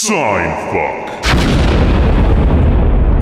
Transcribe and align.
Sign 0.00 0.48
fuck. 0.72 1.24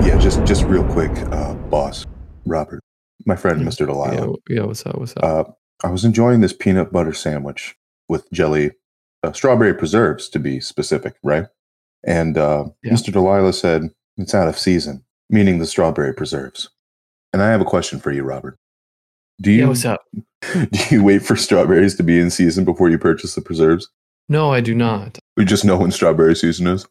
Yeah, 0.05 0.17
just 0.17 0.45
just 0.45 0.63
real 0.63 0.85
quick, 0.85 1.11
uh, 1.33 1.53
boss, 1.53 2.05
Robert, 2.45 2.81
my 3.25 3.35
friend, 3.35 3.61
Mr. 3.63 3.85
Delilah. 3.85 4.37
Yeah, 4.47 4.55
yeah, 4.55 4.63
what's 4.63 4.85
up? 4.85 4.97
What's 4.97 5.11
up? 5.17 5.23
Uh, 5.25 5.43
I 5.83 5.91
was 5.91 6.05
enjoying 6.05 6.39
this 6.39 6.53
peanut 6.53 6.93
butter 6.93 7.11
sandwich 7.11 7.75
with 8.07 8.31
jelly, 8.31 8.71
uh, 9.23 9.33
strawberry 9.33 9.73
preserves 9.73 10.29
to 10.29 10.39
be 10.39 10.61
specific, 10.61 11.15
right? 11.21 11.47
And 12.05 12.37
uh, 12.37 12.69
Yeah. 12.81 12.93
Mr. 12.93 13.11
Delilah 13.11 13.51
said 13.51 13.89
it's 14.15 14.33
out 14.33 14.47
of 14.47 14.57
season, 14.57 15.03
meaning 15.29 15.59
the 15.59 15.65
strawberry 15.65 16.13
preserves. 16.13 16.69
And 17.33 17.41
I 17.41 17.49
have 17.49 17.59
a 17.59 17.65
question 17.65 17.99
for 17.99 18.13
you, 18.13 18.23
Robert. 18.23 18.57
Do 19.41 19.51
you 19.51 19.63
yeah, 19.63 19.67
what's 19.67 19.83
up? 19.83 19.99
do 20.53 20.79
you 20.91 21.03
wait 21.03 21.23
for 21.23 21.35
strawberries 21.35 21.95
to 21.95 22.03
be 22.03 22.21
in 22.21 22.29
season 22.29 22.63
before 22.63 22.89
you 22.89 22.97
purchase 22.97 23.35
the 23.35 23.41
preserves? 23.41 23.89
No, 24.29 24.53
I 24.53 24.61
do 24.61 24.75
not. 24.75 25.17
We 25.37 25.45
just 25.45 25.65
know 25.65 25.77
when 25.77 25.91
strawberry 25.91 26.35
season 26.35 26.67
is. 26.67 26.87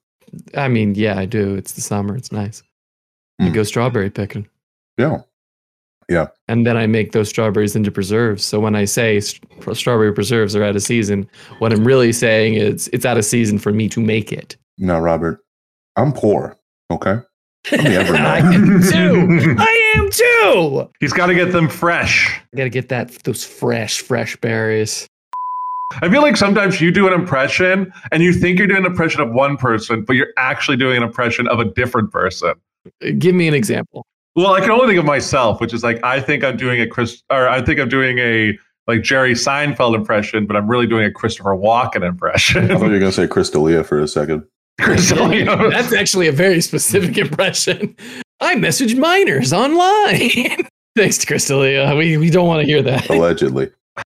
I 0.56 0.68
mean, 0.68 0.94
yeah, 0.94 1.18
I 1.18 1.24
do. 1.24 1.54
It's 1.54 1.72
the 1.72 1.80
summer. 1.80 2.16
It's 2.16 2.32
nice. 2.32 2.62
I 3.40 3.44
Mm. 3.44 3.54
go 3.54 3.62
strawberry 3.62 4.10
picking. 4.10 4.48
Yeah. 4.98 5.18
Yeah. 6.08 6.28
And 6.48 6.66
then 6.66 6.76
I 6.76 6.86
make 6.86 7.12
those 7.12 7.28
strawberries 7.28 7.76
into 7.76 7.90
preserves. 7.90 8.44
So 8.44 8.58
when 8.60 8.74
I 8.74 8.84
say 8.86 9.20
st- 9.20 9.44
strawberry 9.76 10.12
preserves 10.12 10.56
are 10.56 10.64
out 10.64 10.74
of 10.74 10.82
season, 10.82 11.28
what 11.58 11.72
I'm 11.72 11.84
really 11.84 12.12
saying 12.12 12.54
is 12.54 12.88
it's 12.92 13.04
out 13.06 13.18
of 13.18 13.24
season 13.24 13.58
for 13.58 13.72
me 13.72 13.88
to 13.90 14.00
make 14.00 14.32
it. 14.32 14.56
Now, 14.78 14.98
Robert, 15.00 15.40
I'm 15.96 16.12
poor. 16.12 16.56
Okay. 16.90 17.18
I'm 17.72 17.84
the 17.84 17.90
ever 17.94 18.16
I 18.16 18.38
am 18.38 18.80
too. 18.82 19.54
I 19.58 19.92
am 19.96 20.10
too. 20.10 20.90
He's 21.00 21.12
got 21.12 21.26
to 21.26 21.34
get 21.34 21.52
them 21.52 21.68
fresh. 21.68 22.40
I 22.54 22.56
gotta 22.56 22.70
get 22.70 22.88
that 22.88 23.10
those 23.24 23.44
fresh, 23.44 24.00
fresh 24.00 24.36
berries. 24.36 25.06
I 26.02 26.08
feel 26.08 26.22
like 26.22 26.36
sometimes 26.36 26.80
you 26.80 26.90
do 26.90 27.06
an 27.06 27.12
impression 27.12 27.92
and 28.12 28.22
you 28.22 28.32
think 28.32 28.58
you're 28.58 28.68
doing 28.68 28.84
an 28.84 28.86
impression 28.86 29.20
of 29.20 29.30
one 29.30 29.56
person, 29.56 30.04
but 30.04 30.16
you're 30.16 30.32
actually 30.36 30.76
doing 30.76 30.98
an 30.98 31.02
impression 31.02 31.48
of 31.48 31.58
a 31.60 31.64
different 31.64 32.12
person. 32.12 32.54
Give 33.18 33.34
me 33.34 33.48
an 33.48 33.54
example. 33.54 34.06
Well, 34.36 34.52
I 34.52 34.60
can 34.60 34.70
only 34.70 34.86
think 34.86 34.98
of 34.98 35.04
myself, 35.04 35.60
which 35.60 35.74
is 35.74 35.82
like 35.82 36.02
I 36.04 36.20
think 36.20 36.44
I'm 36.44 36.56
doing 36.56 36.80
a 36.80 36.86
Chris, 36.86 37.22
or 37.30 37.48
I 37.48 37.60
think 37.60 37.80
I'm 37.80 37.88
doing 37.88 38.18
a 38.18 38.56
like 38.86 39.02
Jerry 39.02 39.34
Seinfeld 39.34 39.94
impression, 39.94 40.46
but 40.46 40.56
I'm 40.56 40.68
really 40.68 40.86
doing 40.86 41.04
a 41.04 41.10
Christopher 41.10 41.50
Walken 41.50 42.06
impression. 42.06 42.70
I 42.70 42.74
thought 42.74 42.86
you 42.86 42.92
were 42.92 42.98
going 42.98 43.10
to 43.10 43.12
say 43.12 43.26
Chris 43.26 43.50
D'Elia 43.50 43.84
for 43.84 43.98
a 43.98 44.08
second. 44.08 44.44
Chris 44.80 45.10
D'Elia. 45.10 45.70
That's 45.70 45.92
actually 45.92 46.28
a 46.28 46.32
very 46.32 46.60
specific 46.60 47.18
impression. 47.26 47.96
I 48.40 48.54
message 48.54 48.94
minors 48.94 49.52
online. 49.52 50.68
Thanks 50.96 51.18
to 51.18 51.26
Chris 51.26 51.46
D'Elia. 51.48 51.96
We 51.96 52.16
we 52.16 52.30
don't 52.30 52.46
want 52.46 52.60
to 52.60 52.66
hear 52.66 52.82
that. 52.82 53.10
Allegedly. 53.10 53.70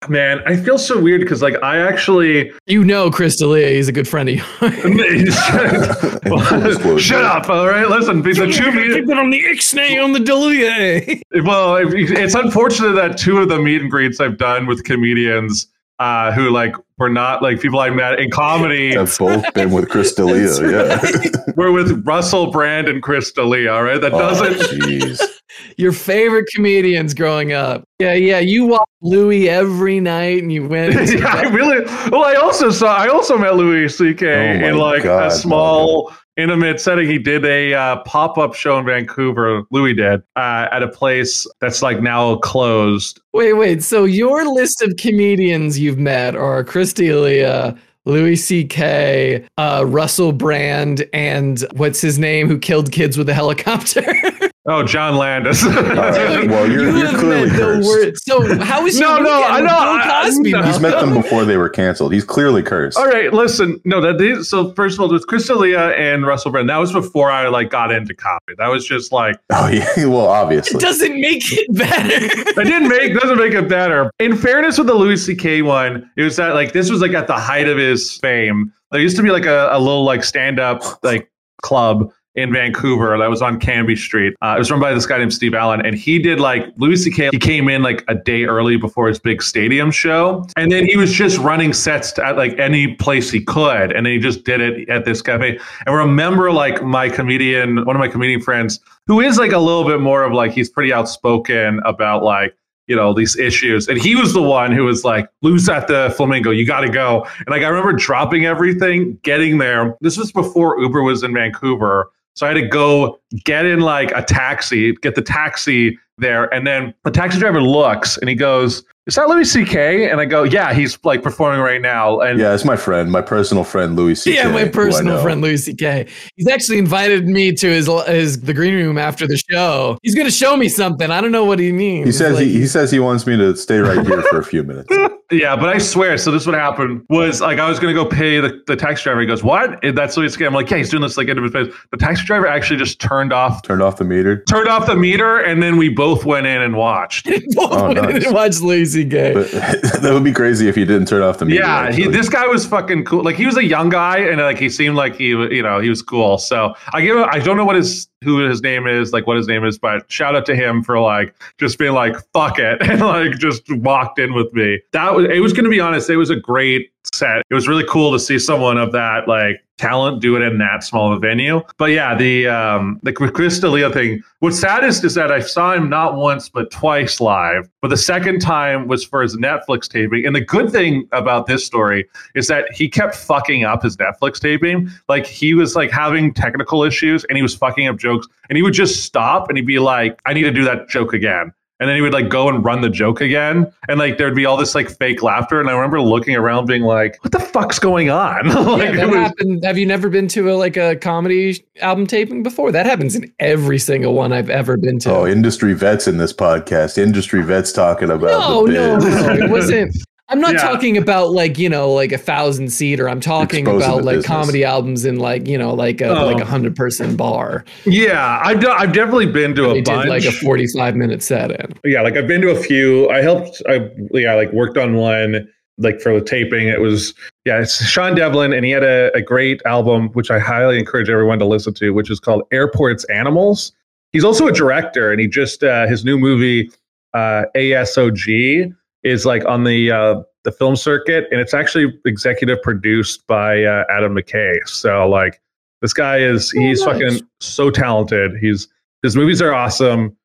Man, 0.09 0.41
I 0.47 0.57
feel 0.57 0.79
so 0.79 1.01
weird 1.01 1.21
because 1.21 1.43
like 1.43 1.61
I 1.63 1.79
actually 1.79 2.53
You 2.67 2.85
know 2.85 3.11
Chris 3.11 3.37
D'Elia, 3.37 3.69
he's 3.71 3.89
a 3.89 3.93
good 3.93 4.07
friend 4.09 4.29
of 4.29 4.37
yours. 4.37 4.61
Disclosure. 6.25 6.99
shut 6.99 7.25
up. 7.25 7.49
All 7.49 7.67
right, 7.69 7.89
listen. 7.89 8.23
The 8.23 8.33
two 8.33 8.73
meet, 8.73 8.93
Keep 8.95 9.09
it 9.11 9.19
on 9.19 9.31
the 9.31 9.43
ixnay 9.45 10.03
on 10.03 10.13
the 10.13 10.21
Delia. 10.21 11.01
well, 11.45 11.77
it's 11.77 12.35
unfortunate 12.35 12.93
that 12.93 13.19
two 13.19 13.39
of 13.39 13.49
the 13.49 13.59
meet 13.59 13.83
and 13.83 13.91
greets 13.91 14.21
I've 14.21 14.39
done 14.39 14.67
with 14.67 14.85
comedians 14.85 15.69
uh, 15.99 16.33
who 16.33 16.51
like 16.51 16.75
were 16.99 17.09
not 17.09 17.43
like 17.43 17.61
people 17.61 17.79
I 17.81 17.91
met 17.91 18.19
in 18.21 18.31
comedy 18.31 18.95
Have 18.95 19.17
both 19.19 19.53
been 19.55 19.71
with 19.71 19.89
Chris 19.89 20.15
D'Elia. 20.15 20.47
That's 20.89 21.25
Yeah. 21.25 21.31
we're 21.57 21.71
with 21.73 22.05
Russell 22.07 22.51
Brand 22.51 22.89
and 22.89 23.03
Chris 23.03 23.33
D'Elia. 23.33 23.73
All 23.73 23.83
right, 23.83 24.01
that 24.01 24.13
Oh, 24.15 24.19
doesn't. 24.19 24.55
jeez. 24.81 25.21
Your 25.79 25.93
favorite 25.93 26.47
comedians 26.55 27.15
growing 27.15 27.53
up. 27.53 27.85
Yeah, 27.99 28.13
yeah. 28.15 28.41
You 28.41 28.67
watched 28.67 28.91
Louis 29.01 29.49
every 29.49 30.01
night 30.01 30.43
and 30.43 30.53
you 30.53 30.67
went. 30.69 30.95
into 30.97 31.19
Yeah, 31.19 31.35
I 31.35 31.43
really. 31.45 31.85
Well, 32.11 32.25
I 32.25 32.35
also 32.35 32.71
saw. 32.71 32.95
I 32.97 33.09
also 33.09 33.39
met 33.39 33.57
Louis 33.57 33.89
C.K. 33.89 34.27
Oh 34.63 34.69
in 34.69 34.77
like 34.77 35.05
God, 35.05 35.29
a 35.29 35.31
small, 35.31 36.13
intimate 36.37 36.81
setting. 36.81 37.09
He 37.09 37.19
did 37.19 37.45
a 37.45 37.75
uh, 37.75 37.97
pop 38.03 38.39
up 38.39 38.55
show 38.55 38.79
in 38.79 38.85
Vancouver. 38.85 39.63
Louis 39.71 39.95
did 39.95 40.23
uh, 40.37 40.69
at 40.71 40.83
a 40.83 40.89
place 40.89 41.47
that's 41.61 41.83
like 41.83 42.01
now 42.01 42.37
closed. 42.37 43.21
Wait, 43.33 43.55
wait. 43.55 43.83
So 43.83 44.05
your 44.05 44.47
list 44.53 44.83
of 44.83 44.97
comedians 44.97 45.79
you've 45.79 45.99
met 45.99 46.37
are 46.37 46.65
Chris 46.65 46.93
D'Elia, 46.93 47.77
Louis 48.05 48.37
C.K., 48.37 49.47
uh, 49.59 49.85
Russell 49.87 50.33
Brand, 50.33 51.07
and 51.13 51.65
what's 51.73 52.01
his 52.01 52.19
name 52.19 52.49
who 52.49 52.59
killed 52.59 52.93
kids 52.93 53.19
with 53.19 53.29
a 53.29 53.35
helicopter? 53.35 54.05
Oh, 54.69 54.83
John 54.83 55.17
Landis. 55.17 55.65
All 55.67 55.71
right, 55.73 56.49
well, 56.49 56.69
you're, 56.71 56.91
You 56.91 56.97
you're 56.99 57.19
clearly 57.19 57.49
the 57.49 57.57
cursed. 57.57 57.89
word- 57.89 58.19
So 58.19 58.65
how 58.65 58.85
is 58.85 58.99
No, 59.01 59.15
your 59.17 59.23
no, 59.25 59.43
I 59.45 59.61
know, 59.61 59.67
Bill 59.67 59.71
I- 59.77 60.23
Cosby? 60.25 60.51
no. 60.53 60.63
He's 60.63 60.81
met 60.81 61.01
them 61.01 61.15
before 61.15 61.45
they 61.45 61.57
were 61.57 61.69
canceled. 61.69 62.13
He's 62.13 62.25
clearly 62.25 62.63
cursed. 62.65 62.99
All 62.99 63.07
right, 63.07 63.33
listen. 63.33 63.81
No, 63.85 64.01
that 64.01 64.21
is, 64.21 64.49
so. 64.49 64.73
First 64.73 64.95
of 64.97 65.01
all, 65.03 65.09
with 65.09 65.27
Chris 65.29 65.47
D'Elia 65.47 65.91
and 65.91 66.27
Russell 66.27 66.51
Brand, 66.51 66.69
that 66.69 66.79
was 66.79 66.93
before 66.93 67.31
I 67.31 67.47
like 67.49 67.71
got 67.71 67.93
into 67.93 68.13
comedy. 68.15 68.55
That 68.59 68.69
was 68.69 68.85
just 68.85 69.13
like 69.13 69.37
Oh, 69.51 69.69
yeah. 69.69 69.87
Well, 70.07 70.25
It 70.25 70.29
obviously. 70.29 70.81
doesn't 70.81 71.21
make 71.21 71.43
it 71.53 71.73
better. 71.73 72.61
it 72.61 72.65
didn't 72.65 72.89
make 72.89 73.15
doesn't 73.15 73.39
make 73.39 73.53
it 73.55 73.69
better. 73.69 74.11
In 74.19 74.37
fairness 74.37 74.79
with 74.79 74.89
the 74.89 74.95
Louis 74.95 75.25
C.K. 75.25 75.63
one, 75.63 76.11
it 76.17 76.23
was 76.23 76.35
that 76.37 76.55
like 76.55 76.73
this 76.73 76.91
was 76.91 77.01
like 77.01 77.13
at 77.13 77.29
the 77.29 77.35
height 77.39 77.69
of 77.69 77.79
his 77.79 78.17
fame. 78.19 78.73
There 78.91 79.01
used 79.01 79.17
to 79.17 79.23
be 79.23 79.31
like 79.31 79.47
a, 79.47 79.69
a 79.71 79.79
little 79.79 80.05
like 80.05 80.25
stand 80.25 80.59
up 80.59 80.83
like 81.05 81.31
club 81.63 82.11
in 82.37 82.53
Vancouver 82.53 83.17
that 83.19 83.31
was 83.31 83.43
on 83.43 83.59
Cambie 83.59 83.97
Street. 83.97 84.35
Uh, 84.43 84.55
it 84.57 84.59
was 84.59 84.71
run 84.71 84.81
by 84.81 84.93
this 84.93 85.07
guy 85.07 85.19
named 85.19 85.33
Steve 85.33 85.55
Allen, 85.55 85.85
and 85.85 85.97
he 85.97 86.19
did 86.19 86.39
like 86.39 86.67
Louis 86.77 86.97
C.K. 86.97 87.31
He 87.33 87.39
came 87.39 87.69
in 87.69 87.83
like 87.83 88.05
a 88.09 88.15
day 88.15 88.45
early 88.45 88.77
before 88.77 89.09
his 89.09 89.19
big 89.19 89.43
stadium 89.43 89.91
show, 89.91 90.47
and 90.57 90.71
then 90.71 90.87
he 90.87 90.97
was 90.97 91.13
just 91.13 91.39
running 91.39 91.73
sets 91.73 92.19
at 92.19 92.37
like 92.37 92.59
any 92.59 92.95
place 92.95 93.31
he 93.31 93.41
could, 93.41 93.93
and 93.93 94.07
he 94.07 94.19
just 94.19 94.45
did 94.45 94.61
it 94.61 94.89
at 94.89 95.05
this 95.05 95.23
cafe. 95.23 95.59
And 95.87 95.97
remember, 95.97 96.53
like 96.53 96.83
my 96.83 97.09
comedian, 97.09 97.85
one 97.85 97.97
of 97.97 98.01
my 98.01 98.09
comedian 98.09 98.41
friends, 98.41 98.81
who 99.07 99.21
is 99.21 99.39
like 99.39 99.53
a 99.53 99.59
little 99.59 99.85
bit 99.85 100.01
more 100.01 100.23
of 100.23 100.33
like 100.33 100.53
he's 100.53 100.69
pretty 100.69 100.93
outspoken 100.93 101.81
about 101.85 102.23
like 102.23 102.55
you 102.87 102.95
know 102.95 103.13
these 103.13 103.37
issues 103.37 103.89
and 103.89 104.01
he 104.01 104.15
was 104.15 104.33
the 104.33 104.43
one 104.43 104.71
who 104.71 104.85
was 104.85 105.05
like 105.05 105.29
lose 105.43 105.69
at 105.69 105.89
the 105.89 106.13
flamingo 106.17 106.51
you 106.51 106.65
got 106.65 106.81
to 106.83 106.89
go 106.89 107.27
and 107.39 107.49
like 107.49 107.63
i 107.63 107.69
remember 107.69 107.93
dropping 107.93 108.47
everything 108.47 109.19
getting 109.23 109.59
there 109.59 109.97
this 110.01 110.17
was 110.17 110.31
before 110.31 110.81
uber 110.81 111.03
was 111.03 111.23
in 111.23 111.35
vancouver 111.35 112.11
so 112.37 112.47
i 112.47 112.49
had 112.51 112.55
to 112.55 112.67
go 112.67 113.19
get 113.45 113.67
in 113.67 113.81
like 113.81 114.13
a 114.13 114.23
taxi 114.23 114.93
get 115.03 115.15
the 115.15 115.23
taxi 115.23 115.99
there 116.19 116.53
and 116.55 116.67
then 116.67 116.95
the 117.05 117.11
taxi 117.11 117.39
driver 117.39 117.61
looks 117.61 118.17
and 118.19 118.29
he 118.29 118.35
goes 118.35 118.85
is 119.07 119.15
that 119.15 119.29
louis 119.29 119.53
ck 119.55 119.75
and 119.77 120.21
i 120.21 120.25
go 120.25 120.43
yeah 120.43 120.73
he's 120.73 120.99
like 121.05 121.23
performing 121.23 121.61
right 121.61 121.81
now 121.81 122.21
and 122.21 122.39
Yeah, 122.41 122.55
it's 122.55 122.65
my 122.65 122.77
friend, 122.77 123.11
my 123.11 123.23
personal 123.23 123.65
friend, 123.65 123.97
Louis 123.97 124.15
C.K. 124.17 124.37
yeah, 124.37 124.49
my 124.51 124.67
personal 124.69 125.21
friend 125.23 125.41
Louis 125.41 125.59
C.K. 125.65 126.07
He's 126.37 126.49
actually 126.49 126.79
invited 126.79 127.27
me 127.27 127.53
to 127.53 127.67
his 127.69 127.87
his 128.07 128.41
the 128.41 128.53
green 128.55 128.75
room 128.75 128.99
after 128.99 129.27
the 129.27 129.37
show. 129.51 129.99
He's 130.03 130.15
gonna 130.15 130.31
show 130.31 130.57
me 130.57 130.69
something. 130.69 131.11
I 131.11 131.21
don't 131.21 131.33
know 131.33 131.45
what 131.45 131.59
he 131.59 131.73
means. 131.73 132.07
He 132.07 132.13
says 132.13 132.35
Like, 132.37 132.47
he, 132.47 132.61
he 132.61 132.67
says 132.67 132.91
he 132.91 132.99
wants 132.99 133.27
me 133.27 133.37
to 133.37 133.57
stay 133.57 133.79
right 133.79 134.05
here 134.07 134.23
for 134.23 134.39
a 134.39 134.45
few 134.45 134.63
minutes. 134.63 134.89
Yeah, 135.33 135.57
but 135.57 135.69
I 135.69 135.79
swear. 135.79 136.17
So 136.19 136.31
this 136.31 136.47
what 136.47 136.55
happened 136.55 137.05
was 137.09 137.41
like 137.41 137.59
I 137.59 137.69
was 137.69 137.81
gonna 137.81 137.93
go 137.95 138.05
pay 138.07 138.39
the, 138.39 138.63
the 138.69 138.77
taxi 138.77 139.03
driver. 139.03 139.21
He 139.21 139.27
goes, 139.27 139.43
"What?" 139.43 139.85
And 139.85 139.99
that's 139.99 140.17
Louis 140.17 140.29
C.K. 140.33 140.47
I'm 140.47 140.55
like, 140.55 140.71
"Yeah, 140.71 140.77
he's 140.77 140.89
doing 140.89 141.03
this 141.03 141.17
like 141.17 141.27
into 141.27 141.43
his 141.43 141.51
face." 141.51 141.75
The 141.91 141.97
taxi 141.97 142.25
driver 142.25 142.47
actually 142.47 142.77
just 142.79 143.01
turned 143.01 143.33
off 143.33 143.61
Turned 143.65 143.83
off 143.83 143.97
the 143.97 144.05
meter. 144.05 144.45
turned 144.45 144.69
off 144.69 144.87
the 144.87 144.95
meter, 144.95 145.39
and 145.39 145.61
then 145.61 145.79
we 145.79 145.89
both 145.89 146.25
went 146.25 146.47
in 146.47 146.63
and 146.63 146.77
watched. 146.77 147.27
both 147.57 147.73
Oh, 147.73 147.87
went 147.89 147.99
in 147.99 148.05
nice. 148.05 148.25
and 148.27 148.35
watched 148.37 148.61
Louis 148.61 148.95
C.K. 148.97 149.33
But 149.35 149.51
that 150.03 150.11
would 150.13 150.25
be 150.25 150.33
crazy 150.33 150.69
if 150.69 150.75
he 150.75 150.85
didn't 150.85 151.07
turn 151.07 151.23
off 151.23 151.39
the 151.39 151.45
meter. 151.45 151.63
Yeah, 151.63 151.93
he, 151.93 152.09
this 152.09 152.29
guy 152.29 152.47
was 152.47 152.67
fucking 152.67 153.05
cool. 153.05 153.23
Like 153.23 153.37
he 153.37 153.47
was 153.47 153.57
a 153.57 153.65
young 153.65 153.89
guy, 153.89 154.19
and 154.19 154.41
like 154.41 154.59
he 154.59 154.69
seemed 154.69 154.97
like 154.97 155.17
he, 155.17 155.29
you 155.29 155.63
know, 155.63 155.81
he 155.81 155.89
was 155.89 156.03
cool. 156.03 156.39
So 156.39 156.75
I 156.93 157.03
give, 157.03 157.17
him, 157.17 157.27
I 157.31 157.39
don't 157.39 157.57
know 157.57 157.65
what 157.65 157.77
his 157.77 158.09
who 158.27 158.47
his 158.49 158.61
name 158.61 158.87
is, 158.87 159.13
like 159.13 159.27
what 159.27 159.37
his 159.37 159.47
name 159.47 159.65
is, 159.65 159.79
but 159.79 160.11
shout 160.11 160.35
out 160.35 160.45
to 160.47 160.57
him 160.57 160.83
for 160.83 160.99
like 160.99 161.35
just 161.59 161.79
being 161.79 161.93
like 161.93 162.17
fuck 162.33 162.59
it 162.59 162.83
and 162.89 163.01
like 163.01 163.39
just 163.39 163.63
walked 163.77 164.19
in 164.19 164.35
with 164.35 164.53
me. 164.53 164.81
That 164.93 165.15
was 165.15 165.27
it 165.31 165.41
was 165.41 165.53
going 165.53 165.65
to 165.65 165.71
be 165.71 165.81
honest, 165.81 166.11
it 166.11 166.17
was 166.17 166.31
a 166.31 166.37
great 166.37 166.91
set. 167.15 167.43
It 167.49 167.55
was 167.55 167.69
really 167.69 167.85
cool 167.89 168.13
to 168.13 168.19
see 168.19 168.39
someone 168.39 168.79
of 168.79 168.93
that 168.93 169.29
like 169.29 169.63
talent 169.79 170.23
do 170.23 170.37
it 170.37 170.43
in 170.43 170.57
that 170.59 170.83
small 170.83 171.13
of 171.13 171.19
a 171.19 171.21
venue. 171.21 171.61
But 171.77 171.87
yeah, 171.87 172.17
the 172.17 172.49
um 172.49 172.99
the 173.03 173.13
Chris 173.13 173.61
D'Elia 173.61 173.91
thing. 173.91 174.23
What's 174.41 174.59
saddest 174.59 175.05
is 175.05 175.15
that 175.15 175.33
I 175.33 175.41
saw 175.41 175.73
him 175.73 175.89
not 175.89 176.17
once 176.17 176.49
but 176.49 176.71
twice 176.71 177.21
live. 177.21 177.69
But 177.83 177.89
the 177.89 177.97
second 177.97 178.41
time 178.41 178.89
was 178.89 179.05
for 179.05 179.23
his 179.23 179.37
Netflix 179.37 179.89
taping. 179.89 180.27
And 180.27 180.35
the 180.35 180.41
good 180.41 180.71
thing 180.71 181.09
about 181.13 181.47
this 181.47 181.65
story 181.65 182.07
is 182.35 182.49
that 182.49 182.73
he 182.73 182.89
kept 182.89 183.15
fucking 183.15 183.65
up 183.65 183.83
his 183.83 183.97
Netflix 183.97 184.41
taping. 184.41 184.91
Like 185.09 185.27
he 185.27 185.55
was 185.55 185.77
like 185.77 185.91
having 185.91 186.33
technical 186.35 186.83
issues 186.83 187.25
and 187.25 187.37
he 187.37 187.43
was 187.43 187.55
fucking 187.55 187.87
up 187.87 187.99
jokes. 188.17 188.29
And 188.49 188.57
he 188.57 188.63
would 188.63 188.75
just 188.75 189.05
stop 189.05 189.49
and 189.49 189.57
he'd 189.59 189.67
be 189.67 189.79
like, 189.79 190.21
I 190.27 190.33
need 190.33 190.43
to 190.43 190.51
do 190.53 190.65
that 190.65 190.89
joke 190.89 191.13
again. 191.13 191.53
And 191.79 191.91
then 191.91 191.97
he 191.97 192.01
would 192.01 192.15
like 192.15 192.31
go 192.31 192.49
and 192.49 192.65
run 192.65 192.81
the 192.81 192.89
joke 192.89 193.21
again. 193.21 193.71
And 193.87 193.99
like 193.99 194.17
there'd 194.17 194.35
be 194.35 194.47
all 194.47 194.57
this 194.57 194.75
like 194.75 194.89
fake 194.89 195.23
laughter. 195.23 195.61
And 195.61 195.69
I 195.69 195.73
remember 195.75 196.01
looking 196.01 196.35
around 196.35 196.65
being 196.65 196.85
like, 196.85 197.23
what 197.23 197.33
the 197.33 197.39
fuck's 197.39 197.79
going 197.79 198.09
on? 198.09 198.49
like 198.49 198.55
Yeah, 198.83 198.93
it 198.93 198.97
that 198.97 199.07
was- 199.09 199.17
happened. 199.17 199.63
Have 199.65 199.77
you 199.77 199.85
never 199.85 200.09
been 200.09 200.27
to 200.29 200.51
a 200.51 200.55
like 200.55 200.79
a 200.79 200.97
comedy 200.97 201.63
album 201.83 202.07
taping 202.07 202.43
before? 202.43 202.73
That 202.73 202.87
happens 202.87 203.15
in 203.15 203.31
every 203.41 203.79
single 203.79 204.15
one 204.15 204.33
I've 204.33 204.49
ever 204.49 204.79
been 204.79 204.99
to. 205.01 205.11
Oh, 205.15 205.27
industry 205.27 205.75
vets 205.75 206.09
in 206.09 206.17
this 206.17 206.33
podcast. 206.33 206.97
Industry 206.97 207.43
vets 207.43 207.73
talking 207.73 208.09
about 208.11 208.41
no, 208.41 208.67
the 208.67 208.73
no, 208.73 208.97
no, 208.99 209.33
it 209.45 209.51
wasn't. 209.51 209.95
I'm 210.29 210.41
not 210.41 210.55
Yeah. 210.55 210.63
talking 210.63 210.97
about 210.97 211.31
like 211.31 211.57
you 211.59 211.69
know 211.69 211.93
like 211.93 212.11
a 212.13 212.19
thousand 212.19 212.71
seater. 212.73 213.09
I'm 213.09 213.21
talking 213.21 213.61
Exposing 213.61 213.89
about 213.91 214.05
like 214.05 214.17
business. 214.17 214.27
comedy 214.27 214.65
albums 214.65 215.05
in 215.05 215.19
like 215.19 215.47
you 215.47 215.57
know 215.57 215.73
like 215.73 216.01
a 216.01 216.09
Oh. 216.09 216.27
like 216.27 216.41
a 216.41 216.45
hundred 216.45 216.75
person 216.75 217.15
bar. 217.17 217.65
Yeah, 217.85 218.41
I've 218.43 218.61
done, 218.61 218.77
I've 218.79 218.93
definitely 218.93 219.27
been 219.27 219.55
to 219.55 219.67
a 219.71 219.75
bunch. 219.83 219.87
did 219.87 220.09
like 220.09 220.25
a 220.25 220.33
45 220.33 220.97
minute 220.97 221.23
set 221.23 221.53
in. 221.53 221.73
yeah, 221.85 222.03
like 222.03 222.17
I've 222.17 222.27
been 222.27 222.41
to 222.43 222.51
a 222.51 222.61
few. 222.61 223.09
I 223.11 223.23
helped. 223.23 223.63
I 223.69 223.89
yeah, 224.13 224.35
like 224.35 224.53
worked 224.53 224.77
on 224.79 224.95
one 224.97 225.49
like 225.79 226.01
for 226.01 226.19
the 226.19 226.25
taping. 226.25 226.67
It 226.69 226.81
was 226.81 227.15
yeah, 227.45 227.61
it's 227.61 227.85
Sean 227.87 228.17
Devlin, 228.17 228.53
and 228.53 228.65
he 228.65 228.73
had 228.73 228.83
a, 228.83 229.15
a 229.15 229.23
great 229.23 229.61
album 229.65 230.09
which 230.15 230.31
I 230.33 230.41
highly 230.41 230.79
encourage 230.79 231.09
everyone 231.09 231.39
to 231.39 231.45
listen 231.45 231.73
to, 231.75 231.91
which 231.91 232.11
is 232.11 232.19
called 232.19 232.43
Airports 232.51 233.05
Animals. 233.05 233.73
He's 234.11 234.25
also 234.25 234.49
a 234.49 234.53
director, 234.53 235.13
and 235.13 235.21
he 235.21 235.29
just 235.29 235.63
uh, 235.63 235.87
his 235.87 236.05
new 236.05 236.19
movie 236.19 236.71
uh, 237.15 237.45
ASOG 237.55 238.75
is 239.07 239.25
like 239.27 239.45
on 239.47 239.65
the 239.65 239.91
uh, 239.91 240.23
the 240.45 240.53
film 240.53 240.77
circuit, 240.77 241.27
and 241.31 241.41
it's 241.41 241.55
actually 241.55 241.99
executive 242.05 242.61
produced 242.63 243.27
by 243.27 243.65
uh, 243.65 243.85
Adam 243.91 244.15
McKay. 244.15 244.57
So 244.67 245.09
like 245.09 245.41
this 245.83 245.93
guy 245.93 246.19
is 246.19 246.53
Oh, 246.57 246.61
he's 246.61 246.81
nice. 246.85 246.93
fucking 247.01 247.29
so 247.41 247.71
talented. 247.71 248.33
He's 248.41 248.69
his 249.03 249.17
movies 249.17 249.41
are 249.43 249.53
awesome 249.53 250.17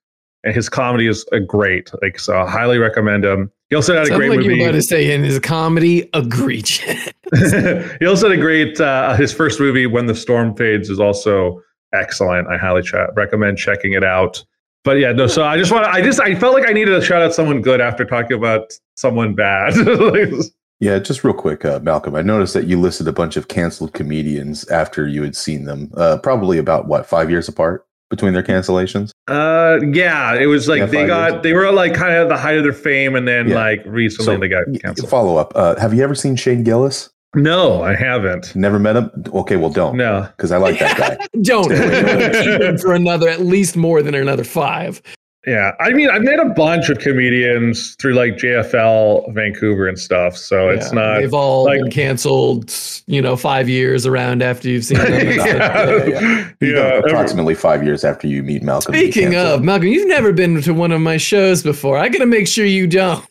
and 0.43 0.55
his 0.55 0.69
comedy 0.69 1.05
is 1.07 1.23
uh, 1.33 1.37
great. 1.39 1.91
Like, 2.01 2.17
so 2.19 2.35
I 2.35 2.49
highly 2.49 2.79
recommend 2.79 3.23
him. 3.23 3.51
He 3.69 3.75
also 3.75 3.93
had 3.93 4.03
a 4.03 4.05
Sounds 4.07 4.17
great 4.17 4.29
like 4.31 4.39
movie. 4.39 4.55
you're 4.55 4.69
about 4.69 4.71
to 4.75 4.81
say 4.81 5.13
in 5.13 5.23
his 5.23 5.37
comedy, 5.39 6.09
egregious. 6.15 7.09
he 7.99 8.05
also 8.07 8.27
had 8.29 8.37
a 8.39 8.41
great. 8.41 8.79
Uh, 8.81 9.13
his 9.15 9.31
first 9.31 9.59
movie, 9.59 9.85
When 9.85 10.07
the 10.07 10.15
Storm 10.15 10.55
Fades, 10.55 10.89
is 10.89 10.99
also 10.99 11.61
excellent. 11.93 12.47
I 12.47 12.57
highly 12.57 12.81
ch- 12.81 12.95
recommend 13.15 13.57
checking 13.59 13.93
it 13.93 14.03
out. 14.03 14.43
But 14.83 14.97
yeah, 14.97 15.11
no. 15.11 15.27
So 15.27 15.43
I 15.43 15.57
just 15.57 15.71
want. 15.71 15.85
to 15.85 15.91
I 15.91 16.01
just. 16.01 16.19
I 16.19 16.33
felt 16.35 16.53
like 16.55 16.67
I 16.67 16.73
needed 16.73 16.91
to 16.91 17.01
shout 17.01 17.21
out 17.21 17.33
someone 17.33 17.61
good 17.61 17.79
after 17.81 18.03
talking 18.05 18.35
about 18.37 18.73
someone 18.95 19.35
bad. 19.35 19.73
Yeah, 20.83 20.97
just 20.97 21.23
real 21.23 21.35
quick, 21.35 21.63
uh, 21.63 21.79
Malcolm. 21.83 22.15
I 22.15 22.23
noticed 22.23 22.55
that 22.55 22.65
you 22.65 22.79
listed 22.81 23.07
a 23.07 23.11
bunch 23.13 23.37
of 23.37 23.47
canceled 23.47 23.93
comedians 23.93 24.67
after 24.69 25.07
you 25.07 25.21
had 25.21 25.35
seen 25.35 25.65
them. 25.65 25.91
Uh, 25.95 26.17
probably 26.17 26.57
about 26.57 26.87
what 26.87 27.05
five 27.05 27.29
years 27.29 27.47
apart 27.47 27.85
between 28.09 28.33
their 28.33 28.41
cancellations. 28.41 29.11
uh, 29.27 29.77
yeah, 29.93 30.33
it 30.33 30.47
was 30.47 30.67
like 30.67 30.79
Yeah, 30.79 30.85
they 30.87 31.05
got. 31.05 31.31
years. 31.33 31.43
They 31.43 31.53
were 31.53 31.71
like 31.71 31.93
kind 31.93 32.15
of 32.15 32.23
at 32.23 32.29
the 32.29 32.37
height 32.41 32.57
of 32.57 32.63
their 32.63 32.73
fame, 32.73 33.15
and 33.15 33.27
then 33.27 33.49
Yeah. 33.49 33.55
like 33.57 33.83
recently 33.85 34.25
So, 34.33 34.39
they 34.39 34.47
got 34.47 34.63
canceled. 34.81 35.07
Follow 35.07 35.37
up. 35.37 35.53
Uh, 35.55 35.79
have 35.79 35.93
you 35.93 36.03
ever 36.03 36.15
seen 36.15 36.35
Shane 36.35 36.63
Gillis? 36.63 37.11
No, 37.35 37.81
I 37.81 37.95
haven't. 37.95 38.55
Never 38.55 38.77
met 38.79 38.95
him. 38.97 39.09
Okay, 39.33 39.55
well, 39.55 39.69
don't. 39.69 39.95
No. 39.95 40.27
because 40.35 40.51
I 40.51 40.57
like 40.57 40.79
that 40.79 40.97
guy. 40.97 41.17
Don't 41.41 41.69
keep 41.69 42.61
him 42.61 42.77
for 42.77 42.93
another, 42.93 43.29
at 43.29 43.39
least 43.41 43.75
more 43.77 44.01
than 44.03 44.13
another 44.15 44.43
five. 44.43 45.01
Yeah, 45.47 45.71
I 45.79 45.89
mean, 45.93 46.07
I've 46.07 46.21
met 46.21 46.39
a 46.39 46.49
bunch 46.49 46.89
of 46.89 46.99
comedians 46.99 47.95
through 47.95 48.13
like 48.13 48.33
JFL 48.35 49.33
Vancouver 49.33 49.87
and 49.87 49.97
stuff, 49.97 50.37
so 50.37 50.69
it's 50.69 50.91
not. 50.91 51.19
They've 51.21 51.33
all 51.33 51.63
like- 51.63 51.79
been 51.81 51.89
canceled, 51.89 52.71
you 53.07 53.21
know, 53.23 53.35
five 53.35 53.67
years 53.67 54.05
around 54.05 54.43
after 54.43 54.69
you've 54.69 54.85
seen 54.85 54.99
them. 54.99 55.11
yeah, 55.13 55.45
yeah, 55.47 56.05
yeah. 56.05 56.49
You 56.61 56.75
Yeah, 56.75 56.81
every- 56.81 57.09
approximately 57.09 57.55
five 57.55 57.83
years 57.83 58.03
after 58.03 58.27
you 58.27 58.43
meet 58.43 58.61
Malcolm. 58.61 58.93
Speaking 58.93 59.35
of, 59.35 59.63
Malcolm, 59.63 59.87
you've 59.87 60.07
never 60.07 60.31
been 60.31 60.61
to 60.61 60.73
one 60.75 60.91
of 60.91 61.01
my 61.01 61.17
shows 61.17 61.63
before. 61.63 61.97
I 61.97 62.09
gotta 62.09 62.27
make 62.27 62.47
sure 62.47 62.65
you 62.65 62.85
don't. 62.85 63.25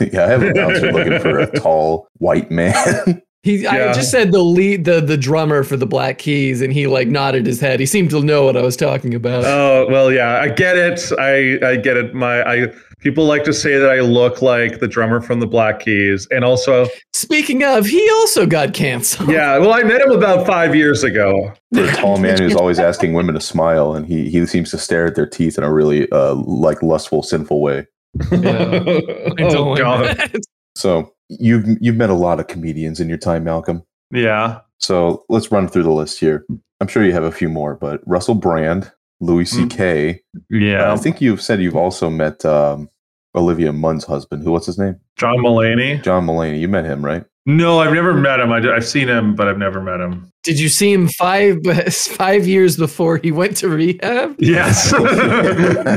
yeah, 0.00 0.24
I 0.24 0.28
have 0.28 0.42
a 0.42 0.54
bouncer 0.54 0.90
looking 0.90 1.18
for 1.18 1.38
a 1.40 1.50
tall 1.58 2.08
white 2.18 2.50
man. 2.50 3.20
He, 3.42 3.66
I 3.66 3.92
just 3.92 4.12
said 4.12 4.30
the 4.30 4.40
lead, 4.40 4.84
the 4.84 5.00
the 5.00 5.16
drummer 5.16 5.64
for 5.64 5.76
the 5.76 5.86
Black 5.86 6.18
Keys, 6.18 6.60
and 6.60 6.72
he 6.72 6.86
like 6.86 7.08
nodded 7.08 7.44
his 7.44 7.60
head. 7.60 7.80
He 7.80 7.86
seemed 7.86 8.10
to 8.10 8.22
know 8.22 8.44
what 8.44 8.56
I 8.56 8.62
was 8.62 8.76
talking 8.76 9.14
about. 9.16 9.44
Oh 9.44 9.88
well, 9.88 10.12
yeah, 10.12 10.40
I 10.40 10.48
get 10.48 10.76
it. 10.76 11.00
I 11.18 11.58
I 11.66 11.76
get 11.76 11.96
it. 11.96 12.14
My 12.14 12.42
I 12.48 12.72
people 13.00 13.24
like 13.24 13.42
to 13.42 13.52
say 13.52 13.78
that 13.78 13.90
I 13.90 13.98
look 13.98 14.42
like 14.42 14.78
the 14.78 14.86
drummer 14.86 15.20
from 15.20 15.40
the 15.40 15.48
Black 15.48 15.80
Keys, 15.80 16.28
and 16.30 16.44
also 16.44 16.86
Speaking 17.12 17.64
of, 17.64 17.84
he 17.84 18.08
also 18.10 18.46
got 18.46 18.74
canceled. 18.74 19.28
yeah. 19.28 19.58
Well, 19.58 19.72
I 19.72 19.82
met 19.82 20.00
him 20.00 20.12
about 20.12 20.46
five 20.46 20.76
years 20.76 21.02
ago. 21.02 21.52
The 21.72 21.88
tall 21.88 22.18
man 22.18 22.38
who's 22.38 22.54
always 22.54 22.78
asking 22.78 23.12
women 23.14 23.34
to 23.34 23.40
smile, 23.40 23.94
and 23.94 24.06
he 24.06 24.30
he 24.30 24.46
seems 24.46 24.70
to 24.70 24.78
stare 24.78 25.06
at 25.06 25.16
their 25.16 25.26
teeth 25.26 25.58
in 25.58 25.64
a 25.64 25.72
really 25.72 26.08
uh, 26.12 26.34
like 26.34 26.80
lustful, 26.80 27.24
sinful 27.24 27.60
way. 27.60 27.88
Yeah. 28.30 28.38
I 28.38 29.34
don't 29.34 29.56
oh 29.56 29.70
like 29.70 29.78
god. 29.80 30.16
that. 30.16 30.36
So 30.76 31.12
you've 31.40 31.66
you've 31.80 31.96
met 31.96 32.10
a 32.10 32.14
lot 32.14 32.40
of 32.40 32.46
comedians 32.46 33.00
in 33.00 33.08
your 33.08 33.18
time, 33.18 33.44
Malcolm. 33.44 33.82
Yeah. 34.10 34.60
So 34.78 35.24
let's 35.28 35.50
run 35.52 35.68
through 35.68 35.84
the 35.84 35.90
list 35.92 36.18
here. 36.18 36.44
I'm 36.80 36.88
sure 36.88 37.04
you 37.04 37.12
have 37.12 37.24
a 37.24 37.32
few 37.32 37.48
more, 37.48 37.74
but 37.76 38.00
Russell 38.06 38.34
Brand, 38.34 38.90
Louis 39.20 39.44
Mm. 39.52 39.70
C.K. 39.70 40.20
Yeah. 40.50 40.92
I 40.92 40.96
think 40.96 41.20
you've 41.20 41.40
said 41.40 41.60
you've 41.62 41.76
also 41.76 42.10
met 42.10 42.44
um, 42.44 42.88
Olivia 43.34 43.72
Munn's 43.72 44.04
husband. 44.04 44.42
Who? 44.42 44.50
What's 44.52 44.66
his 44.66 44.78
name? 44.78 44.96
John 45.16 45.38
Mulaney. 45.38 46.02
John 46.02 46.26
Mulaney. 46.26 46.58
You 46.60 46.68
met 46.68 46.84
him, 46.84 47.04
right? 47.04 47.24
No, 47.44 47.80
I've 47.80 47.92
never 47.92 48.14
met 48.14 48.38
him. 48.38 48.52
I, 48.52 48.60
have 48.60 48.86
seen 48.86 49.08
him, 49.08 49.34
but 49.34 49.48
I've 49.48 49.58
never 49.58 49.80
met 49.80 50.00
him. 50.00 50.30
Did 50.44 50.60
you 50.60 50.68
see 50.68 50.92
him 50.92 51.08
five 51.08 51.58
five 51.92 52.46
years 52.46 52.76
before 52.76 53.16
he 53.16 53.32
went 53.32 53.56
to 53.58 53.68
rehab? 53.68 54.36
Yes. 54.38 54.92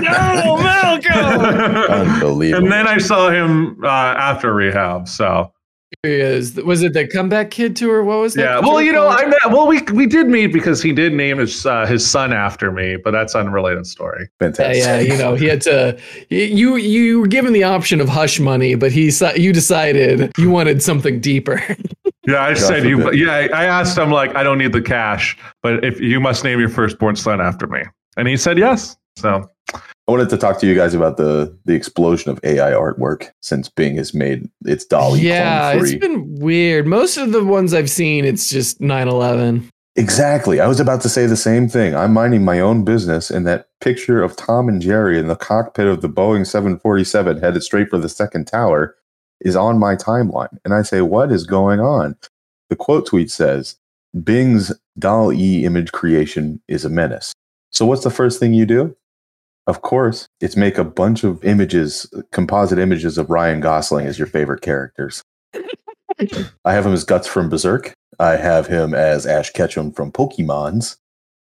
No, 0.05 0.57
Malcolm. 0.57 1.13
Unbelievable. 1.91 2.63
and 2.63 2.71
then 2.71 2.87
I 2.87 2.97
saw 2.97 3.29
him 3.29 3.83
uh, 3.83 3.87
after 3.87 4.53
rehab. 4.53 5.07
So 5.07 5.23
Here 5.29 5.43
he 5.43 5.54
is. 6.03 6.55
Was 6.55 6.83
it 6.83 6.93
the 6.93 7.07
comeback 7.07 7.51
kid 7.51 7.75
tour? 7.75 8.03
What 8.03 8.19
was 8.19 8.33
that? 8.35 8.41
yeah. 8.43 8.59
Well, 8.59 8.81
you 8.81 8.91
know. 8.91 9.07
I 9.07 9.25
met. 9.25 9.39
Well, 9.47 9.67
we 9.67 9.81
we 9.93 10.05
did 10.05 10.27
meet 10.27 10.47
because 10.47 10.81
he 10.81 10.93
did 10.93 11.13
name 11.13 11.37
his 11.37 11.65
uh, 11.65 11.85
his 11.85 12.09
son 12.09 12.33
after 12.33 12.71
me, 12.71 12.97
but 12.97 13.11
that's 13.11 13.35
unrelated 13.35 13.85
story. 13.87 14.21
Yeah, 14.41 14.47
Fantastic. 14.47 14.83
yeah, 14.83 14.99
you 14.99 15.17
know, 15.17 15.35
he 15.35 15.45
had 15.45 15.61
to. 15.61 15.97
You 16.29 16.75
you 16.75 17.21
were 17.21 17.27
given 17.27 17.53
the 17.53 17.63
option 17.63 18.01
of 18.01 18.09
hush 18.09 18.39
money, 18.39 18.75
but 18.75 18.91
he 18.91 19.11
si- 19.11 19.39
you 19.39 19.53
decided 19.53 20.31
you 20.37 20.49
wanted 20.49 20.81
something 20.83 21.19
deeper. 21.19 21.61
Yeah, 22.27 22.41
I 22.41 22.55
God 22.55 22.59
said 22.59 22.85
you. 22.85 23.11
Yeah, 23.13 23.49
I 23.53 23.65
asked 23.65 23.95
him 23.95 24.09
like, 24.09 24.35
I 24.35 24.41
don't 24.41 24.57
need 24.57 24.73
the 24.73 24.81
cash, 24.81 25.37
but 25.61 25.85
if 25.85 25.99
you 26.01 26.19
must 26.19 26.43
name 26.43 26.59
your 26.59 26.69
firstborn 26.69 27.15
son 27.15 27.39
after 27.39 27.67
me, 27.67 27.83
and 28.17 28.27
he 28.27 28.35
said 28.35 28.57
yes. 28.57 28.97
So 29.15 29.47
I 30.07 30.11
wanted 30.11 30.29
to 30.29 30.37
talk 30.37 30.59
to 30.59 30.67
you 30.67 30.75
guys 30.75 30.93
about 30.93 31.17
the 31.17 31.57
the 31.65 31.73
explosion 31.73 32.31
of 32.31 32.39
AI 32.43 32.71
artwork 32.71 33.31
since 33.41 33.69
Bing 33.69 33.97
has 33.97 34.13
made 34.13 34.49
its 34.63 34.85
DALL-E 34.85 35.19
yeah, 35.19 35.71
clone 35.71 35.83
it's 35.83 35.95
been 35.95 36.35
weird. 36.35 36.85
Most 36.85 37.17
of 37.17 37.31
the 37.31 37.43
ones 37.43 37.73
I've 37.73 37.89
seen, 37.89 38.23
it's 38.23 38.47
just 38.47 38.79
9/11. 38.79 39.67
Exactly. 39.97 40.59
I 40.59 40.67
was 40.67 40.81
about 40.81 41.01
to 41.01 41.09
say 41.09 41.25
the 41.25 41.37
same 41.37 41.69
thing. 41.69 41.95
I'm 41.95 42.11
minding 42.11 42.43
my 42.43 42.59
own 42.59 42.83
business, 42.83 43.31
and 43.31 43.47
that 43.47 43.69
picture 43.79 44.21
of 44.21 44.35
Tom 44.35 44.67
and 44.67 44.81
Jerry 44.81 45.17
in 45.17 45.27
the 45.27 45.37
cockpit 45.37 45.87
of 45.87 46.01
the 46.01 46.09
Boeing 46.09 46.45
747 46.45 47.39
headed 47.39 47.63
straight 47.63 47.89
for 47.89 47.97
the 47.97 48.09
second 48.09 48.45
tower 48.45 48.95
is 49.39 49.55
on 49.55 49.79
my 49.79 49.95
timeline. 49.95 50.57
And 50.65 50.73
I 50.73 50.81
say, 50.81 51.01
What 51.01 51.31
is 51.31 51.45
going 51.45 51.79
on? 51.79 52.15
The 52.69 52.75
quote 52.75 53.07
tweet 53.07 53.31
says, 53.31 53.77
Bing's 54.23 54.71
Doll 54.99 55.33
E 55.33 55.65
image 55.65 55.91
creation 55.91 56.61
is 56.67 56.85
a 56.85 56.89
menace. 56.89 57.33
So, 57.71 57.85
what's 57.85 58.03
the 58.03 58.11
first 58.11 58.39
thing 58.39 58.53
you 58.53 58.65
do? 58.65 58.95
Of 59.67 59.81
course, 59.81 60.27
it's 60.41 60.55
make 60.55 60.77
a 60.77 60.83
bunch 60.83 61.23
of 61.23 61.43
images, 61.43 62.11
composite 62.31 62.77
images 62.79 63.17
of 63.17 63.29
Ryan 63.29 63.61
Gosling 63.61 64.05
as 64.05 64.19
your 64.19 64.27
favorite 64.27 64.61
characters. 64.61 65.23
I 66.65 66.73
have 66.73 66.85
him 66.85 66.93
as 66.93 67.03
Guts 67.03 67.27
from 67.27 67.49
Berserk. 67.49 67.93
I 68.19 68.37
have 68.37 68.67
him 68.67 68.93
as 68.93 69.25
Ash 69.25 69.51
Ketchum 69.51 69.91
from 69.91 70.11
Pokemons. 70.11 70.97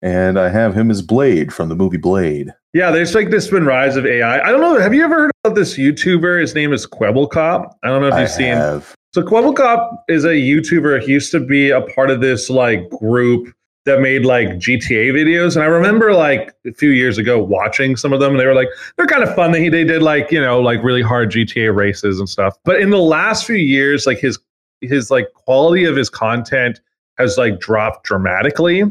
And 0.00 0.38
I 0.38 0.48
have 0.50 0.74
him 0.76 0.90
as 0.90 1.02
Blade 1.02 1.52
from 1.52 1.68
the 1.70 1.74
movie 1.74 1.96
Blade. 1.96 2.52
yeah, 2.74 2.90
there's 2.90 3.14
like 3.14 3.30
this 3.30 3.48
been 3.48 3.64
rise 3.64 3.96
of 3.96 4.04
AI. 4.06 4.38
I 4.40 4.50
don't 4.50 4.60
know. 4.60 4.78
Have 4.78 4.92
you 4.94 5.02
ever 5.02 5.14
heard 5.22 5.32
of 5.44 5.54
this 5.54 5.78
YouTuber? 5.78 6.40
His 6.40 6.54
name 6.54 6.72
is 6.72 6.86
Kwebbelkop. 6.86 7.72
I 7.82 7.88
don't 7.88 8.02
know 8.02 8.08
if 8.08 8.18
you've 8.20 8.28
seen. 8.30 8.48
have. 8.54 8.94
So 9.14 9.22
Kwebbelkop 9.22 9.96
is 10.08 10.24
a 10.24 10.28
YouTuber. 10.34 11.02
He 11.02 11.12
used 11.12 11.30
to 11.32 11.40
be 11.40 11.70
a 11.70 11.80
part 11.80 12.10
of 12.10 12.20
this 12.20 12.50
like 12.50 12.88
group 12.90 13.48
that 13.84 14.00
made 14.00 14.24
like 14.24 14.48
GTA 14.50 15.12
videos. 15.12 15.56
And 15.56 15.62
I 15.62 15.66
remember 15.66 16.14
like 16.14 16.54
a 16.66 16.72
few 16.72 16.90
years 16.90 17.18
ago 17.18 17.42
watching 17.42 17.96
some 17.96 18.12
of 18.12 18.20
them 18.20 18.32
and 18.32 18.40
they 18.40 18.46
were 18.46 18.54
like, 18.54 18.68
they're 18.96 19.06
kind 19.06 19.22
of 19.22 19.34
fun. 19.34 19.52
They, 19.52 19.68
they 19.68 19.84
did 19.84 20.02
like, 20.02 20.32
you 20.32 20.40
know, 20.40 20.60
like 20.60 20.82
really 20.82 21.02
hard 21.02 21.30
GTA 21.30 21.74
races 21.74 22.18
and 22.18 22.28
stuff. 22.28 22.56
But 22.64 22.80
in 22.80 22.90
the 22.90 22.98
last 22.98 23.46
few 23.46 23.56
years, 23.56 24.06
like 24.06 24.18
his 24.18 24.38
his 24.80 25.10
like 25.10 25.32
quality 25.34 25.84
of 25.84 25.96
his 25.96 26.10
content 26.10 26.80
has 27.18 27.36
like 27.36 27.60
dropped 27.60 28.04
dramatically. 28.04 28.82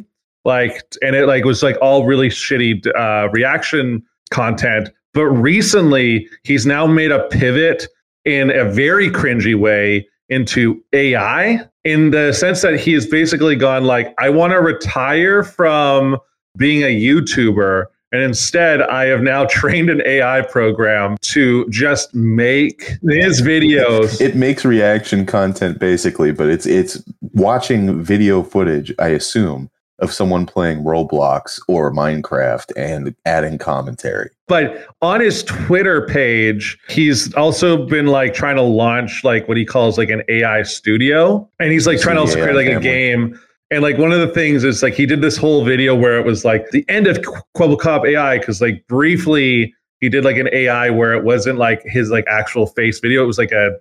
Like 0.45 0.83
and 1.01 1.15
it 1.15 1.27
like 1.27 1.43
was 1.43 1.63
like 1.63 1.77
all 1.81 2.05
really 2.05 2.29
shitty 2.29 2.85
uh 2.95 3.29
reaction 3.31 4.03
content. 4.29 4.89
But 5.13 5.25
recently 5.25 6.27
he's 6.43 6.65
now 6.65 6.85
made 6.85 7.11
a 7.11 7.27
pivot 7.29 7.87
in 8.25 8.51
a 8.51 8.65
very 8.65 9.09
cringy 9.09 9.57
way 9.57 10.07
into 10.29 10.83
AI 10.93 11.67
in 11.83 12.11
the 12.11 12.33
sense 12.33 12.61
that 12.61 12.79
he 12.79 12.93
has 12.93 13.05
basically 13.05 13.55
gone 13.55 13.83
like, 13.83 14.13
I 14.17 14.29
want 14.29 14.51
to 14.51 14.61
retire 14.61 15.43
from 15.43 16.17
being 16.57 16.83
a 16.83 16.95
YouTuber. 16.95 17.85
And 18.11 18.21
instead, 18.21 18.81
I 18.81 19.05
have 19.05 19.21
now 19.21 19.45
trained 19.49 19.89
an 19.89 20.01
AI 20.05 20.41
program 20.41 21.17
to 21.21 21.67
just 21.69 22.13
make 22.13 22.83
his 23.09 23.41
videos. 23.41 24.21
It 24.21 24.35
makes 24.35 24.63
reaction 24.63 25.25
content 25.25 25.79
basically, 25.79 26.31
but 26.31 26.47
it's 26.47 26.65
it's 26.65 27.03
watching 27.33 28.01
video 28.01 28.43
footage, 28.43 28.93
I 28.99 29.09
assume, 29.09 29.69
of 30.03 30.11
someone 30.11 30.45
playing 30.45 30.83
Roblox 30.83 31.59
or 31.67 31.91
Minecraft 31.91 32.71
and 32.75 33.15
adding 33.25 33.57
commentary. 33.57 34.29
But 34.47 34.85
on 35.01 35.21
his 35.21 35.43
Twitter 35.43 36.05
page, 36.05 36.77
he's 36.89 37.33
also 37.35 37.87
been 37.87 38.07
like 38.07 38.33
trying 38.33 38.57
to 38.57 38.61
launch 38.61 39.23
like 39.23 39.47
what 39.47 39.57
he 39.57 39.65
calls 39.65 39.97
like 39.97 40.09
an 40.09 40.21
AI 40.27 40.63
studio. 40.63 41.49
And 41.59 41.71
he's 41.71 41.87
like 41.87 41.99
trying 41.99 42.17
to 42.17 42.21
also 42.21 42.41
create 42.41 42.55
like 42.55 42.77
a 42.77 42.81
game. 42.81 43.39
And 43.71 43.81
like 43.81 43.97
one 43.97 44.11
of 44.11 44.19
the 44.19 44.27
things 44.27 44.63
is 44.63 44.83
like 44.83 44.93
he 44.93 45.05
did 45.05 45.21
this 45.21 45.37
whole 45.37 45.63
video 45.65 45.95
where 45.95 46.19
it 46.19 46.25
was 46.25 46.45
like 46.45 46.69
the 46.71 46.85
end 46.89 47.07
of 47.07 47.17
Kwebbelkop 47.55 48.07
AI 48.07 48.37
because 48.37 48.61
like 48.61 48.85
briefly 48.87 49.73
he 50.01 50.09
did 50.09 50.25
like 50.25 50.37
an 50.37 50.49
AI 50.51 50.89
where 50.89 51.13
it 51.13 51.23
wasn't 51.23 51.57
like 51.57 51.81
his 51.85 52.11
like 52.11 52.25
actual 52.27 52.67
face 52.67 52.99
video. 52.99 53.23
It 53.23 53.27
was 53.27 53.37
like 53.37 53.53
a 53.53 53.71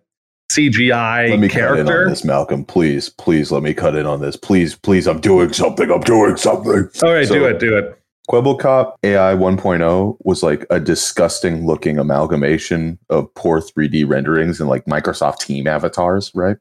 CGI 0.57 1.31
Let 1.31 1.39
me 1.39 1.49
cut 1.49 1.79
in 1.79 1.89
on 1.89 2.09
this, 2.09 2.25
Malcolm. 2.25 2.65
Please, 2.65 3.09
please 3.09 3.51
let 3.51 3.63
me 3.63 3.73
cut 3.75 3.97
in 3.97 4.07
on 4.07 4.21
this. 4.21 4.37
Please, 4.37 4.75
please, 4.75 5.07
I'm 5.09 5.21
doing 5.21 5.53
something. 5.53 5.91
I'm 5.91 6.01
doing 6.03 6.37
something. 6.37 6.89
All 7.03 7.13
right, 7.13 7.27
So- 7.27 7.35
do 7.35 7.45
it, 7.47 7.59
do 7.59 7.77
it. 7.77 7.99
Kwebbelkop 8.31 8.95
AI 9.03 9.35
1.0 9.35 10.17
was 10.21 10.45
like 10.45 10.65
a 10.71 10.79
disgusting 10.79 11.67
looking 11.67 11.99
amalgamation 11.99 12.99
of 13.11 13.33
poor 13.35 13.61
3D 13.61 14.09
renderings 14.09 14.61
and 14.61 14.69
like 14.69 14.85
Microsoft 14.85 15.41
Team 15.41 15.67
avatars, 15.67 16.31
right? 16.33 16.57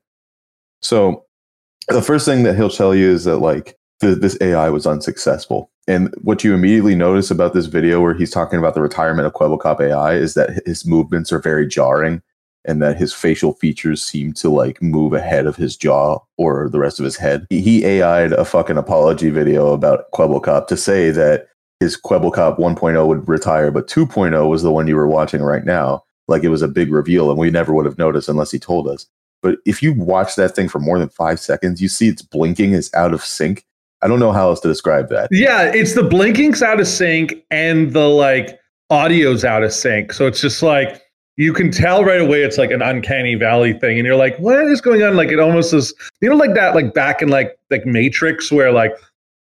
So 0.82 1.26
the 1.88 2.02
first 2.02 2.26
thing 2.26 2.44
that 2.44 2.56
he'll 2.56 2.70
tell 2.72 2.96
you 2.96 3.10
is 3.12 3.26
that 3.26 3.38
like 3.38 3.78
th- 4.02 4.18
this 4.18 4.38
AI 4.42 4.70
was 4.70 4.88
unsuccessful. 4.88 5.70
And 5.88 6.14
what 6.22 6.44
you 6.44 6.54
immediately 6.56 6.96
notice 6.96 7.30
about 7.30 7.54
this 7.54 7.68
video 7.68 8.02
where 8.02 8.16
he's 8.16 8.32
talking 8.32 8.58
about 8.58 8.74
the 8.74 8.82
retirement 8.82 9.28
of 9.28 9.34
Kwebbelkop 9.34 9.80
AI 9.82 10.16
is 10.16 10.34
that 10.34 10.64
his 10.66 10.86
movements 10.86 11.32
are 11.32 11.40
very 11.40 11.68
jarring 11.68 12.24
and 12.66 12.82
that 12.82 12.98
his 12.98 13.14
facial 13.14 13.54
features 13.54 14.04
seem 14.04 14.34
to 14.34 14.50
like 14.50 14.82
move 14.82 15.14
ahead 15.14 15.46
of 15.48 15.56
his 15.56 15.76
jaw 15.76 16.20
or 16.38 16.70
the 16.70 16.80
rest 16.80 17.00
of 17.00 17.06
his 17.06 17.18
head. 17.18 17.48
He- 17.50 17.86
AI'd 17.86 18.34
a 18.34 18.46
fucking 18.46 18.78
apology 18.78 19.30
video 19.30 19.74
about 19.74 20.12
Kwebbelkop 20.14 20.68
to 20.68 20.78
say 20.78 21.12
that 21.12 21.48
his 21.80 22.00
Kwebbelkop 22.00 22.60
1.0 22.60 23.08
would 23.08 23.28
retire, 23.28 23.72
but 23.72 23.88
2.0 23.88 24.48
was 24.48 24.62
the 24.62 24.72
one 24.72 24.88
you 24.88 24.96
were 24.96 25.08
watching 25.08 25.42
right 25.42 25.66
now. 25.66 26.04
Like 26.28 26.44
it 26.44 26.50
was 26.50 26.62
a 26.62 26.68
big 26.68 26.92
reveal, 26.92 27.30
and 27.30 27.40
we 27.40 27.50
never 27.50 27.74
would 27.74 27.86
have 27.86 27.98
noticed 27.98 28.30
unless 28.30 28.52
he 28.52 28.60
told 28.60 28.88
us. 28.88 29.08
But 29.42 29.58
if 29.66 29.82
you 29.82 29.94
watch 29.94 30.36
that 30.36 30.56
thing 30.56 30.70
for 30.70 30.80
more 30.80 31.00
than 31.00 31.10
five 31.10 31.40
seconds, 31.40 31.82
you 31.82 31.90
see 31.90 32.08
it's 32.08 32.22
blinking 32.22 32.74
is 32.74 32.94
out 32.94 33.14
of 33.14 33.24
sync. 33.24 33.66
I 34.04 34.08
don't 34.08 34.20
know 34.20 34.32
how 34.32 34.50
else 34.50 34.60
to 34.62 34.68
describe 34.68 35.10
that. 35.10 35.30
Yeah, 35.32 35.72
it's 35.74 35.94
the 35.94 36.04
blinking's 36.04 36.62
out 36.62 36.80
of 36.80 36.88
sync 36.88 37.44
and 37.50 37.94
the 37.94 38.08
like 38.08 38.60
audio's 38.92 39.44
out 39.44 39.64
of 39.64 39.74
sync. 39.74 40.14
So 40.14 40.28
it's 40.28 40.42
just 40.42 40.62
like 40.62 41.02
you 41.38 41.54
can 41.54 41.72
tell 41.72 42.04
right 42.04 42.22
away 42.22 42.44
it's 42.44 42.58
like 42.58 42.72
an 42.72 42.82
uncanny 42.82 43.36
valley 43.36 43.74
thing, 43.74 43.98
and 43.98 44.06
you're 44.06 44.16
like, 44.16 44.38
what 44.38 44.64
is 44.66 44.82
going 44.82 45.02
on? 45.04 45.16
Like 45.16 45.30
it 45.30 45.40
almost 45.40 45.74
is, 45.74 45.94
you 46.22 46.30
know, 46.30 46.36
like 46.36 46.54
that, 46.56 46.76
like 46.76 46.94
back 46.94 47.22
in 47.22 47.30
like 47.30 47.58
like 47.70 47.86
Matrix, 47.86 48.52
where 48.52 48.72
like 48.72 48.94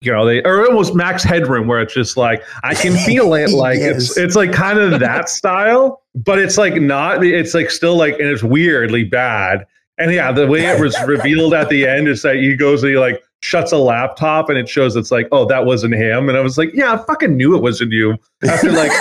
you 0.02 0.12
know 0.12 0.26
they 0.26 0.42
or 0.44 0.66
almost 0.68 0.96
Max 0.96 1.24
Headroom, 1.24 1.68
where 1.68 1.82
it's 1.82 1.94
just 1.94 2.16
like 2.16 2.44
I 2.64 2.74
can 2.76 2.96
feel 3.06 3.34
it, 3.34 3.50
like 3.52 3.80
Yes. 3.80 3.96
it's 4.12 4.18
it's 4.18 4.36
like 4.36 4.54
kind 4.54 4.80
of 4.80 5.00
that 5.00 5.30
style, 5.40 6.04
but 6.16 6.40
it's 6.40 6.58
like 6.58 6.76
not. 6.76 7.24
It's 7.26 7.54
like 7.54 7.70
still 7.72 7.98
like 7.98 8.14
and 8.14 8.28
it's 8.30 8.44
weirdly 8.44 9.04
bad. 9.04 9.66
And 9.98 10.14
yeah, 10.14 10.32
the 10.32 10.48
way 10.48 10.66
it 10.66 10.80
was 10.80 10.96
revealed 11.08 11.54
at 11.54 11.68
the 11.70 11.86
end 11.86 12.08
is 12.08 12.22
that 12.22 12.36
he 12.38 12.56
goes 12.56 12.84
and 12.84 12.92
he 12.92 12.98
like 12.98 13.22
shuts 13.42 13.74
a 13.74 13.78
laptop 13.78 14.48
and 14.50 14.58
it 14.58 14.70
shows 14.70 14.96
it's 14.96 15.12
like, 15.12 15.28
oh, 15.34 15.46
that 15.46 15.66
wasn't 15.66 15.94
him. 15.94 16.30
And 16.30 16.38
I 16.38 16.42
was 16.42 16.58
like, 16.58 16.72
yeah, 16.74 16.94
I 16.94 16.98
fucking 17.06 17.36
knew 17.36 17.56
it 17.58 17.62
wasn't 17.62 17.92
you. 17.92 18.18
After 18.48 18.72
like 18.72 18.92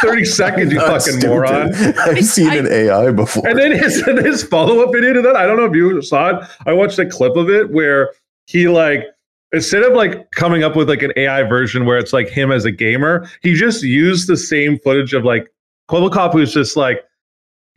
30 0.00 0.24
seconds, 0.24 0.72
you 0.72 0.80
fucking 0.80 1.00
stupid. 1.00 1.28
moron. 1.28 1.74
I've 1.98 2.24
seen 2.24 2.52
an 2.52 2.66
AI 2.70 3.10
before. 3.12 3.46
And 3.46 3.58
then 3.58 3.72
his, 3.72 4.04
his 4.04 4.42
follow 4.42 4.80
up 4.80 4.92
video 4.92 5.12
to 5.14 5.22
that, 5.22 5.36
I 5.36 5.46
don't 5.46 5.56
know 5.56 5.66
if 5.66 5.74
you 5.74 6.00
saw 6.02 6.30
it. 6.30 6.48
I 6.66 6.72
watched 6.72 6.98
a 6.98 7.06
clip 7.06 7.36
of 7.36 7.48
it 7.48 7.70
where 7.70 8.10
he 8.46 8.68
like, 8.68 9.04
instead 9.52 9.82
of 9.82 9.94
like 9.94 10.30
coming 10.30 10.62
up 10.62 10.76
with 10.76 10.88
like 10.88 11.02
an 11.02 11.12
AI 11.16 11.42
version 11.42 11.84
where 11.84 11.98
it's 11.98 12.12
like 12.12 12.28
him 12.28 12.52
as 12.52 12.64
a 12.64 12.70
gamer, 12.70 13.28
he 13.42 13.54
just 13.54 13.82
used 13.82 14.28
the 14.28 14.36
same 14.36 14.78
footage 14.78 15.14
of 15.14 15.24
like 15.24 15.52
Kwebbelkop, 15.88 16.32
who's 16.32 16.54
just 16.54 16.76
like, 16.76 17.04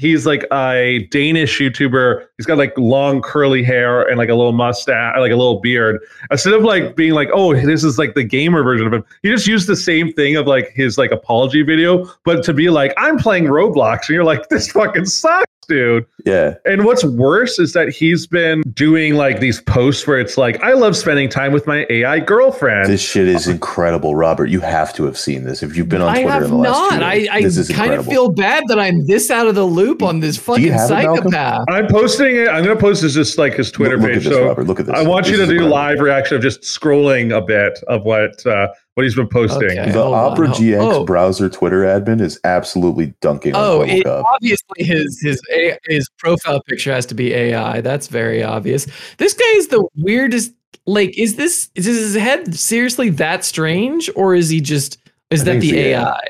he's 0.04 0.26
like 0.26 0.46
a 0.52 1.08
Danish 1.12 1.60
YouTuber. 1.60 2.26
He's 2.36 2.46
got 2.46 2.58
like 2.58 2.78
long 2.78 3.22
curly 3.22 3.64
hair 3.64 4.02
and 4.04 4.18
like 4.18 4.28
a 4.28 4.36
little 4.36 4.52
mustache, 4.52 5.16
like 5.18 5.32
a 5.32 5.36
little 5.38 5.62
beard. 5.62 6.02
Instead 6.30 6.52
of 6.54 6.64
like 6.64 6.98
being 6.98 7.14
like, 7.14 7.30
oh, 7.34 7.54
this 7.54 7.86
is 7.86 7.98
like 7.98 8.14
the 8.14 8.24
gamer 8.24 8.64
version 8.64 8.86
of 8.86 8.92
him, 8.92 9.06
he 9.22 9.30
just 9.30 9.48
used 9.48 9.66
the 9.66 9.78
same 9.78 10.12
thing 10.12 10.36
of 10.36 10.46
like 10.46 10.72
his 10.76 10.98
like 10.98 11.12
apology 11.12 11.62
video, 11.62 12.06
but 12.26 12.44
to 12.44 12.54
be 12.54 12.70
like, 12.70 12.94
I'm 12.98 13.18
playing 13.18 13.46
Roblox, 13.46 14.00
and 14.08 14.10
you're 14.10 14.26
like, 14.26 14.50
this 14.50 14.70
fucking 14.74 15.06
sucks, 15.06 15.53
dude. 15.66 16.06
yeah. 16.26 16.56
And 16.66 16.86
what's 16.86 17.04
worse 17.04 17.60
is 17.60 17.74
that 17.74 17.90
he's 17.90 18.28
been 18.28 18.62
doing 18.74 19.16
like 19.16 19.40
these 19.40 19.62
posts 19.62 20.06
where 20.08 20.20
it's 20.20 20.38
like, 20.38 20.62
I 20.62 20.74
love 20.74 20.96
spending 20.96 21.30
time 21.30 21.52
with 21.54 21.68
my 21.68 21.86
AI 21.90 22.20
girlfriend. 22.20 22.90
This 22.90 23.02
shit 23.02 23.28
is 23.28 23.48
incredible, 23.48 24.16
Robert. 24.16 24.48
You 24.48 24.60
have 24.62 24.94
to 24.96 25.06
have 25.06 25.18
seen 25.18 25.44
this. 25.44 25.64
If 25.64 25.76
you've 25.76 25.90
been 25.90 26.02
on 26.02 26.14
Twitter 26.14 26.28
I 26.30 26.32
Twitter 26.32 26.34
have 26.34 26.44
in 26.46 26.50
the 26.52 26.58
last 26.70 26.92
not. 26.92 27.04
I, 27.04 27.28
I 27.32 27.42
this 27.42 27.58
is 27.58 27.70
kind 27.70 27.94
of 27.94 28.06
feel 28.06 28.30
bad 28.30 28.64
that 28.68 28.80
I'm 28.80 29.06
this 29.06 29.30
out 29.32 29.48
of 29.48 29.56
the 29.56 29.64
loop 29.66 30.02
on 30.04 30.20
this 30.20 30.38
fucking 30.38 30.72
have 30.72 30.86
it, 30.86 30.88
psychopath. 30.88 31.66
I'm 31.70 31.88
posting 31.88 32.36
it. 32.36 32.48
I'm 32.48 32.64
going 32.64 32.76
to 32.76 32.82
post 32.82 33.02
this 33.02 33.14
just 33.14 33.38
like 33.38 33.54
his 33.54 33.72
Twitter 33.72 33.98
look, 33.98 34.04
look 34.04 34.14
page. 34.14 34.26
at 34.26 34.30
this, 34.30 34.38
so 34.40 34.48
Robert. 34.48 34.66
Look 34.68 34.80
at 34.80 34.86
this. 34.88 34.96
I 34.96 35.04
want 35.04 35.26
This 35.26 35.32
you 35.32 35.38
to 35.38 35.46
do 35.46 35.52
incredible. 35.54 35.74
live 35.76 36.00
reaction 36.00 36.38
of 36.38 36.44
just 36.44 36.62
scrolling 36.62 37.36
a 37.36 37.42
bit 37.42 37.80
of 37.88 38.04
what 38.04 38.46
uh, 38.46 38.68
what 38.96 39.04
he's 39.04 39.16
been 39.16 39.28
posting. 39.28 39.64
Okay. 39.64 39.92
The 39.92 40.02
hold 40.02 40.14
on, 40.14 40.32
Opera 40.34 40.48
hold- 40.48 40.60
GX 40.60 40.94
oh. 40.94 41.06
browser 41.06 41.50
Twitter 41.50 41.82
admin 41.84 42.22
is 42.22 42.40
absolutely 42.44 43.14
dunking 43.22 43.54
Oh, 43.56 43.82
on 43.82 43.90
it, 43.90 44.06
obviously 44.06 44.84
his 44.84 45.20
his 45.22 45.42
his 45.86 46.08
profile 46.18 46.62
picture 46.64 46.94
has 46.94 47.06
to 47.08 47.16
be 47.16 47.34
AI. 47.34 47.82
That's 47.82 48.08
very 48.08 48.44
obvious. 48.44 48.88
This 49.18 49.34
guy 49.34 49.52
is 49.56 49.70
the 49.70 49.88
weirdest. 49.96 50.54
Like, 50.86 51.18
is 51.18 51.38
this 51.38 51.70
is 51.76 51.86
his 51.86 52.16
head 52.16 52.54
seriously 52.56 53.10
that 53.12 53.46
strange, 53.46 54.10
or 54.16 54.36
is 54.36 54.50
he 54.50 54.60
just 54.60 54.98
is 55.32 55.42
I 55.42 55.46
that 55.46 55.62
the 55.62 55.70
it's 55.70 55.72
the 55.72 55.80
AI? 55.80 56.22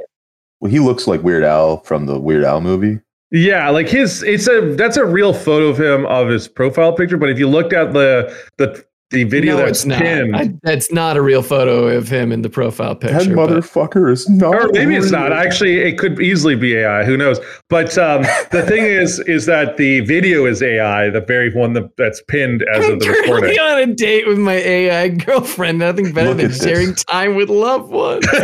Well, 0.59 0.71
he 0.71 0.79
looks 0.79 1.07
like 1.07 1.23
Weird 1.23 1.43
Al 1.43 1.77
from 1.79 2.05
the 2.05 2.19
Weird 2.19 2.43
Al 2.43 2.61
movie. 2.61 2.99
Yeah, 3.31 3.67
like 3.69 3.89
his 3.89 4.21
it's 4.23 4.47
a 4.47 4.75
that's 4.75 4.95
a 4.95 5.05
real 5.05 5.33
photo 5.33 5.65
of 5.67 5.79
him 5.79 6.05
of 6.05 6.27
his 6.29 6.47
profile 6.47 6.93
picture. 6.93 7.17
But 7.17 7.29
if 7.29 7.39
you 7.39 7.49
looked 7.49 7.73
at 7.73 7.91
the 7.91 8.33
the 8.57 8.85
the 9.13 9.23
video 9.23 9.55
no, 9.55 9.65
that's 9.65 9.79
it's 9.79 9.85
not. 9.85 9.99
pinned, 10.01 10.35
I, 10.35 10.53
that's 10.63 10.91
not 10.91 11.15
a 11.15 11.21
real 11.21 11.41
photo 11.41 11.87
of 11.87 12.09
him 12.09 12.31
in 12.31 12.41
the 12.41 12.49
profile 12.49 12.95
picture. 12.95 13.19
That 13.19 13.35
but- 13.35 13.49
motherfucker 13.49 14.11
is 14.11 14.27
not. 14.27 14.53
or 14.53 14.69
maybe 14.73 14.95
it's 14.95 15.11
not. 15.11 15.31
Actually, 15.31 15.77
it 15.79 15.97
could 15.97 16.19
easily 16.19 16.55
be 16.55 16.75
AI. 16.75 17.03
Who 17.05 17.15
knows? 17.15 17.39
But 17.69 17.97
um, 17.97 18.23
the 18.51 18.63
thing 18.67 18.83
is, 18.83 19.19
is 19.21 19.45
that 19.45 19.77
the 19.77 20.01
video 20.01 20.45
is 20.45 20.61
AI, 20.61 21.09
the 21.09 21.21
very 21.21 21.53
one 21.53 21.73
that, 21.73 21.95
that's 21.97 22.21
pinned 22.27 22.63
as 22.73 22.85
I'm 22.85 22.93
of 22.93 22.99
the 22.99 23.05
currently 23.05 23.31
recording. 23.31 23.59
on 23.59 23.79
a 23.89 23.93
date 23.93 24.27
with 24.27 24.39
my 24.39 24.55
AI 24.55 25.07
girlfriend. 25.09 25.79
Nothing 25.79 26.11
better 26.11 26.29
Look 26.29 26.37
than 26.37 26.47
at 26.47 26.51
this. 26.51 26.63
sharing 26.63 26.95
time 26.95 27.35
with 27.35 27.49
loved 27.49 27.89
ones. 27.91 28.25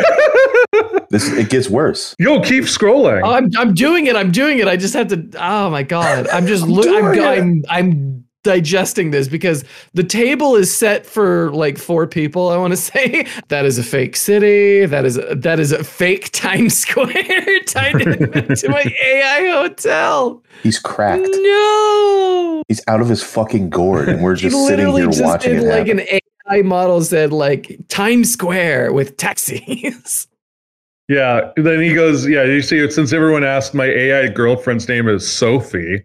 This 1.12 1.28
it 1.34 1.50
gets 1.50 1.68
worse. 1.68 2.16
Yo, 2.20 2.40
keep 2.42 2.66
scrolling. 2.66 3.22
Oh, 3.24 3.32
I'm 3.32 3.50
I'm 3.58 3.74
doing 3.74 4.06
it. 4.06 4.16
I'm 4.16 4.32
doing 4.32 4.60
it. 4.60 4.68
I 4.68 4.78
just 4.78 4.94
have 4.94 5.08
to. 5.08 5.28
Oh 5.40 5.72
my 5.72 5.82
god! 5.82 6.28
I'm 6.28 6.46
just 6.46 6.68
look. 6.68 6.86
I'm, 6.88 7.14
doing 7.14 7.18
it. 7.18 7.26
I'm 7.26 7.64
I'm 7.68 8.19
digesting 8.44 9.12
this 9.12 9.28
because 9.28 9.64
the 9.94 10.04
table 10.04 10.56
is 10.56 10.74
set 10.76 11.06
for 11.06 11.52
like 11.52 11.78
four 11.78 12.08
people. 12.08 12.50
I 12.50 12.58
want 12.58 12.72
to 12.72 12.78
say 12.78 13.28
that 13.50 13.66
is 13.66 13.78
a 13.78 13.84
fake 13.84 14.16
city. 14.16 14.86
That 14.86 15.06
is 15.06 15.18
a, 15.18 15.36
that 15.36 15.60
is 15.60 15.72
a 15.72 15.84
fake 15.84 16.30
Times 16.34 16.78
Square 16.78 17.60
tied 17.66 18.02
into 18.02 18.70
my 18.70 18.86
AI 19.06 19.50
hotel. 19.52 20.42
He's 20.64 20.80
cracked. 20.80 21.28
No, 21.30 22.64
He's 22.68 22.82
out 22.88 23.02
of 23.02 23.10
his 23.10 23.24
fucking 23.24 23.70
gourd, 23.70 24.10
and 24.10 24.22
we're 24.24 24.36
he 24.36 24.44
just 24.44 24.56
sitting 24.68 24.86
literally 24.88 25.02
here 25.02 25.12
just 25.12 25.24
watching 25.24 25.54
did 25.56 25.64
it 25.64 25.68
like 25.68 25.88
happen. 25.88 26.00
an 26.00 26.20
AI 26.52 26.62
model 26.62 27.02
said 27.02 27.32
like 27.34 27.80
Times 27.88 28.32
Square 28.32 28.94
with 28.94 29.18
taxis. 29.18 30.28
Yeah. 31.08 31.52
Then 31.56 31.82
he 31.82 31.94
goes, 31.96 32.28
yeah. 32.28 32.44
You 32.44 32.62
see, 32.62 32.88
since 32.92 33.14
everyone 33.14 33.44
asked, 33.44 33.74
my 33.74 33.86
AI 33.86 34.28
girlfriend's 34.28 34.88
name 34.88 35.08
is 35.10 35.28
Sophie. 35.30 36.04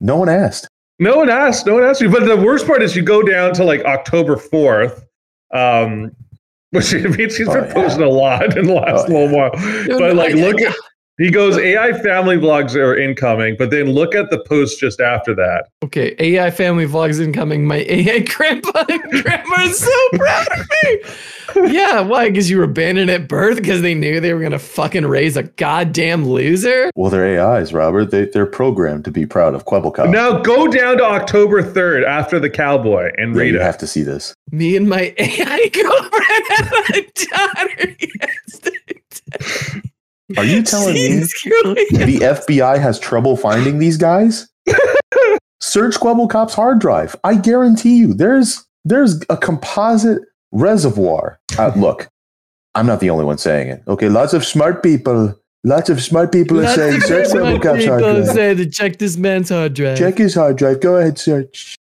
no 0.00 0.16
one 0.18 0.28
asked. 0.28 0.68
No 0.98 1.16
one 1.16 1.28
asked. 1.28 1.66
No 1.66 1.74
one 1.74 1.84
asked 1.84 2.00
you. 2.00 2.08
But 2.10 2.24
the 2.24 2.36
worst 2.36 2.66
part 2.66 2.82
is 2.82 2.96
you 2.96 3.02
go 3.02 3.22
down 3.22 3.52
to 3.54 3.64
like 3.64 3.84
October 3.84 4.36
fourth, 4.36 5.06
um, 5.52 6.10
which 6.70 6.92
means 6.94 7.36
he's 7.36 7.48
Oh, 7.48 7.54
been 7.54 7.64
yeah. 7.66 7.72
posting 7.74 8.02
a 8.02 8.08
lot 8.08 8.56
in 8.56 8.66
the 8.66 8.72
last 8.72 9.06
Oh, 9.08 9.12
little 9.12 9.36
while. 9.36 9.50
But 9.98 10.14
like, 10.16 10.32
I- 10.34 10.38
look 10.38 10.60
at 10.60 10.74
he 11.18 11.30
goes 11.30 11.56
AI 11.58 11.92
family 12.02 12.36
vlogs 12.36 12.74
are 12.74 12.96
incoming, 12.96 13.56
but 13.58 13.70
then 13.70 13.86
look 13.90 14.14
at 14.14 14.30
the 14.30 14.38
post 14.40 14.78
just 14.80 15.00
after 15.00 15.34
that. 15.34 15.68
Okay, 15.84 16.14
AI 16.18 16.50
family 16.50 16.86
vlogs 16.86 17.20
incoming. 17.20 17.66
My 17.66 17.84
AI 17.88 18.18
grandpa 18.26 18.84
and 18.88 19.02
grandma 19.22 19.54
are 19.66 19.72
so 19.72 19.90
proud 20.14 20.46
of 20.58 20.66
me. 20.84 21.72
Yeah, 21.72 22.00
why? 22.00 22.28
Because 22.28 22.50
you 22.50 22.58
were 22.58 22.64
abandoned 22.64 23.08
at 23.10 23.28
birth 23.28 23.56
because 23.56 23.80
they 23.80 23.94
knew 23.94 24.20
they 24.20 24.34
were 24.34 24.42
gonna 24.42 24.58
fucking 24.58 25.06
raise 25.06 25.36
a 25.38 25.44
goddamn 25.44 26.26
loser. 26.28 26.90
Well, 26.96 27.10
they're 27.10 27.40
AIs, 27.40 27.72
Robert. 27.72 28.10
They, 28.10 28.26
they're 28.26 28.44
programmed 28.46 29.04
to 29.06 29.10
be 29.10 29.24
proud 29.24 29.54
of 29.54 29.64
Kwebbelkop. 29.64 30.10
Now 30.10 30.40
go 30.40 30.66
down 30.66 30.98
to 30.98 31.04
October 31.04 31.62
third 31.62 32.04
after 32.04 32.38
the 32.38 32.50
cowboy 32.50 33.10
and 33.16 33.34
Yeah, 33.34 33.40
read 33.40 33.54
you 33.54 33.60
it. 33.60 33.62
have 33.62 33.78
to 33.78 33.86
see 33.86 34.02
this. 34.02 34.34
Me 34.50 34.76
and 34.76 34.88
my 34.88 35.14
AI 35.18 35.70
girlfriend 35.72 36.46
had 36.48 36.96
a 36.96 37.26
daughter 37.26 37.96
yesterday. 38.20 39.82
Are 40.36 40.44
you 40.44 40.62
telling 40.64 40.94
me 40.94 41.20
She's 41.20 41.32
growing 41.42 41.78
up. 41.78 41.86
the 42.06 42.18
FBI 42.18 42.80
has 42.80 42.98
trouble 42.98 43.36
finding 43.36 43.78
these 43.78 43.96
guys? 43.96 44.48
Search 45.60 45.96
Kwebbelkop's 45.96 46.54
hard 46.54 46.78
drive. 46.80 47.16
I 47.24 47.34
guarantee 47.36 47.96
you, 47.96 48.14
there's 48.14 48.64
there's 48.84 49.20
a 49.30 49.36
composite 49.36 50.22
reservoir. 50.52 51.38
Uh, 51.58 51.72
look, 51.76 52.08
I'm 52.74 52.86
not 52.86 53.00
the 53.00 53.10
only 53.10 53.24
one 53.24 53.38
saying 53.38 53.68
it. 53.68 53.82
Okay, 53.88 54.08
lots 54.08 54.32
of 54.32 54.44
smart 54.44 54.82
people, 54.82 55.34
lots 55.64 55.88
of 55.90 56.02
smart 56.02 56.30
people 56.32 56.60
are 56.60 56.74
saying 56.74 57.00
search 57.02 57.28
smart 57.28 57.44
Kwebbelkop's 57.44 57.84
hard 57.86 58.00
drive. 58.02 58.26
say 58.28 58.54
to 58.54 58.66
check 58.68 58.98
this 58.98 59.16
man's 59.16 59.48
hard 59.48 59.74
drive. 59.74 59.98
Check 59.98 60.18
his 60.18 60.34
hard 60.34 60.56
drive. 60.56 60.80
Go 60.80 60.96
ahead, 60.96 61.18
search. 61.18 61.74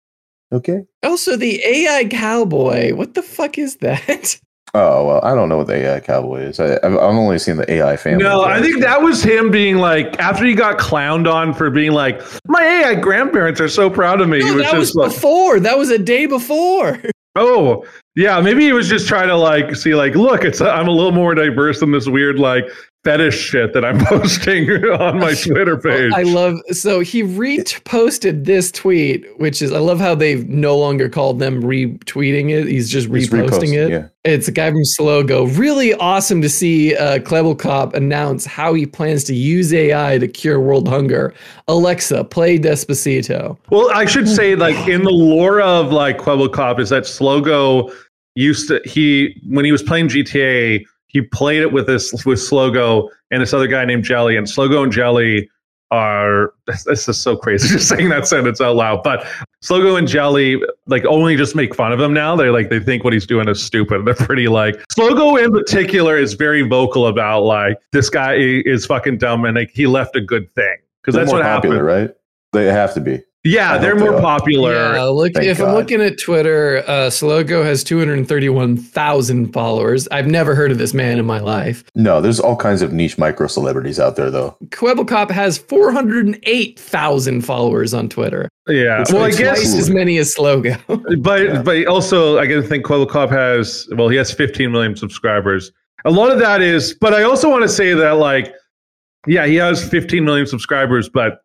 Okay. 0.51 0.83
Also, 1.01 1.35
the 1.35 1.61
AI 1.65 2.05
cowboy. 2.05 2.93
What 2.93 3.15
the 3.15 3.23
fuck 3.23 3.57
is 3.57 3.77
that? 3.77 4.39
Oh 4.75 5.05
well, 5.05 5.19
I 5.23 5.35
don't 5.35 5.49
know 5.49 5.57
what 5.57 5.67
the 5.67 5.75
AI 5.75 5.99
cowboy 5.99 6.41
is. 6.41 6.59
I, 6.59 6.73
I've, 6.77 6.93
I've 6.93 6.97
only 6.97 7.37
seen 7.37 7.57
the 7.57 7.71
AI 7.71 7.95
family. 7.95 8.23
No, 8.23 8.41
I 8.43 8.59
think 8.59 8.81
that 8.81 9.03
was 9.03 9.21
him 9.21 9.51
being 9.51 9.77
like 9.77 10.17
after 10.19 10.43
he 10.45 10.55
got 10.55 10.79
clowned 10.79 11.31
on 11.31 11.53
for 11.53 11.69
being 11.69 11.91
like 11.91 12.21
my 12.47 12.63
AI 12.63 12.95
grandparents 12.95 13.61
are 13.61 13.69
so 13.69 13.87
proud 13.89 14.19
of 14.19 14.29
me. 14.29 14.39
he 14.41 14.45
No, 14.49 14.55
was 14.55 14.63
that 14.63 14.77
was 14.77 14.95
like, 14.95 15.11
before. 15.11 15.59
That 15.59 15.77
was 15.77 15.91
a 15.91 15.99
day 15.99 16.25
before. 16.25 16.99
oh 17.35 17.85
yeah, 18.15 18.39
maybe 18.41 18.63
he 18.63 18.73
was 18.73 18.87
just 18.87 19.07
trying 19.07 19.27
to 19.27 19.35
like 19.35 19.75
see 19.75 19.95
like 19.95 20.15
look, 20.15 20.43
it's 20.43 20.61
I'm 20.61 20.87
a 20.87 20.91
little 20.91 21.11
more 21.11 21.33
diverse 21.33 21.79
than 21.79 21.91
this 21.91 22.07
weird 22.07 22.37
like 22.39 22.65
fetish 23.03 23.37
shit 23.37 23.73
that 23.73 23.83
I'm 23.83 23.99
posting 24.05 24.69
on 24.69 25.19
my 25.19 25.33
Twitter 25.43 25.77
page. 25.77 26.11
I 26.13 26.23
love 26.23 26.57
so 26.71 27.01
he 27.01 27.23
reposted 27.23 28.45
this 28.45 28.71
tweet, 28.71 29.25
which 29.39 29.61
is 29.61 29.71
I 29.71 29.79
love 29.79 29.99
how 29.99 30.15
they've 30.15 30.47
no 30.47 30.77
longer 30.77 31.09
called 31.09 31.39
them 31.39 31.61
retweeting 31.61 32.49
it. 32.49 32.67
He's 32.67 32.89
just 32.89 33.09
He's 33.09 33.29
reposting 33.29 33.49
reposting, 33.49 33.73
it. 33.73 33.89
yeah. 33.91 34.07
It's 34.23 34.47
a 34.47 34.53
guy 34.53 34.69
from 34.71 34.83
Slogo. 34.83 35.57
Really 35.57 35.93
awesome 35.95 36.41
to 36.43 36.49
see 36.49 36.95
uh, 36.95 37.19
Cop 37.19 37.93
announce 37.93 38.45
how 38.45 38.73
he 38.73 38.85
plans 38.85 39.25
to 39.25 39.35
use 39.35 39.73
AI 39.73 40.17
to 40.17 40.29
cure 40.29 40.61
world 40.61 40.87
hunger. 40.87 41.33
Alexa, 41.67 42.23
play 42.25 42.57
Despacito. 42.57 43.57
Well, 43.69 43.91
I 43.93 44.05
should 44.05 44.29
say, 44.29 44.55
like 44.55 44.87
in 44.87 45.03
the 45.03 45.11
lore 45.11 45.61
of 45.61 45.91
like 45.91 46.19
Kwebbelkop, 46.19 46.79
is 46.79 46.89
that 46.89 47.03
Slogo 47.03 47.93
used 48.35 48.67
to 48.67 48.81
he 48.85 49.41
when 49.47 49.65
he 49.65 49.71
was 49.71 49.83
playing 49.83 50.09
GTA, 50.09 50.83
he 51.07 51.21
played 51.21 51.61
it 51.61 51.71
with 51.71 51.87
this 51.87 52.11
with 52.25 52.39
Slogo 52.39 53.09
and 53.31 53.41
this 53.41 53.53
other 53.53 53.67
guy 53.67 53.85
named 53.85 54.03
Jelly, 54.03 54.37
and 54.37 54.47
Slogo 54.47 54.83
and 54.83 54.91
Jelly 54.91 55.49
are 55.91 56.53
this, 56.67 57.07
is 57.07 57.17
so 57.17 57.37
crazy 57.37 57.67
just 57.71 57.87
saying 57.87 58.09
that 58.09 58.27
sentence 58.27 58.59
out 58.59 58.75
loud, 58.75 59.03
but 59.03 59.25
Slogo 59.63 59.97
and 59.97 60.07
Jelly 60.07 60.61
like 60.87 61.05
only 61.05 61.37
just 61.37 61.55
make 61.55 61.75
fun 61.75 61.91
of 61.93 61.99
him 61.99 62.13
now. 62.13 62.35
They're 62.35 62.51
like 62.51 62.69
they 62.69 62.79
think 62.79 63.03
what 63.03 63.13
he's 63.13 63.27
doing 63.27 63.47
is 63.47 63.63
stupid. 63.63 64.03
They're 64.05 64.15
pretty 64.15 64.47
like 64.47 64.75
Slogo 64.97 65.41
in 65.41 65.51
particular 65.51 66.17
is 66.17 66.33
very 66.33 66.63
vocal 66.63 67.07
about 67.07 67.41
like 67.41 67.77
this 67.91 68.09
guy 68.09 68.35
is 68.35 68.85
fucking 68.85 69.19
dumb 69.19 69.45
and 69.45 69.55
like 69.55 69.71
he 69.71 69.87
left 69.87 70.15
a 70.15 70.21
good 70.21 70.51
thing 70.53 70.77
because 71.01 71.15
that's 71.15 71.31
what 71.31 71.43
popular, 71.43 71.75
happened. 71.75 72.09
right? 72.09 72.15
They 72.53 72.65
have 72.65 72.93
to 72.95 73.01
be. 73.01 73.21
Yeah, 73.45 73.73
I 73.73 73.77
they're 73.77 73.95
more 73.95 74.21
popular. 74.21 74.93
Yeah, 74.93 75.03
look. 75.03 75.33
Thank 75.33 75.47
if 75.47 75.59
I'm 75.59 75.73
looking 75.73 76.01
at 76.01 76.17
Twitter, 76.17 76.77
uh, 76.87 77.09
Slogo 77.09 77.63
has 77.65 77.83
231,000 77.83 79.51
followers. 79.51 80.07
I've 80.11 80.27
never 80.27 80.55
heard 80.55 80.71
of 80.71 80.77
this 80.77 80.93
man 80.93 81.19
in 81.19 81.25
my 81.25 81.39
life. 81.39 81.83
No, 81.93 82.21
there's 82.21 82.39
all 82.39 82.55
kinds 82.55 82.81
of 82.81 82.93
niche 82.93 83.17
micro 83.17 83.47
celebrities 83.47 83.99
out 83.99 84.15
there, 84.15 84.31
though. 84.31 84.55
Kwebbelkop 84.67 85.29
has 85.29 85.57
408,000 85.57 87.41
followers 87.41 87.93
on 87.93 88.07
Twitter. 88.07 88.47
Yeah. 88.67 88.99
Which 88.99 89.11
Well, 89.11 89.23
I 89.23 89.31
guess, 89.31 89.59
Twice 89.59 89.75
as 89.75 89.89
many 89.89 90.17
as 90.19 90.33
Slogo. 90.33 90.79
but 91.21 91.43
Yeah. 91.43 91.61
but 91.61 91.85
also 91.87 92.39
I 92.39 92.45
guess 92.45 92.65
think 92.67 92.85
Kwebbelkop 92.85 93.29
has 93.29 93.89
well, 93.91 94.07
he 94.07 94.15
has 94.15 94.31
15 94.31 94.71
million 94.71 94.95
subscribers. 94.95 95.71
A 96.05 96.11
lot 96.11 96.31
of 96.31 96.39
that 96.39 96.61
is, 96.61 96.95
but 96.99 97.13
I 97.13 97.23
also 97.23 97.49
want 97.49 97.63
to 97.63 97.69
say 97.69 97.93
that 97.93 98.11
like, 98.11 98.53
yeah, 99.27 99.45
he 99.45 99.55
has 99.55 99.87
15 99.87 100.23
million 100.23 100.47
subscribers, 100.47 101.09
but 101.09 101.39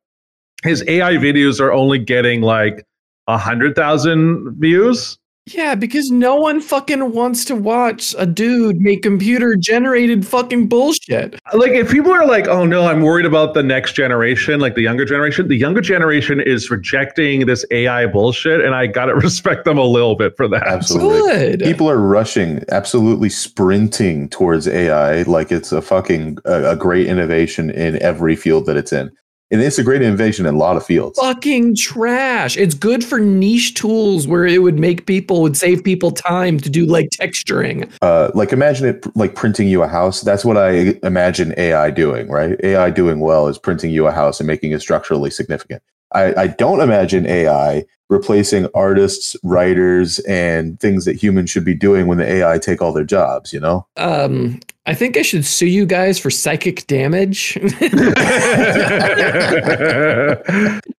his 0.64 0.84
AI 0.88 1.14
videos 1.14 1.60
are 1.60 1.72
only 1.72 1.98
getting 1.98 2.40
like 2.42 2.84
a 3.26 3.38
hundred 3.38 3.74
thousand 3.76 4.56
views. 4.58 5.18
yeah, 5.46 5.74
because 5.74 6.10
no 6.10 6.36
one 6.36 6.60
fucking 6.60 7.12
wants 7.12 7.44
to 7.46 7.54
watch 7.54 8.14
a 8.18 8.26
dude 8.26 8.80
make 8.80 9.02
computer 9.02 9.54
generated 9.56 10.26
fucking 10.26 10.66
bullshit. 10.68 11.40
Like, 11.54 11.72
if 11.72 11.90
people 11.90 12.12
are 12.12 12.26
like, 12.26 12.48
"Oh 12.48 12.66
no, 12.66 12.86
I'm 12.86 13.00
worried 13.02 13.24
about 13.24 13.54
the 13.54 13.62
next 13.62 13.92
generation," 13.92 14.60
like 14.60 14.74
the 14.74 14.82
younger 14.82 15.04
generation, 15.06 15.48
the 15.48 15.56
younger 15.56 15.80
generation 15.80 16.40
is 16.40 16.70
rejecting 16.70 17.46
this 17.46 17.64
AI 17.70 18.06
bullshit, 18.06 18.60
and 18.62 18.74
I 18.74 18.86
gotta 18.88 19.14
respect 19.28 19.64
them 19.64 19.78
a 19.78 19.84
little 19.86 20.16
bit 20.16 20.36
for 20.36 20.48
that. 20.48 20.66
Absolutely. 20.66 21.56
Good. 21.56 21.60
People 21.60 21.88
are 21.88 21.98
rushing, 21.98 22.62
absolutely 22.70 23.28
sprinting 23.30 24.28
towards 24.28 24.66
AI 24.68 25.22
like 25.22 25.50
it's 25.52 25.72
a 25.72 25.80
fucking 25.80 26.38
a, 26.44 26.70
a 26.72 26.76
great 26.76 27.06
innovation 27.06 27.70
in 27.70 28.00
every 28.02 28.36
field 28.36 28.66
that 28.66 28.76
it's 28.76 28.92
in. 28.92 29.10
And 29.50 29.62
it's 29.62 29.78
a 29.78 29.82
great 29.82 30.02
innovation 30.02 30.44
in 30.44 30.54
a 30.54 30.58
lot 30.58 30.76
of 30.76 30.84
fields. 30.84 31.18
fucking 31.18 31.74
trash. 31.74 32.56
It's 32.56 32.74
good 32.74 33.02
for 33.02 33.18
niche 33.18 33.74
tools 33.74 34.26
where 34.26 34.46
it 34.46 34.62
would 34.62 34.78
make 34.78 35.06
people 35.06 35.40
would 35.42 35.56
save 35.56 35.82
people 35.82 36.10
time 36.10 36.58
to 36.60 36.68
do 36.68 36.84
like 36.84 37.08
texturing. 37.10 37.90
Uh, 38.02 38.30
like 38.34 38.52
imagine 38.52 38.86
it 38.86 39.06
like 39.16 39.34
printing 39.34 39.66
you 39.68 39.82
a 39.82 39.88
house. 39.88 40.20
That's 40.20 40.44
what 40.44 40.58
I 40.58 40.96
imagine 41.02 41.54
AI 41.56 41.90
doing, 41.90 42.28
right? 42.28 42.60
AI 42.62 42.90
doing 42.90 43.20
well 43.20 43.48
is 43.48 43.58
printing 43.58 43.90
you 43.90 44.06
a 44.06 44.12
house 44.12 44.38
and 44.38 44.46
making 44.46 44.72
it 44.72 44.80
structurally 44.80 45.30
significant. 45.30 45.82
I, 46.12 46.34
I 46.42 46.46
don't 46.48 46.80
imagine 46.80 47.26
AI 47.26 47.84
replacing 48.10 48.66
artists, 48.74 49.36
writers, 49.42 50.18
and 50.20 50.80
things 50.80 51.04
that 51.04 51.14
humans 51.22 51.50
should 51.50 51.64
be 51.64 51.74
doing 51.74 52.06
when 52.06 52.16
the 52.16 52.26
AI 52.26 52.56
take 52.58 52.80
all 52.80 52.92
their 52.94 53.04
jobs. 53.04 53.52
You 53.52 53.60
know, 53.60 53.86
Um, 53.98 54.60
I 54.88 54.94
think 54.94 55.16
I 55.18 55.22
should 55.22 55.44
sue 55.44 55.66
you 55.66 55.84
guys 55.84 56.18
for 56.18 56.30
psychic 56.30 56.86
damage. 56.86 57.58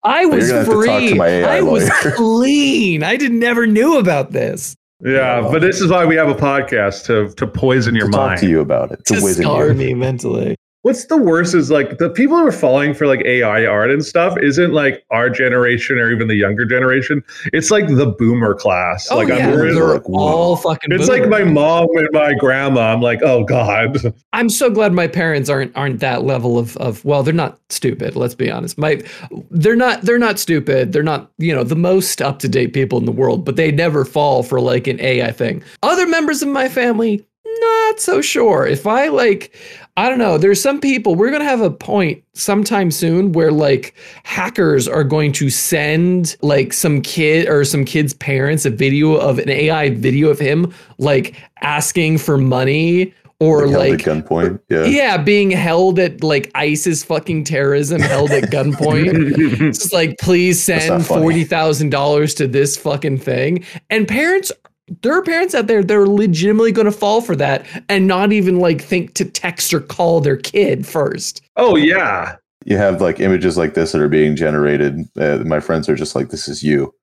I 0.03 0.25
was 0.25 0.49
gonna 0.51 0.63
to 0.65 0.69
talk 0.85 0.99
to 0.99 1.07
free. 1.09 1.13
my 1.15 1.41
I 1.43 1.61
was 1.61 1.89
clean. 2.15 3.01
I 3.03 3.15
did 3.15 3.31
never 3.31 3.65
knew 3.65 3.97
about 3.97 4.31
this. 4.31 4.75
yeah, 5.03 5.41
but 5.41 5.61
this 5.63 5.81
is 5.81 5.89
why 5.91 6.05
we 6.05 6.15
have 6.15 6.29
a 6.29 6.35
podcast 6.35 7.05
to 7.07 7.33
to 7.35 7.47
poison 7.47 7.95
your 7.95 8.09
to 8.11 8.17
mind. 8.17 8.31
talk 8.37 8.39
to 8.41 8.47
you 8.49 8.59
about 8.61 8.91
it, 8.91 9.03
to, 9.05 9.15
To 9.15 9.21
scar 9.21 9.69
you. 9.69 9.73
me 9.73 9.93
mentally. 9.95 10.55
What's 10.83 11.07
the 11.07 11.17
worst 11.17 11.53
is 11.55 11.69
like 11.69 11.97
the 11.97 12.09
people 12.09 12.37
who 12.37 12.47
are 12.47 12.53
falling 12.53 12.93
for 12.93 13.05
like 13.05 13.21
AI 13.25 13.65
art 13.65 13.91
and 13.91 14.03
stuff 14.03 14.37
isn't 14.41 14.71
like 14.71 15.03
our 15.11 15.29
generation 15.29 15.97
or 15.97 16.09
even 16.09 16.29
the 16.29 16.35
younger 16.35 16.63
generation. 16.63 17.21
It's 17.51 17.69
like 17.69 17.87
the 17.87 18.05
boomer 18.05 18.55
class. 18.55 19.09
Oh 19.11 19.17
like 19.17 19.27
yeah, 19.27 19.49
I'm 19.49 19.51
worried- 19.51 19.75
they're 19.75 19.95
like, 19.95 20.09
all 20.09 20.55
fucking. 20.55 20.93
it's 20.93 21.09
like 21.09 21.27
my 21.27 21.43
mom 21.43 21.89
and 21.95 22.07
my 22.13 22.33
grandma. 22.33 22.93
I'm 22.93 23.01
like, 23.01 23.21
oh 23.23 23.43
god. 23.43 23.97
I'm 24.33 24.47
so 24.47 24.69
glad 24.69 24.93
my 24.93 25.07
parents 25.07 25.49
aren't 25.49 25.75
aren't 25.75 25.99
that 25.99 26.23
level 26.23 26.57
of 26.57 26.77
of 26.77 27.03
well, 27.03 27.23
they're 27.23 27.33
not 27.33 27.59
stupid. 27.69 28.15
Let's 28.15 28.35
be 28.35 28.49
honest. 28.49 28.77
My 28.77 29.01
they're 29.51 29.75
not 29.75 30.03
they're 30.03 30.17
not 30.17 30.39
stupid. 30.39 30.93
They're 30.93 31.03
not 31.03 31.29
you 31.39 31.53
know 31.53 31.65
the 31.65 31.75
most 31.75 32.21
up 32.21 32.39
to 32.39 32.47
date 32.47 32.73
people 32.73 32.97
in 32.99 33.05
the 33.05 33.11
world, 33.11 33.43
but 33.43 33.57
they 33.57 33.69
never 33.69 34.05
fall 34.05 34.43
for 34.43 34.61
like 34.61 34.87
an 34.87 35.01
AI 35.01 35.33
thing. 35.33 35.61
Other 35.83 36.07
members 36.07 36.41
of 36.41 36.47
my 36.47 36.69
family, 36.69 37.25
not 37.59 37.99
so 37.99 38.21
sure. 38.21 38.65
If 38.65 38.87
I 38.87 39.07
like, 39.07 39.53
I 39.99 40.07
don't 40.07 40.17
know. 40.17 40.37
There's 40.37 40.61
some 40.61 40.79
people. 40.79 41.15
We're 41.15 41.29
gonna 41.29 41.43
have 41.43 41.59
a 41.59 41.69
point 41.69 42.23
sometime 42.31 42.89
soon 42.89 43.33
where 43.33 43.51
like 43.51 43.93
hackers 44.23 44.87
are 44.87 45.03
going 45.03 45.33
to 45.33 45.49
send 45.49 46.37
like 46.41 46.71
some 46.71 47.01
kid 47.01 47.49
or 47.49 47.65
some 47.65 47.83
kid's 47.83 48.13
parents 48.13 48.65
a 48.65 48.69
video 48.69 49.15
of 49.15 49.39
an 49.39 49.49
AI 49.49 49.89
video 49.89 50.29
of 50.29 50.39
him 50.39 50.73
like 50.99 51.35
asking 51.61 52.17
for 52.17 52.37
money 52.37 53.13
or 53.41 53.67
Like, 53.67 53.91
like 53.91 53.99
gunpoint. 53.99 54.61
Yeah. 54.69 54.85
yeah, 54.85 55.17
being 55.17 55.51
held 55.51 55.99
at 55.99 56.23
like 56.23 56.49
ISIS 56.55 57.03
fucking 57.03 57.43
terrorism, 57.43 58.01
held 58.01 58.31
at 58.31 58.45
gunpoint. 58.51 59.37
it's 59.61 59.79
just 59.79 59.93
like, 59.93 60.17
please 60.19 60.63
send 60.63 61.05
forty 61.05 61.43
thousand 61.43 61.89
dollars 61.89 62.33
to 62.35 62.47
this 62.47 62.77
fucking 62.77 63.17
thing. 63.17 63.65
And 63.89 64.07
parents, 64.07 64.51
there 65.01 65.13
are 65.13 65.21
parents 65.21 65.55
out 65.55 65.67
there 65.67 65.83
they're 65.83 66.07
legitimately 66.07 66.71
going 66.71 66.85
to 66.85 66.91
fall 66.91 67.21
for 67.21 67.35
that 67.35 67.65
and 67.89 68.07
not 68.07 68.31
even 68.31 68.59
like 68.59 68.81
think 68.81 69.13
to 69.15 69.25
text 69.25 69.73
or 69.73 69.79
call 69.79 70.21
their 70.21 70.37
kid 70.37 70.85
first. 70.85 71.41
oh 71.55 71.75
yeah. 71.75 72.35
you 72.65 72.77
have 72.77 73.01
like 73.01 73.19
images 73.19 73.57
like 73.57 73.73
this 73.73 73.91
that 73.91 74.01
are 74.01 74.09
being 74.09 74.35
generated. 74.35 74.99
Uh, 75.17 75.37
my 75.45 75.59
friends 75.59 75.87
are 75.87 75.95
just 75.95 76.15
like, 76.15 76.29
"This 76.29 76.47
is 76.47 76.61
you," 76.61 76.93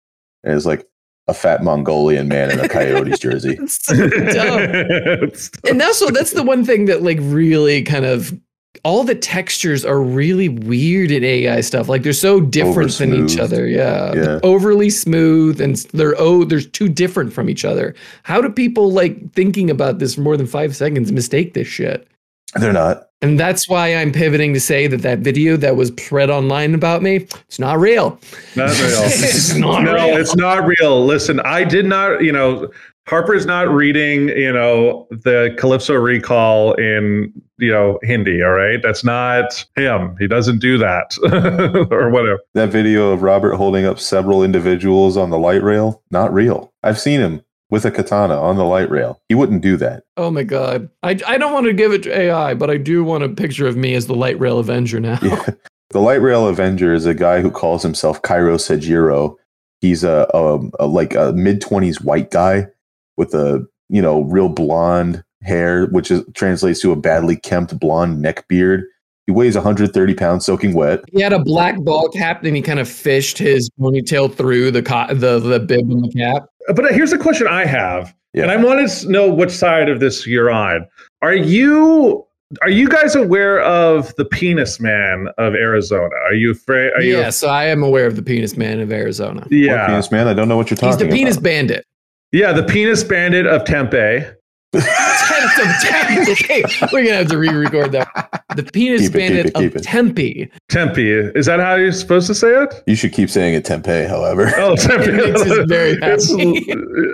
and 0.45 0.55
it's 0.55 0.67
like 0.67 0.87
a 1.29 1.35
fat 1.35 1.63
Mongolian 1.63 2.29
man 2.29 2.51
in 2.51 2.61
a 2.61 2.69
Coyotes 2.69 3.19
jersey. 3.19 3.57
It's 3.61 3.85
so 3.85 4.09
dumb. 4.09 5.31
and 5.69 5.83
also 5.83 6.11
that's 6.11 6.33
the 6.33 6.43
one 6.43 6.65
thing 6.65 6.85
that 6.87 7.03
like 7.03 7.19
really 7.21 7.83
kind 7.83 8.05
of 8.05 8.33
all 8.85 9.05
the 9.05 9.15
textures 9.15 9.85
are 9.85 10.01
really 10.01 10.49
weird 10.49 11.11
in 11.11 11.25
AI 11.25 11.61
stuff. 11.61 11.89
Like 11.89 12.03
they're 12.03 12.13
so 12.13 12.41
different 12.41 12.93
than 12.93 13.15
each 13.15 13.39
other. 13.39 13.67
Yeah. 13.67 14.07
Yeah. 14.07 14.13
They're 14.13 14.41
overly 14.45 14.91
smooth 14.91 15.61
and 15.61 15.77
they're 15.93 16.15
oh, 16.19 16.45
they're 16.45 16.61
too 16.61 16.89
different 16.89 17.33
from 17.33 17.49
each 17.51 17.65
other. 17.65 17.95
How 18.23 18.41
do 18.41 18.49
people 18.49 18.93
like 18.93 19.33
thinking 19.33 19.71
about 19.71 19.99
this 19.99 20.15
for 20.15 20.21
more 20.21 20.37
than 20.37 20.47
five 20.47 20.75
seconds 20.77 21.13
mistake 21.13 21.55
this 21.55 21.69
shit? 21.69 22.09
They're 22.55 22.73
not. 22.73 23.09
And 23.23 23.41
that's 23.41 23.69
why 23.69 23.95
I'm 23.95 24.13
pivoting 24.13 24.53
to 24.55 24.61
say 24.61 24.87
that 24.87 25.03
that 25.03 25.21
video 25.21 25.57
that 25.57 25.77
was 25.77 25.89
spread 25.89 26.29
online 26.29 26.75
about 26.75 27.03
me, 27.03 27.17
it's 27.49 27.59
not 27.59 27.79
real. 27.79 28.21
Not 28.55 28.71
real. 28.79 29.01
it's 29.05 29.55
not 29.55 29.83
no, 29.83 29.95
real. 29.95 30.17
it's 30.17 30.37
not 30.37 30.67
real. 30.67 31.05
Listen, 31.05 31.41
I 31.41 31.65
did 31.65 31.87
not, 31.87 32.23
you 32.23 32.33
know, 32.33 32.71
Harper's 33.09 33.47
not 33.47 33.69
reading, 33.69 34.29
you 34.31 34.53
know, 34.53 35.07
the 35.11 35.55
Calypso 35.59 35.95
recall 35.95 36.75
in, 36.75 37.33
you 37.59 37.71
know, 37.71 37.99
Hindi, 38.03 38.43
all 38.43 38.51
right? 38.51 38.81
That's 38.83 39.05
not 39.05 39.65
him. 39.77 40.17
He 40.19 40.27
doesn't 40.27 40.59
do 40.59 40.77
that 40.79 41.17
or 41.93 42.11
whatever. 42.11 42.41
That 42.55 42.71
video 42.71 43.13
of 43.13 43.23
Robert 43.23 43.55
holding 43.57 43.87
up 43.87 44.01
several 44.01 44.43
individuals 44.43 45.17
on 45.17 45.31
the 45.31 45.39
light 45.39 45.63
rail, 45.63 46.03
not 46.11 46.33
real. 46.35 46.73
I've 46.83 46.99
seen 46.99 47.21
him. 47.21 47.43
with 47.71 47.85
a 47.85 47.91
katana 47.91 48.41
on 48.41 48.57
the 48.57 48.65
light 48.65 48.91
rail. 48.91 49.21
He 49.29 49.35
wouldn't 49.37 49.63
do 49.63 49.77
that. 49.77 50.03
Oh 50.17 50.31
my 50.31 50.43
god. 50.45 50.89
I 51.03 51.19
I 51.27 51.37
don't 51.39 51.53
want 51.53 51.67
to 51.67 51.73
give 51.73 51.93
it 51.93 52.03
to 52.05 52.17
AI, 52.17 52.55
but 52.55 52.71
I 52.71 52.77
do 52.77 53.03
want 53.05 53.25
a 53.25 53.29
picture 53.29 53.67
of 53.67 53.77
me 53.77 53.95
as 53.95 54.07
the 54.07 54.15
light 54.15 54.39
rail 54.41 54.59
avenger 54.59 55.01
now. 55.01 55.19
Yeah. 55.23 55.45
The 55.91 56.01
light 56.01 56.21
rail 56.21 56.49
avenger 56.49 56.93
is 56.93 57.07
a 57.07 57.15
guy 57.15 57.41
who 57.41 57.51
calls 57.51 57.83
himself 57.85 58.21
Cairo 58.21 58.57
Sejiro. 58.57 59.37
He's 59.81 60.03
a, 60.03 60.27
a, 60.35 60.59
a 60.81 60.87
like 60.87 61.15
a 61.15 61.33
mid 61.33 61.61
twenties 61.61 62.01
white 62.01 62.33
guy 62.33 62.67
with 63.17 63.35
a 63.35 63.67
you 63.89 64.03
know 64.03 64.23
real 64.23 64.49
blonde 64.49 65.23
hair, 65.43 65.87
which 65.87 66.11
is 66.11 66.23
translates 66.35 66.81
to 66.81 66.93
a 66.93 66.97
badly 66.97 67.37
kempt 67.37 67.79
blonde 67.79 68.21
neck 68.23 68.47
beard. 68.49 68.85
He 69.27 69.33
weighs 69.33 69.57
130 69.57 70.15
pounds, 70.15 70.45
soaking 70.47 70.73
wet. 70.75 71.01
He 71.13 71.21
had 71.21 71.33
a 71.33 71.41
black 71.41 71.81
ball 71.81 72.09
cap, 72.11 72.45
and 72.45 72.55
he 72.55 72.63
kind 72.63 72.79
of 72.79 72.89
fished 72.89 73.39
his 73.39 73.69
ponytail 73.81 74.33
through 74.33 74.71
the 74.71 74.83
co- 74.83 75.13
the 75.13 75.41
the 75.41 75.59
bib 75.59 75.91
and 75.91 76.05
the 76.05 76.13
cap. 76.17 76.47
But 76.75 76.85
uh, 76.85 76.89
here's 76.93 77.13
a 77.13 77.19
question 77.19 77.49
I 77.49 77.65
have, 77.65 78.15
Yeah. 78.35 78.43
and 78.45 78.53
I 78.53 78.57
want 78.57 78.89
to 78.89 79.09
know 79.11 79.33
which 79.33 79.51
side 79.51 79.89
of 79.89 79.99
this 80.01 80.27
you're 80.27 80.51
on. 80.51 80.87
Are 81.23 81.35
you 81.35 82.25
are 82.63 82.71
you 82.71 82.89
guys 82.89 83.17
aware 83.17 83.61
of 83.63 84.15
the 84.15 84.25
Penis 84.25 84.79
Man 84.79 85.27
of 85.39 85.55
Arizona? 85.57 86.15
Are 86.25 86.35
you 86.35 86.53
afraid? 86.53 86.93
Are 86.93 87.03
you? 87.03 87.17
yeah, 87.19 87.31
so 87.31 87.49
I 87.49 87.65
am 87.65 87.83
aware 87.83 88.07
of 88.07 88.15
the 88.15 88.23
penis 88.23 88.57
man 88.57 88.79
of 88.79 88.93
Arizona. 88.93 89.41
What 89.41 89.51
Yeah, 89.51 89.89
penis 89.89 90.13
man, 90.13 90.29
I 90.29 90.35
don't 90.35 90.47
know 90.49 90.57
what 90.57 90.71
you're 90.71 90.77
talking 90.77 90.91
He's 90.91 90.99
the 90.99 91.09
penis 91.13 91.35
about. 91.37 91.43
bandit. 91.45 91.85
Yeah, 92.33 92.53
the 92.53 92.63
Penis 92.63 93.03
Bandit 93.05 93.47
of 93.47 93.65
Tempe. 93.65 94.25
Of 94.75 94.83
Tempe. 95.83 96.33
Okay, 96.33 96.63
we're 96.93 97.05
gonna 97.05 97.17
have 97.17 97.29
to 97.29 97.39
re-record 97.39 97.93
that. 97.93 98.09
The 98.57 98.63
penis 98.63 99.03
Keep 99.03 99.09
it, 99.09 99.13
keep 99.13 99.13
bandit 99.13 99.47
it, 99.47 99.55
keep 99.55 99.71
of 99.75 99.77
it. 99.77 99.83
Tempe. 99.85 100.51
Tempe. 100.69 101.11
Is 101.35 101.47
that 101.47 101.61
how 101.61 101.75
you're 101.77 101.93
supposed 101.93 102.27
to 102.29 102.35
say 102.35 102.49
it? 102.63 102.83
You 102.87 102.95
should 102.95 103.13
keep 103.13 103.31
saying 103.31 103.55
it 103.55 103.65
Tempe, 103.65 104.05
however. 104.07 104.53
Oh, 104.57 104.77
Tempe. 104.77 105.07
It 105.11 105.69
very 105.69 105.93
It's- 105.93 106.31
happy. 106.31 106.61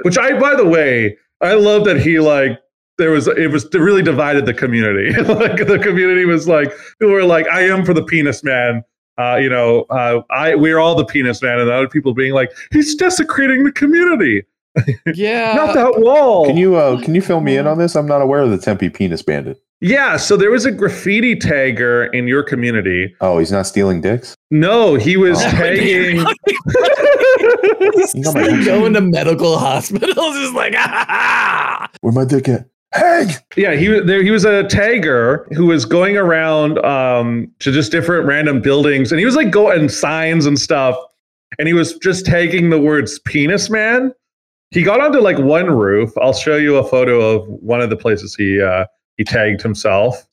which 0.03 0.19
I, 0.19 0.39
by 0.39 0.55
the 0.57 0.67
way, 0.67 1.17
I 1.41 1.55
love 1.55 1.85
that 1.85 2.01
he 2.01 2.21
like 2.21 2.59
there 2.99 3.11
was 3.11 3.27
it 3.29 3.51
was 3.51 3.65
it 3.67 3.75
really 3.79 4.03
divided 4.03 4.47
the 4.47 4.55
community. 4.55 5.13
like 5.23 5.67
the 5.67 5.79
community 5.83 6.25
was 6.25 6.47
like 6.49 6.73
people 7.01 7.13
were 7.15 7.25
like, 7.25 7.47
I 7.49 7.63
am 7.63 7.85
for 7.85 7.95
the 7.95 8.05
penis 8.05 8.43
man. 8.45 8.83
Uh, 9.19 9.37
you 9.37 9.49
know, 9.49 9.83
uh, 9.91 10.21
I 10.31 10.55
we're 10.55 10.79
all 10.79 10.95
the 10.95 11.05
penis 11.05 11.43
man, 11.43 11.59
and 11.61 11.71
other 11.71 11.89
people 11.89 12.15
being 12.15 12.33
like, 12.35 12.51
he's 12.73 12.95
desecrating 12.95 13.65
the 13.65 13.73
community. 13.73 14.43
Yeah. 15.15 15.53
Not 15.55 15.75
that 15.75 16.01
wall. 16.01 16.47
Can 16.47 16.57
you 16.57 16.77
uh, 16.77 17.01
can 17.03 17.15
you 17.15 17.21
fill 17.23 17.41
me 17.41 17.57
in 17.57 17.67
on 17.67 17.79
this? 17.79 17.95
I'm 17.95 18.07
not 18.07 18.23
aware 18.23 18.41
of 18.41 18.51
the 18.51 18.59
Tempe 18.59 18.89
penis 18.91 19.23
bandit. 19.23 19.63
Yeah. 19.81 20.17
So 20.17 20.37
there 20.37 20.51
was 20.51 20.65
a 20.65 20.71
graffiti 20.73 21.35
tagger 21.37 22.13
in 22.15 22.27
your 22.29 22.43
community. 22.43 23.15
Oh, 23.21 23.39
he's 23.39 23.53
not 23.53 23.67
stealing 23.67 24.01
dicks. 24.01 24.35
No, 24.51 24.95
he 24.95 25.17
was 25.17 25.39
Oh. 25.45 25.51
tagging. 25.51 26.25
You 28.15 28.23
Like 28.33 28.65
going 28.65 28.95
to 28.95 29.01
medical 29.01 29.59
hospitals 29.59 30.37
is 30.37 30.53
like, 30.53 30.75
ah, 30.77 31.89
Where 32.01 32.13
my 32.13 32.25
dick 32.25 32.49
at? 32.49 32.67
Hey! 32.95 33.27
Yeah, 33.57 33.75
he 33.75 33.89
was 33.89 34.07
there. 34.07 34.23
He 34.23 34.31
was 34.31 34.45
a 34.45 34.65
tagger 34.65 35.51
who 35.55 35.67
was 35.67 35.85
going 35.85 36.17
around 36.17 36.79
um, 36.85 37.51
to 37.61 37.73
just 37.73 37.91
different 37.91 38.27
random 38.27 38.61
buildings, 38.61 39.11
and 39.13 39.19
he 39.19 39.25
was 39.25 39.35
like 39.35 39.51
going 39.51 39.89
signs 39.89 40.45
and 40.47 40.59
stuff, 40.59 40.97
and 41.59 41.67
he 41.69 41.75
was 41.75 41.97
just 41.99 42.27
tagging 42.27 42.69
the 42.71 42.79
words 42.81 43.19
"penis 43.21 43.71
man." 43.71 44.13
He 44.73 44.83
got 44.83 45.01
onto 45.01 45.21
like 45.21 45.39
one 45.39 45.67
roof. 45.67 46.11
I'll 46.21 46.33
show 46.33 46.57
you 46.57 46.77
a 46.77 46.89
photo 46.89 47.21
of 47.21 47.47
one 47.47 47.81
of 47.81 47.91
the 47.91 47.97
places 47.97 48.35
he 48.35 48.61
uh, 48.61 48.87
he 49.17 49.25
tagged 49.25 49.63
himself. 49.63 50.27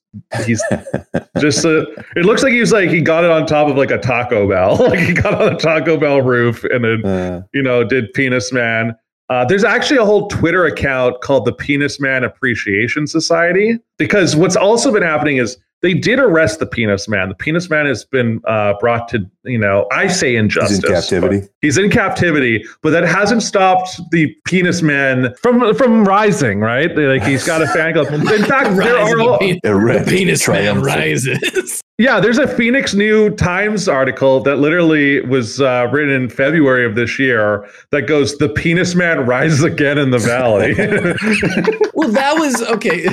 He's 0.46 0.64
just 1.40 1.66
a, 1.66 1.82
it 2.16 2.26
looks 2.26 2.42
like 2.42 2.54
he 2.54 2.60
was 2.60 2.72
like 2.72 2.90
he 2.90 3.02
got 3.02 3.24
it 3.24 3.30
on 3.30 3.46
top 3.46 3.68
of 3.68 3.78
like 3.78 3.92
a 3.92 3.98
Taco 3.98 4.48
Bell. 4.50 4.78
like 4.90 5.00
he 5.00 5.14
got 5.14 5.40
on 5.40 5.54
a 5.54 5.58
Taco 5.58 5.98
Bell 5.98 6.22
roof 6.22 6.64
and 6.64 6.84
then 6.84 7.06
Uh, 7.06 7.42
you 7.54 7.62
know, 7.62 7.84
did 7.84 8.12
Penis 8.14 8.52
Man. 8.52 8.96
Uh, 9.30 9.46
there's 9.46 9.64
actually 9.64 9.98
a 9.98 10.06
whole 10.06 10.28
Twitter 10.28 10.66
account 10.66 11.22
called 11.22 11.46
the 11.46 11.54
Penis 11.54 12.00
Man 12.00 12.24
Appreciation 12.24 13.06
Society 13.06 13.78
because 14.00 14.36
what's 14.36 14.56
also 14.56 14.92
been 14.92 15.04
happening 15.04 15.38
is 15.38 15.58
they 15.82 15.94
did 15.94 16.20
arrest 16.20 16.60
the 16.60 16.66
Penis 16.66 17.08
Man. 17.08 17.30
The 17.30 17.36
Penis 17.36 17.70
Man 17.70 17.86
has 17.86 18.04
been 18.04 18.42
uh, 18.46 18.74
brought 18.80 19.08
to, 19.10 19.30
you 19.44 19.58
know, 19.58 19.88
I 19.92 20.08
say 20.08 20.36
injustice. 20.36 20.78
he's 20.78 20.84
in 20.84 20.94
captivity. 20.94 21.48
He's 21.62 21.78
in 21.78 21.90
captivity, 21.90 22.66
but 22.82 22.90
that 22.92 23.04
hasn't 23.04 23.44
stopped 23.44 24.00
the 24.12 24.36
Penis 24.46 24.82
Man 24.82 25.34
from 25.42 25.74
from 25.76 26.06
rising. 26.06 26.60
Right? 26.60 26.96
Like 26.96 27.24
he's 27.24 27.46
got 27.46 27.62
a 27.62 27.68
fan 27.68 27.94
club. 27.94 28.08
In 28.08 28.26
fact, 28.46 28.76
there 28.76 28.96
Rise 28.96 29.14
are 29.14 29.18
the 29.18 29.24
all, 29.24 29.38
penis, 29.40 29.60
the 29.64 29.70
Erect, 29.70 30.10
penis 30.10 30.48
man 30.48 30.82
rises. 30.82 31.82
yeah, 32.00 32.22
there's 32.22 32.38
a 32.38 32.48
Phoenix 32.48 32.94
New 32.94 33.30
Times 33.32 33.90
article 33.90 34.40
that 34.44 34.56
literally 34.56 35.20
was 35.26 35.60
uh, 35.60 35.90
written 35.92 36.10
in 36.14 36.30
February 36.30 36.86
of 36.86 36.96
this 36.96 37.20
year 37.20 37.68
that 37.92 38.04
goes, 38.04 38.38
"The 38.38 38.48
penis 38.48 38.96
man 38.96 39.26
rises 39.26 39.64
again 39.64 39.98
in 39.98 40.12
the 40.12 40.18
valley." 40.18 40.74
well, 41.94 42.10
that 42.10 42.36
was 42.40 42.62
okay. 42.70 43.06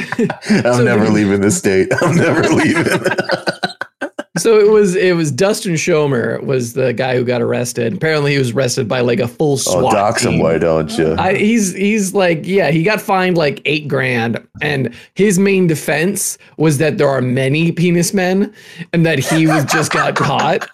I'm 0.65 0.75
So 0.75 0.85
never 0.85 1.09
leaving 1.09 1.41
this 1.41 1.59
state. 1.59 1.89
I'm 2.01 2.15
never 2.15 2.43
leaving. 2.49 2.87
So 4.39 4.59
it 4.59 4.71
was 4.71 4.95
it 4.95 5.17
was 5.17 5.33
Dustin 5.33 5.75
Schomer 5.75 6.43
was 6.43 6.75
the 6.75 6.93
guy 6.93 7.17
who 7.17 7.25
got 7.25 7.41
arrested. 7.41 7.95
Apparently, 7.95 8.33
he 8.33 8.39
was 8.39 8.51
arrested 8.53 8.89
by 8.89 9.01
like 9.01 9.19
a 9.21 9.29
full 9.29 9.57
SWAT. 9.57 9.77
oh, 9.77 9.81
SWAT 9.81 9.93
dox 9.93 10.25
him, 10.25 10.39
why 10.39 10.59
don't 10.59 10.97
you? 10.99 11.15
I, 11.19 11.35
he's 11.35 11.75
he's 11.75 12.13
like 12.15 12.47
yeah 12.47 12.71
he 12.71 12.83
got 12.83 13.01
fined 13.01 13.37
like 13.37 13.63
eight 13.65 13.89
grand 13.89 14.47
and 14.61 14.95
his 15.15 15.39
main 15.39 15.67
defense 15.67 16.39
was 16.57 16.79
that 16.79 16.99
there 16.99 17.09
are 17.09 17.23
many 17.23 17.73
penis 17.73 18.13
men 18.13 18.53
and 18.93 19.07
that 19.07 19.19
he 19.19 19.47
was 19.47 19.65
just 19.67 19.93
got 19.93 20.15
caught. 20.17 20.69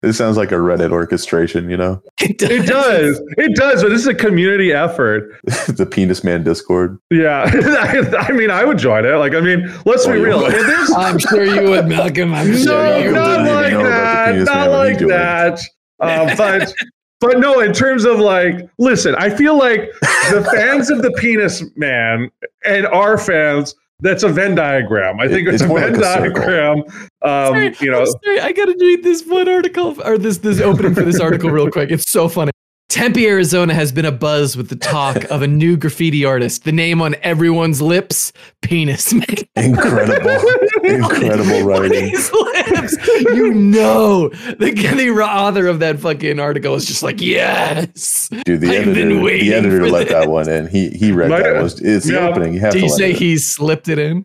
This 0.00 0.16
sounds 0.16 0.36
like 0.36 0.52
a 0.52 0.56
Reddit 0.56 0.92
orchestration, 0.92 1.68
you 1.68 1.76
know? 1.76 2.00
it 2.20 2.38
does, 2.38 3.20
it 3.36 3.56
does, 3.56 3.82
but 3.82 3.88
this 3.88 4.00
is 4.02 4.06
a 4.06 4.14
community 4.14 4.72
effort. 4.72 5.28
the 5.68 5.86
penis 5.90 6.22
man 6.22 6.44
Discord. 6.44 6.98
Yeah, 7.10 7.50
I, 7.52 8.16
I 8.28 8.32
mean, 8.32 8.50
I 8.50 8.64
would 8.64 8.78
join 8.78 9.04
it. 9.04 9.10
Like, 9.16 9.34
I 9.34 9.40
mean, 9.40 9.62
let's 9.86 10.06
Oh, 10.06 10.12
be 10.12 10.20
real. 10.20 10.38
would. 10.40 10.54
I'm 10.96 11.18
sure 11.18 11.44
you 11.44 11.70
would, 11.70 11.88
Malcolm. 11.88 12.32
I'm 12.32 12.48
no, 12.50 12.56
sure 12.56 12.98
you 12.98 13.12
don't 13.12 13.42
would. 13.42 13.50
even 13.50 13.54
like 13.54 13.72
know 13.72 13.80
about 13.80 14.32
the 14.34 14.44
that. 14.44 14.44
Not 14.44 14.68
man 14.68 14.70
when 14.70 14.98
he 14.98 15.04
like 15.04 15.08
that. 15.08 15.60
Um, 16.00 16.36
but 16.36 16.72
but 17.20 17.40
no, 17.40 17.58
in 17.58 17.72
terms 17.72 18.04
of 18.04 18.20
like, 18.20 18.70
listen, 18.78 19.16
I 19.16 19.30
feel 19.30 19.58
like 19.58 19.90
the 20.30 20.48
fans 20.54 20.90
of 20.90 21.02
the 21.02 21.10
penis 21.12 21.64
man 21.76 22.30
and 22.64 22.86
our 22.86 23.18
fans. 23.18 23.74
That's 24.00 24.22
a 24.22 24.28
Venn 24.28 24.54
diagram. 24.54 25.18
I 25.18 25.26
think 25.26 25.48
It- 25.48 25.54
it's, 25.54 25.62
it's 25.62 25.70
a 25.70 25.74
Venn 25.74 25.92
like 25.92 25.96
a 25.96 26.00
diagram. 26.00 26.78
Um, 26.78 26.84
Sorry, 27.22 27.76
you 27.80 27.90
know, 27.90 28.00
I'm 28.02 28.06
sorry, 28.24 28.40
I 28.40 28.52
gotta 28.52 28.76
read 28.80 29.02
this 29.02 29.24
one 29.26 29.48
article 29.48 29.96
or 30.04 30.16
this 30.18 30.38
this 30.38 30.60
opening 30.60 30.94
for 30.94 31.02
this 31.02 31.18
article 31.18 31.50
real 31.50 31.68
quick. 31.70 31.90
It's 31.90 32.10
so 32.10 32.28
funny. 32.28 32.52
Tempe, 32.88 33.26
Arizona 33.26 33.74
has 33.74 33.92
been 33.92 34.06
abuzz 34.06 34.56
with 34.56 34.70
the 34.70 34.76
talk 34.76 35.24
of 35.24 35.42
a 35.42 35.46
new 35.46 35.76
graffiti 35.76 36.24
artist. 36.24 36.64
The 36.64 36.72
name 36.72 37.02
on 37.02 37.16
everyone's 37.22 37.82
lips, 37.82 38.32
Penis 38.62 39.12
Man. 39.12 39.26
Incredible. 39.56 40.30
Incredible 40.84 41.64
writing. 41.64 42.08
His 42.08 42.32
lips. 42.32 42.96
You 43.06 43.52
know, 43.52 44.30
the, 44.30 44.72
the 44.72 45.10
author 45.10 45.66
of 45.66 45.80
that 45.80 46.00
fucking 46.00 46.40
article 46.40 46.74
is 46.76 46.86
just 46.86 47.02
like, 47.02 47.20
yes. 47.20 48.30
Dude, 48.46 48.62
the 48.62 48.78
I've 48.78 48.86
been 48.86 48.96
editor, 48.96 49.20
waiting 49.20 49.50
the 49.50 49.54
editor 49.56 49.80
for 49.80 49.90
let 49.90 50.08
this. 50.08 50.12
that 50.14 50.30
one 50.30 50.48
in. 50.48 50.68
He 50.68 50.88
he 50.88 51.12
read 51.12 51.28
Might- 51.28 51.42
that. 51.42 51.62
Was, 51.62 51.78
it's 51.82 52.06
the 52.06 52.18
opening. 52.18 52.54
You 52.54 52.60
have 52.60 52.72
Did 52.72 52.78
to 52.78 52.84
you 52.86 52.90
let 52.90 52.98
say 52.98 53.12
he 53.12 53.36
slipped 53.36 53.88
it 53.88 53.98
in? 53.98 54.24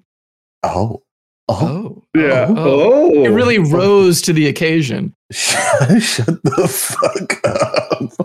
Oh. 0.63 1.03
Oh. 1.49 1.57
Oh. 1.59 2.03
yeah. 2.15 2.47
Oh. 2.47 2.55
Oh, 2.55 3.11
oh. 3.13 3.25
It 3.25 3.29
really 3.29 3.57
oh. 3.57 3.69
rose 3.69 4.21
to 4.21 4.31
the 4.31 4.47
occasion. 4.47 5.13
Shut, 5.33 6.01
shut 6.01 6.41
the 6.43 6.67
fuck 6.69 7.45
up. 7.45 7.82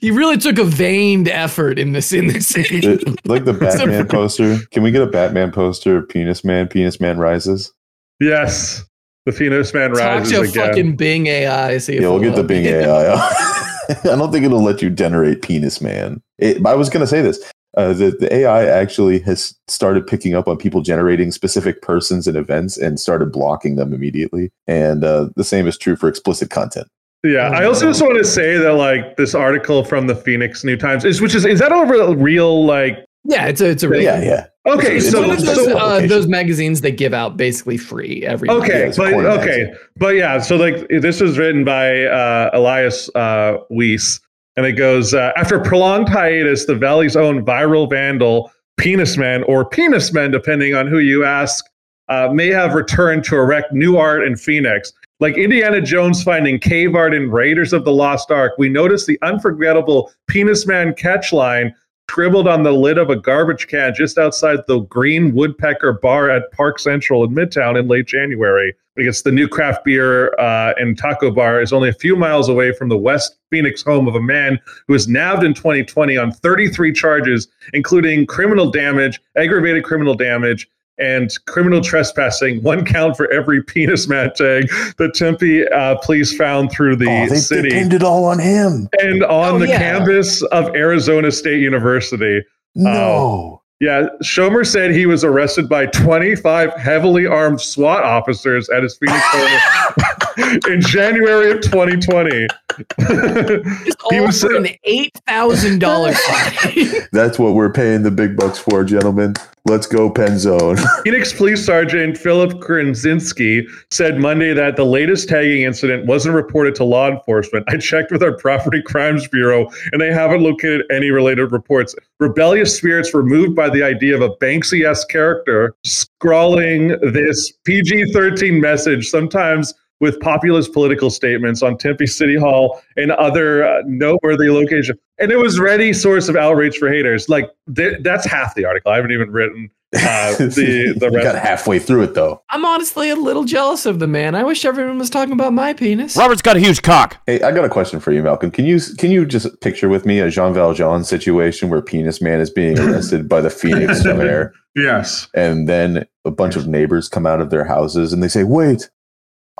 He 0.00 0.10
really 0.10 0.38
took 0.38 0.56
a 0.58 0.64
veined 0.64 1.28
effort 1.28 1.78
in 1.78 1.92
this 1.92 2.10
in 2.10 2.28
this 2.28 2.54
It- 2.56 3.26
like 3.26 3.44
the 3.44 3.52
Batman 3.60 4.08
poster. 4.08 4.56
Can 4.70 4.82
we 4.82 4.90
get 4.90 5.02
a 5.02 5.06
Batman 5.06 5.52
poster 5.52 5.98
of 5.98 6.08
Penis 6.08 6.42
Man? 6.42 6.68
Penis 6.68 7.00
Man 7.00 7.18
rises. 7.18 7.70
Yes, 8.18 8.82
the 9.26 9.32
penis 9.32 9.74
man 9.74 9.90
rises. 9.92 10.02
Talk 10.02 10.18
rises 10.20 10.32
to 10.32 10.40
again. 10.60 10.68
fucking 10.68 10.96
Bing 10.96 11.26
AI. 11.26 11.76
See 11.78 11.96
if 11.96 12.00
Yeah, 12.02 12.08
we'll 12.08 12.22
it'll 12.22 12.30
get 12.30 12.36
the 12.36 12.44
Bing. 12.44 12.64
AI. 12.64 13.14
I 13.90 14.16
don't 14.16 14.32
think 14.32 14.46
it'll 14.46 14.62
let 14.62 14.80
you 14.80 14.88
generate 14.88 15.42
Penis 15.42 15.82
Man. 15.82 16.22
It, 16.38 16.64
I 16.64 16.74
was 16.74 16.88
going 16.88 17.02
to 17.02 17.06
say 17.06 17.20
this. 17.20 17.38
Uh, 17.76 17.92
the, 17.92 18.10
the 18.12 18.34
AI 18.34 18.64
actually 18.66 19.20
has 19.20 19.54
started 19.68 20.06
picking 20.06 20.34
up 20.34 20.48
on 20.48 20.56
people 20.56 20.80
generating 20.80 21.30
specific 21.30 21.82
persons 21.82 22.26
and 22.26 22.36
events 22.38 22.76
and 22.78 22.98
started 22.98 23.30
blocking 23.32 23.76
them 23.76 23.92
immediately. 23.92 24.50
And 24.66 25.04
uh, 25.04 25.28
the 25.36 25.44
same 25.44 25.66
is 25.66 25.76
true 25.76 25.94
for 25.96 26.08
explicit 26.08 26.48
content. 26.50 26.88
Yeah, 27.22 27.50
Oh, 27.50 27.52
I 27.54 27.64
also 27.66 27.84
no. 27.86 27.90
just 27.90 28.02
want 28.02 28.16
to 28.16 28.24
say 28.24 28.56
that 28.56 28.72
like 28.74 29.16
this 29.16 29.34
article 29.34 29.84
from 29.84 30.06
the 30.06 30.14
Phoenix 30.14 30.64
New 30.64 30.76
Times 30.76 31.04
is 31.04 31.20
which 31.20 31.34
is 31.34 31.44
is 31.44 31.58
that 31.58 31.70
over 31.72 31.94
a 31.94 32.14
real 32.14 32.64
like 32.64 32.98
Yeah, 33.24 33.46
it's 33.46 33.60
a 33.60 33.68
it's 33.68 33.82
a 33.82 33.88
real- 33.90 34.02
Yeah, 34.02 34.22
yeah. 34.22 34.46
okay 34.72 34.96
It's 34.96 35.10
so 35.10 35.20
one 35.20 35.30
of 35.32 35.44
those, 35.44 35.54
so 35.66 35.76
uh, 35.78 36.06
those 36.06 36.26
magazines 36.26 36.80
they 36.80 36.92
give 36.92 37.12
out 37.12 37.36
basically 37.36 37.76
free 37.76 38.24
every 38.24 38.46
month. 38.46 38.64
okay 38.64 38.86
it's 38.88 38.96
a 38.96 39.02
but 39.02 39.12
okay 39.14 39.46
magazine. 39.64 39.76
but 39.96 40.14
yeah 40.14 40.38
so 40.40 40.56
like 40.56 40.88
this 40.88 41.20
was 41.20 41.36
written 41.36 41.62
by 41.64 42.04
uh, 42.04 42.50
Elias 42.54 43.10
uh, 43.14 43.58
Weiss 43.68 44.18
and 44.56 44.64
it 44.64 44.72
goes 44.72 45.12
uh, 45.12 45.32
after 45.36 45.56
a 45.56 45.62
prolonged 45.62 46.08
hiatus 46.08 46.64
the 46.64 46.74
valley's 46.74 47.16
own 47.16 47.44
viral 47.44 47.88
vandal 47.88 48.50
Penis 48.78 49.18
Man 49.18 49.42
or 49.42 49.66
Penis 49.68 50.10
Men 50.14 50.30
depending 50.30 50.74
on 50.74 50.86
who 50.86 51.00
you 51.00 51.22
ask 51.26 51.66
uh, 52.08 52.28
may 52.32 52.48
have 52.48 52.72
returned 52.74 53.24
to 53.24 53.36
erect 53.36 53.72
new 53.72 53.96
art 53.98 54.24
in 54.26 54.34
Phoenix. 54.36 54.92
Like 55.20 55.36
Indiana 55.36 55.82
Jones 55.82 56.22
finding 56.22 56.58
cave 56.58 56.94
art 56.94 57.12
in 57.12 57.30
Raiders 57.30 57.74
of 57.74 57.84
the 57.84 57.92
Lost 57.92 58.30
Ark, 58.30 58.54
we 58.56 58.70
noticed 58.70 59.06
the 59.06 59.18
unforgettable 59.20 60.10
Penis 60.26 60.66
Man 60.66 60.94
catch 60.94 61.30
line 61.30 61.74
scribbled 62.08 62.48
on 62.48 62.62
the 62.62 62.72
lid 62.72 62.96
of 62.96 63.10
a 63.10 63.16
garbage 63.16 63.68
can 63.68 63.94
just 63.94 64.16
outside 64.16 64.60
the 64.66 64.80
Green 64.80 65.34
Woodpecker 65.34 65.92
Bar 65.92 66.30
at 66.30 66.50
Park 66.52 66.78
Central 66.78 67.22
in 67.22 67.30
Midtown 67.32 67.78
in 67.78 67.86
late 67.86 68.06
January. 68.06 68.74
Because 68.96 69.22
the 69.22 69.30
new 69.30 69.46
craft 69.46 69.84
beer 69.84 70.34
uh, 70.38 70.72
and 70.78 70.96
taco 70.96 71.30
bar 71.30 71.60
is 71.60 71.72
only 71.72 71.90
a 71.90 71.92
few 71.92 72.16
miles 72.16 72.48
away 72.48 72.72
from 72.72 72.88
the 72.88 72.96
West 72.96 73.36
Phoenix 73.50 73.82
home 73.82 74.08
of 74.08 74.14
a 74.14 74.22
man 74.22 74.58
who 74.88 74.94
was 74.94 75.06
nabbed 75.06 75.44
in 75.44 75.52
2020 75.52 76.16
on 76.16 76.32
33 76.32 76.92
charges, 76.92 77.46
including 77.74 78.26
criminal 78.26 78.70
damage, 78.70 79.20
aggravated 79.36 79.84
criminal 79.84 80.14
damage, 80.14 80.66
and 81.00 81.30
criminal 81.46 81.80
trespassing, 81.80 82.62
one 82.62 82.84
count 82.84 83.16
for 83.16 83.30
every 83.32 83.62
penis 83.62 84.06
man 84.08 84.30
tag 84.34 84.68
that 84.98 85.14
Tempe 85.14 85.66
uh, 85.68 85.96
police 86.04 86.36
found 86.36 86.70
through 86.70 86.96
the 86.96 87.06
oh, 87.08 87.28
they, 87.28 87.36
city. 87.36 87.68
they 87.70 87.74
pinned 87.80 87.92
it 87.94 88.02
all 88.02 88.24
on 88.24 88.38
him. 88.38 88.88
and 89.00 89.24
on 89.24 89.54
Oh, 89.54 89.58
the 89.58 89.68
yeah. 89.68 89.78
campus 89.78 90.42
of 90.44 90.74
Arizona 90.76 91.32
State 91.32 91.60
University. 91.60 92.42
No. 92.74 93.62
Yeah, 93.80 94.08
Schomer 94.22 94.66
said 94.66 94.90
he 94.90 95.06
was 95.06 95.24
arrested 95.24 95.66
by 95.66 95.86
25 95.86 96.74
heavily 96.74 97.26
armed 97.26 97.62
SWAT 97.62 98.04
officers 98.04 98.68
at 98.68 98.82
his 98.82 98.98
Phoenix 98.98 99.18
home 99.24 100.60
in 100.70 100.82
January 100.82 101.50
of 101.50 101.62
2020. 101.62 102.46
He 104.10 104.20
was, 104.20 104.40
for 104.42 104.54
uh, 104.54 104.58
an 104.60 104.68
eight 104.84 105.12
thousand 105.26 105.78
dollar 105.80 106.12
fine. 106.12 106.86
That's 107.12 107.38
what 107.38 107.54
we're 107.54 107.72
paying 107.72 108.02
the 108.02 108.10
big 108.10 108.36
bucks 108.36 108.58
for, 108.58 108.82
gentlemen. 108.84 109.34
Let's 109.66 109.86
go, 109.86 110.10
Penzone. 110.10 110.80
Phoenix 111.04 111.34
Police 111.34 111.64
Sergeant 111.64 112.16
Philip 112.16 112.52
Krynsky 112.60 113.66
said 113.90 114.18
Monday 114.18 114.54
that 114.54 114.76
the 114.76 114.84
latest 114.84 115.28
tagging 115.28 115.62
incident 115.62 116.06
wasn't 116.06 116.34
reported 116.34 116.74
to 116.76 116.84
law 116.84 117.10
enforcement. 117.10 117.66
I 117.68 117.76
checked 117.76 118.10
with 118.10 118.22
our 118.22 118.36
Property 118.36 118.80
Crimes 118.80 119.28
Bureau 119.28 119.70
and 119.92 120.00
they 120.00 120.12
haven't 120.12 120.42
located 120.42 120.86
any 120.90 121.10
related 121.10 121.52
reports. 121.52 121.94
Rebellious 122.20 122.74
spirits 122.74 123.12
were 123.12 123.22
moved 123.22 123.54
by 123.54 123.68
the 123.68 123.82
idea 123.82 124.14
of 124.14 124.22
a 124.22 124.30
Banksy 124.36 124.88
esque 124.88 125.10
character 125.10 125.74
scrawling 125.84 126.88
this 127.12 127.52
PG 127.64 128.12
13 128.12 128.60
message, 128.60 129.08
sometimes 129.08 129.74
with 130.00 130.18
populist 130.20 130.72
political 130.72 131.10
statements 131.10 131.62
on 131.62 131.76
Tempe 131.76 132.06
City 132.06 132.36
Hall 132.36 132.80
and 132.96 133.12
other 133.12 133.64
uh, 133.64 133.82
noteworthy 133.86 134.50
locations. 134.50 134.98
And 135.18 135.30
it 135.30 135.36
was 135.36 135.60
ready 135.60 135.92
source 135.92 136.28
of 136.28 136.36
outrage 136.36 136.78
for 136.78 136.90
haters. 136.90 137.28
Like, 137.28 137.50
th- 137.76 137.98
that's 138.02 138.24
half 138.24 138.54
the 138.54 138.64
article. 138.64 138.90
I 138.92 138.96
haven't 138.96 139.12
even 139.12 139.30
written 139.30 139.70
uh, 139.94 140.34
the, 140.38 140.94
the 140.98 141.06
you 141.06 141.10
rest. 141.10 141.24
got 141.24 141.34
halfway 141.34 141.78
through 141.80 142.04
it 142.04 142.14
though. 142.14 142.40
I'm 142.48 142.64
honestly 142.64 143.10
a 143.10 143.16
little 143.16 143.44
jealous 143.44 143.84
of 143.86 143.98
the 143.98 144.06
man. 144.06 144.34
I 144.36 144.44
wish 144.44 144.64
everyone 144.64 144.98
was 144.98 145.10
talking 145.10 145.32
about 145.32 145.52
my 145.52 145.72
penis. 145.74 146.16
Robert's 146.16 146.42
got 146.42 146.56
a 146.56 146.60
huge 146.60 146.80
cock. 146.82 147.18
Hey, 147.26 147.42
I 147.42 147.50
got 147.52 147.64
a 147.64 147.68
question 147.68 147.98
for 148.00 148.12
you, 148.12 148.22
Malcolm. 148.22 148.50
Can 148.52 148.64
you 148.66 148.78
can 148.98 149.10
you 149.10 149.26
just 149.26 149.60
picture 149.60 149.88
with 149.88 150.06
me 150.06 150.20
a 150.20 150.30
Jean 150.30 150.54
Valjean 150.54 151.02
situation 151.04 151.68
where 151.70 151.82
Penis 151.82 152.22
Man 152.22 152.38
is 152.40 152.50
being 152.50 152.78
arrested 152.78 153.28
by 153.28 153.40
the 153.40 153.50
Phoenix 153.50 154.04
Mayor, 154.04 154.52
Yes. 154.76 155.26
and 155.34 155.68
then 155.68 156.06
a 156.24 156.30
bunch 156.30 156.54
of 156.54 156.68
neighbors 156.68 157.08
come 157.08 157.26
out 157.26 157.40
of 157.40 157.50
their 157.50 157.64
houses 157.64 158.12
and 158.12 158.22
they 158.22 158.28
say, 158.28 158.44
"Wait, 158.44 158.88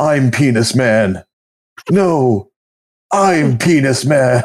I'm 0.01 0.31
Penis 0.31 0.75
Man." 0.75 1.23
No, 1.91 2.51
I'm 3.13 3.57
Penis 3.59 4.05
Man. 4.05 4.43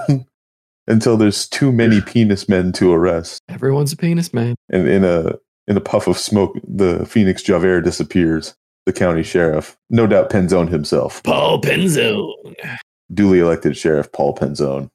Until 0.88 1.18
there's 1.18 1.48
too 1.48 1.72
many 1.72 2.00
penis 2.00 2.48
men 2.48 2.72
to 2.74 2.94
arrest, 2.94 3.42
Everyone's 3.50 3.92
a 3.92 3.98
penis 3.98 4.32
man. 4.36 4.54
and 4.70 4.88
in 4.88 5.04
a 5.04 5.34
in 5.68 5.76
a 5.76 5.82
puff 5.82 6.06
of 6.06 6.16
smoke, 6.16 6.56
the 6.68 7.04
Phoenix 7.08 7.42
Javert 7.42 7.82
disappears. 7.82 8.54
The 8.86 8.94
county 8.94 9.24
sheriff, 9.24 9.76
no 9.90 10.06
doubt 10.06 10.30
Penzone 10.30 10.70
himself, 10.70 11.24
Paul 11.24 11.60
Penzone. 11.60 12.34
duly 13.12 13.40
elected 13.40 13.76
sheriff 13.76 14.12
Paul 14.12 14.36
Penzone. 14.36 14.90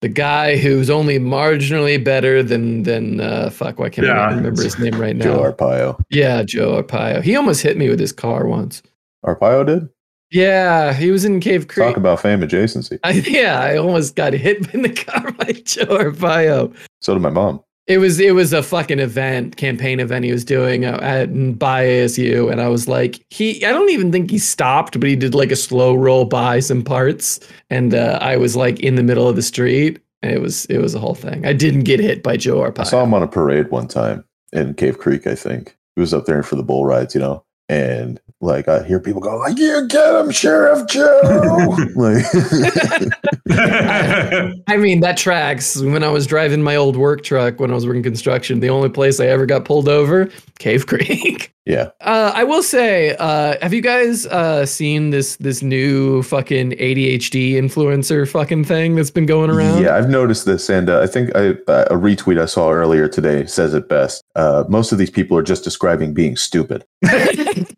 The 0.00 0.08
guy 0.08 0.56
who's 0.56 0.88
only 0.88 1.18
marginally 1.18 2.02
better 2.02 2.42
than 2.42 2.84
than 2.84 3.20
uh 3.20 3.50
fuck, 3.50 3.78
why 3.78 3.90
can't 3.90 4.08
I 4.08 4.10
Yeah. 4.14 4.26
even 4.28 4.36
remember 4.38 4.62
his 4.62 4.78
name 4.78 4.98
right 4.98 5.14
now? 5.14 5.24
Joe 5.26 5.52
Arpaio. 5.52 6.00
Yeah, 6.08 6.42
Joe 6.42 6.82
Arpaio. 6.82 7.22
He 7.22 7.36
almost 7.36 7.60
hit 7.62 7.76
me 7.76 7.90
with 7.90 8.00
his 8.00 8.12
car 8.12 8.46
once. 8.46 8.82
Arpaio 9.26 9.66
did? 9.66 9.88
Yeah, 10.34 10.92
he 10.92 11.12
was 11.12 11.24
in 11.24 11.38
Cave 11.38 11.68
Creek. 11.68 11.86
Talk 11.86 11.96
about 11.96 12.20
fame 12.20 12.40
adjacency. 12.40 12.98
I, 13.04 13.12
yeah, 13.12 13.60
I 13.60 13.76
almost 13.76 14.16
got 14.16 14.32
hit 14.32 14.74
in 14.74 14.82
the 14.82 14.92
car 14.92 15.30
by 15.30 15.52
Joe 15.52 15.86
Arpaio. 15.86 16.74
So 17.00 17.14
did 17.14 17.22
my 17.22 17.30
mom. 17.30 17.62
It 17.86 17.98
was 17.98 18.18
it 18.18 18.34
was 18.34 18.52
a 18.52 18.60
fucking 18.60 18.98
event, 18.98 19.56
campaign 19.56 20.00
event 20.00 20.24
he 20.24 20.32
was 20.32 20.44
doing 20.44 20.86
uh, 20.86 20.98
at 21.02 21.58
by 21.58 21.84
ASU, 21.84 22.50
and 22.50 22.60
I 22.60 22.66
was 22.68 22.88
like, 22.88 23.24
he. 23.30 23.64
I 23.64 23.70
don't 23.70 23.90
even 23.90 24.10
think 24.10 24.28
he 24.28 24.38
stopped, 24.38 24.98
but 24.98 25.08
he 25.08 25.14
did 25.14 25.36
like 25.36 25.52
a 25.52 25.56
slow 25.56 25.94
roll 25.94 26.24
by 26.24 26.58
some 26.58 26.82
parts, 26.82 27.38
and 27.70 27.94
uh, 27.94 28.18
I 28.20 28.36
was 28.36 28.56
like 28.56 28.80
in 28.80 28.96
the 28.96 29.04
middle 29.04 29.28
of 29.28 29.36
the 29.36 29.42
street. 29.42 30.00
And 30.22 30.32
it 30.32 30.40
was 30.40 30.64
it 30.64 30.78
was 30.78 30.96
a 30.96 30.98
whole 30.98 31.14
thing. 31.14 31.46
I 31.46 31.52
didn't 31.52 31.82
get 31.84 32.00
hit 32.00 32.24
by 32.24 32.38
Joe 32.38 32.56
Arpaio. 32.56 32.80
I 32.80 32.84
saw 32.84 33.04
him 33.04 33.14
on 33.14 33.22
a 33.22 33.28
parade 33.28 33.70
one 33.70 33.86
time 33.86 34.24
in 34.52 34.74
Cave 34.74 34.98
Creek, 34.98 35.28
I 35.28 35.36
think. 35.36 35.76
He 35.94 36.00
was 36.00 36.12
up 36.12 36.24
there 36.24 36.42
for 36.42 36.56
the 36.56 36.64
bull 36.64 36.86
rides, 36.86 37.14
you 37.14 37.20
know. 37.20 37.44
And 37.68 38.20
like 38.40 38.68
I 38.68 38.82
hear 38.82 39.00
people 39.00 39.20
go, 39.20 39.36
like, 39.38 39.58
you 39.58 39.86
get 39.88 40.14
him, 40.14 40.30
Sheriff 40.30 40.86
Joe. 40.88 41.76
like 41.96 42.24
I 43.50 44.76
mean, 44.78 45.00
that 45.00 45.16
tracks. 45.18 45.80
When 45.80 46.02
I 46.02 46.08
was 46.08 46.26
driving 46.26 46.62
my 46.62 46.76
old 46.76 46.96
work 46.96 47.22
truck 47.22 47.60
when 47.60 47.70
I 47.70 47.74
was 47.74 47.86
working 47.86 48.02
construction, 48.02 48.60
the 48.60 48.70
only 48.70 48.88
place 48.88 49.20
I 49.20 49.26
ever 49.26 49.44
got 49.44 49.66
pulled 49.66 49.88
over, 49.88 50.30
Cave 50.58 50.86
Creek. 50.88 51.52
Yeah. 51.66 51.90
Uh, 52.00 52.32
I 52.34 52.44
will 52.44 52.62
say, 52.62 53.16
uh, 53.18 53.56
have 53.60 53.72
you 53.72 53.80
guys 53.80 54.26
uh, 54.26 54.64
seen 54.64 55.10
this 55.10 55.36
this 55.36 55.62
new 55.62 56.22
fucking 56.22 56.72
ADHD 56.72 57.52
influencer 57.52 58.28
fucking 58.28 58.64
thing 58.64 58.96
that's 58.96 59.10
been 59.10 59.26
going 59.26 59.50
around? 59.50 59.82
Yeah, 59.82 59.96
I've 59.96 60.08
noticed 60.08 60.46
this, 60.46 60.68
and 60.70 60.88
uh, 60.88 61.00
I 61.00 61.06
think 61.06 61.34
I, 61.34 61.50
uh, 61.68 61.86
a 61.90 61.94
retweet 61.94 62.40
I 62.40 62.46
saw 62.46 62.70
earlier 62.70 63.08
today 63.08 63.46
says 63.46 63.74
it 63.74 63.88
best. 63.88 64.22
Uh, 64.34 64.64
most 64.68 64.92
of 64.92 64.98
these 64.98 65.10
people 65.10 65.36
are 65.36 65.42
just 65.42 65.64
describing 65.64 66.14
being 66.14 66.36
stupid. 66.36 66.84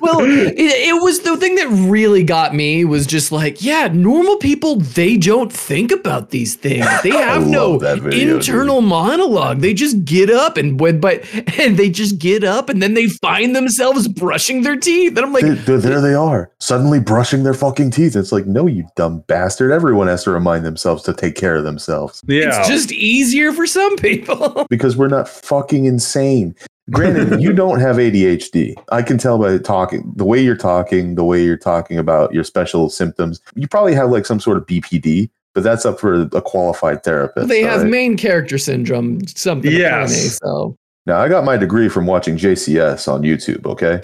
well, 0.00 0.20
it, 0.24 0.54
it 0.58 1.02
was 1.02 1.20
the 1.20 1.36
thing 1.36 1.54
that 1.56 1.68
really 1.90 2.22
got 2.22 2.54
me 2.54 2.84
was 2.84 3.06
just 3.06 3.32
like, 3.32 3.62
yeah, 3.62 3.88
normal 3.92 4.36
people 4.36 4.76
they 4.76 5.16
don't 5.16 5.52
think 5.52 5.92
about 5.92 6.30
these 6.30 6.54
things. 6.54 6.86
They 7.02 7.10
have 7.10 7.46
no 7.46 7.78
video, 7.78 8.36
internal 8.36 8.80
monologue. 8.80 9.60
They 9.60 9.74
just 9.74 10.04
get 10.04 10.30
up 10.30 10.56
and 10.56 10.80
when 10.80 11.00
but 11.00 11.22
and 11.58 11.76
they 11.76 11.90
just 11.90 12.18
get 12.18 12.44
up 12.44 12.68
and 12.68 12.82
then 12.82 12.94
they 12.94 13.08
find 13.08 13.54
themselves 13.56 14.08
brushing 14.08 14.62
their 14.62 14.76
teeth. 14.76 15.16
And 15.16 15.26
I'm 15.26 15.32
like, 15.32 15.44
There, 15.44 15.54
there- 15.54 15.78
there 15.80 16.00
they 16.00 16.14
are, 16.14 16.52
suddenly 16.58 17.00
brushing 17.00 17.42
their 17.42 17.54
fucking 17.54 17.90
teeth. 17.90 18.14
It's 18.14 18.32
like, 18.32 18.46
no, 18.46 18.66
you 18.66 18.86
dumb 18.96 19.20
bastard. 19.26 19.72
Everyone 19.72 20.06
has 20.08 20.24
to 20.24 20.30
remind 20.30 20.64
themselves 20.64 21.02
to 21.04 21.14
take 21.14 21.34
care 21.34 21.56
of 21.56 21.64
themselves 21.64 22.22
yeah. 22.26 22.58
it's 22.58 22.68
just 22.68 22.92
easier 22.92 23.52
for 23.52 23.66
some 23.66 23.96
people. 23.96 24.66
because 24.70 24.96
we're 24.96 25.08
not 25.08 25.28
fucking 25.28 25.84
insane. 25.84 26.54
Granted, 26.90 27.40
you 27.42 27.52
don't 27.52 27.80
have 27.80 27.96
ADHD. 27.96 28.74
I 28.90 29.02
can 29.02 29.18
tell 29.18 29.38
by 29.38 29.58
talking, 29.58 30.12
the 30.16 30.24
way 30.24 30.40
you're 30.42 30.56
talking, 30.56 31.14
the 31.14 31.24
way 31.24 31.42
you're 31.44 31.56
talking 31.56 31.98
about 31.98 32.32
your 32.34 32.44
special 32.44 32.90
symptoms. 32.90 33.40
You 33.54 33.68
probably 33.68 33.94
have 33.94 34.10
like 34.10 34.26
some 34.26 34.40
sort 34.40 34.56
of 34.56 34.66
BPD, 34.66 35.30
but 35.54 35.62
that's 35.62 35.84
up 35.86 36.00
for 36.00 36.22
a 36.32 36.40
qualified 36.42 37.02
therapist. 37.02 37.48
they 37.48 37.62
have 37.62 37.82
right? 37.82 37.90
main 37.90 38.16
character 38.16 38.58
syndrome, 38.58 39.26
something 39.26 39.70
Yes. 39.70 39.80
apparently, 39.82 40.16
so 40.30 40.76
Now, 41.06 41.20
I 41.20 41.28
got 41.28 41.44
my 41.44 41.56
degree 41.56 41.88
from 41.88 42.06
watching 42.06 42.36
JCS 42.36 43.06
on 43.12 43.22
YouTube. 43.22 43.64
Okay, 43.66 44.00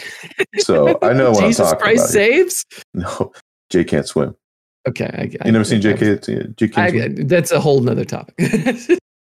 so 0.59 0.99
I 1.03 1.13
know 1.13 1.33
what 1.33 1.41
Jesus 1.45 1.67
I'm 1.67 1.73
talking 1.79 1.97
Christ 1.97 2.11
about. 2.15 2.23
here. 2.25 2.49
saves. 2.51 2.65
No, 2.95 3.33
Jay 3.71 3.85
can't 3.85 4.07
swim. 4.07 4.35
Okay, 4.89 5.07
I, 5.13 5.23
I, 5.45 5.47
You 5.47 5.53
never 5.53 5.65
seen 5.65 5.79
I- 5.85 5.93
JK? 5.93 6.57
Jay 6.57 6.69
can't 6.69 6.79
I, 6.79 6.91
swim? 6.91 7.27
that's 7.27 7.51
a 7.51 7.59
whole 7.61 7.81
nother 7.81 8.05
topic. 8.05 8.35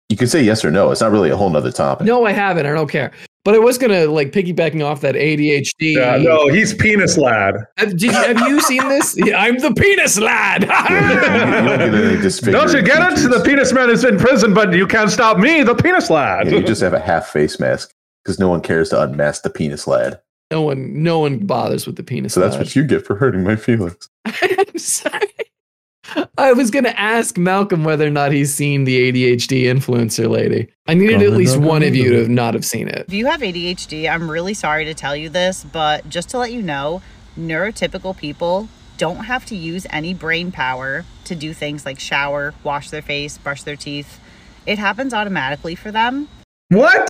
You 0.09 0.16
can 0.16 0.27
say 0.27 0.42
yes 0.42 0.64
or 0.64 0.70
no. 0.73 0.90
It's 0.90 1.01
not 1.01 1.12
really 1.12 1.31
a 1.31 1.37
whole 1.37 1.51
nother 1.51 1.70
topic. 1.70 2.05
no, 2.07 2.25
I 2.27 2.33
haven't. 2.33 2.66
I 2.66 2.73
don't 2.73 2.90
care. 2.90 3.12
But 3.42 3.55
I 3.55 3.59
was 3.59 3.79
gonna 3.79 4.07
like 4.07 4.33
piggybacking 4.33 4.85
off 4.85 5.00
that 5.00 5.14
ADHD. 5.14 5.94
Yeah, 5.94 6.18
no, 6.18 6.48
he's 6.48 6.74
penis 6.74 7.16
lad. 7.16 7.55
Have, 7.79 7.90
did 7.90 8.03
you, 8.03 8.12
have 8.12 8.38
you 8.48 8.61
seen 8.61 8.87
this? 8.88 9.16
Yeah, 9.24 9.40
I'm 9.42 9.59
the 9.59 9.72
penis 9.72 10.18
lad. 10.18 10.64
Yeah, 10.64 10.90
you, 10.90 11.09
you 11.09 11.68
don't 11.68 11.79
get 11.79 11.94
any 11.94 12.53
Don't 12.53 12.72
you 12.74 12.83
get 12.83 13.12
it? 13.12 13.31
The 13.31 13.42
penis 13.44 13.72
man 13.72 13.88
is 13.88 14.05
in 14.05 14.18
prison, 14.18 14.53
but 14.53 14.74
you 14.74 14.87
can't 14.87 15.11
stop 15.11 15.38
me, 15.38 15.62
the 15.62 15.74
penis 15.74 16.11
lad. 16.11 16.48
Yeah, 16.48 16.59
you 16.59 16.62
just 16.62 16.83
have 16.83 16.92
a 16.92 17.00
half 17.00 17.29
face 17.29 17.59
mask 17.59 17.94
because 18.24 18.38
no 18.38 18.48
one 18.50 18.61
cares 18.61 18.90
to 18.90 19.00
unmask 19.00 19.42
the 19.42 19.50
penis 19.50 19.87
lad. 19.87 20.20
no 20.50 20.61
one, 20.62 21.03
no 21.03 21.20
one 21.20 21.38
bothers 21.46 21.87
with 21.87 21.96
the 21.96 22.03
penis. 22.03 22.35
So 22.35 22.40
that's 22.40 22.57
what 22.59 22.76
you 22.76 22.85
get 22.85 23.07
for 23.07 23.16
hurting 23.16 23.42
my 23.42 23.57
feelings. 23.57 24.09
I'm 24.26 24.76
sorry. 24.79 25.31
I 26.38 26.52
was 26.52 26.70
gonna 26.70 26.94
ask 26.96 27.36
Malcolm 27.36 27.84
whether 27.84 28.06
or 28.06 28.10
not 28.10 28.32
he's 28.32 28.54
seen 28.54 28.84
the 28.84 29.12
ADHD 29.12 29.64
influencer 29.64 30.28
lady. 30.28 30.68
I 30.88 30.94
needed 30.94 31.22
at 31.22 31.32
least 31.32 31.58
one 31.58 31.82
of 31.82 31.94
you 31.94 32.10
to 32.24 32.28
not 32.28 32.54
have 32.54 32.64
seen 32.64 32.88
it. 32.88 33.04
If 33.08 33.14
you 33.14 33.26
have 33.26 33.40
ADHD, 33.40 34.10
I'm 34.10 34.30
really 34.30 34.54
sorry 34.54 34.84
to 34.86 34.94
tell 34.94 35.14
you 35.14 35.28
this, 35.28 35.64
but 35.64 36.08
just 36.08 36.30
to 36.30 36.38
let 36.38 36.52
you 36.52 36.62
know, 36.62 37.02
neurotypical 37.38 38.16
people 38.16 38.68
don't 38.96 39.24
have 39.24 39.46
to 39.46 39.56
use 39.56 39.86
any 39.90 40.12
brain 40.12 40.52
power 40.52 41.04
to 41.24 41.34
do 41.34 41.54
things 41.54 41.86
like 41.86 41.98
shower, 42.00 42.54
wash 42.64 42.90
their 42.90 43.02
face, 43.02 43.38
brush 43.38 43.62
their 43.62 43.76
teeth. 43.76 44.20
It 44.66 44.78
happens 44.78 45.14
automatically 45.14 45.74
for 45.74 45.90
them. 45.90 46.28
what? 46.68 47.08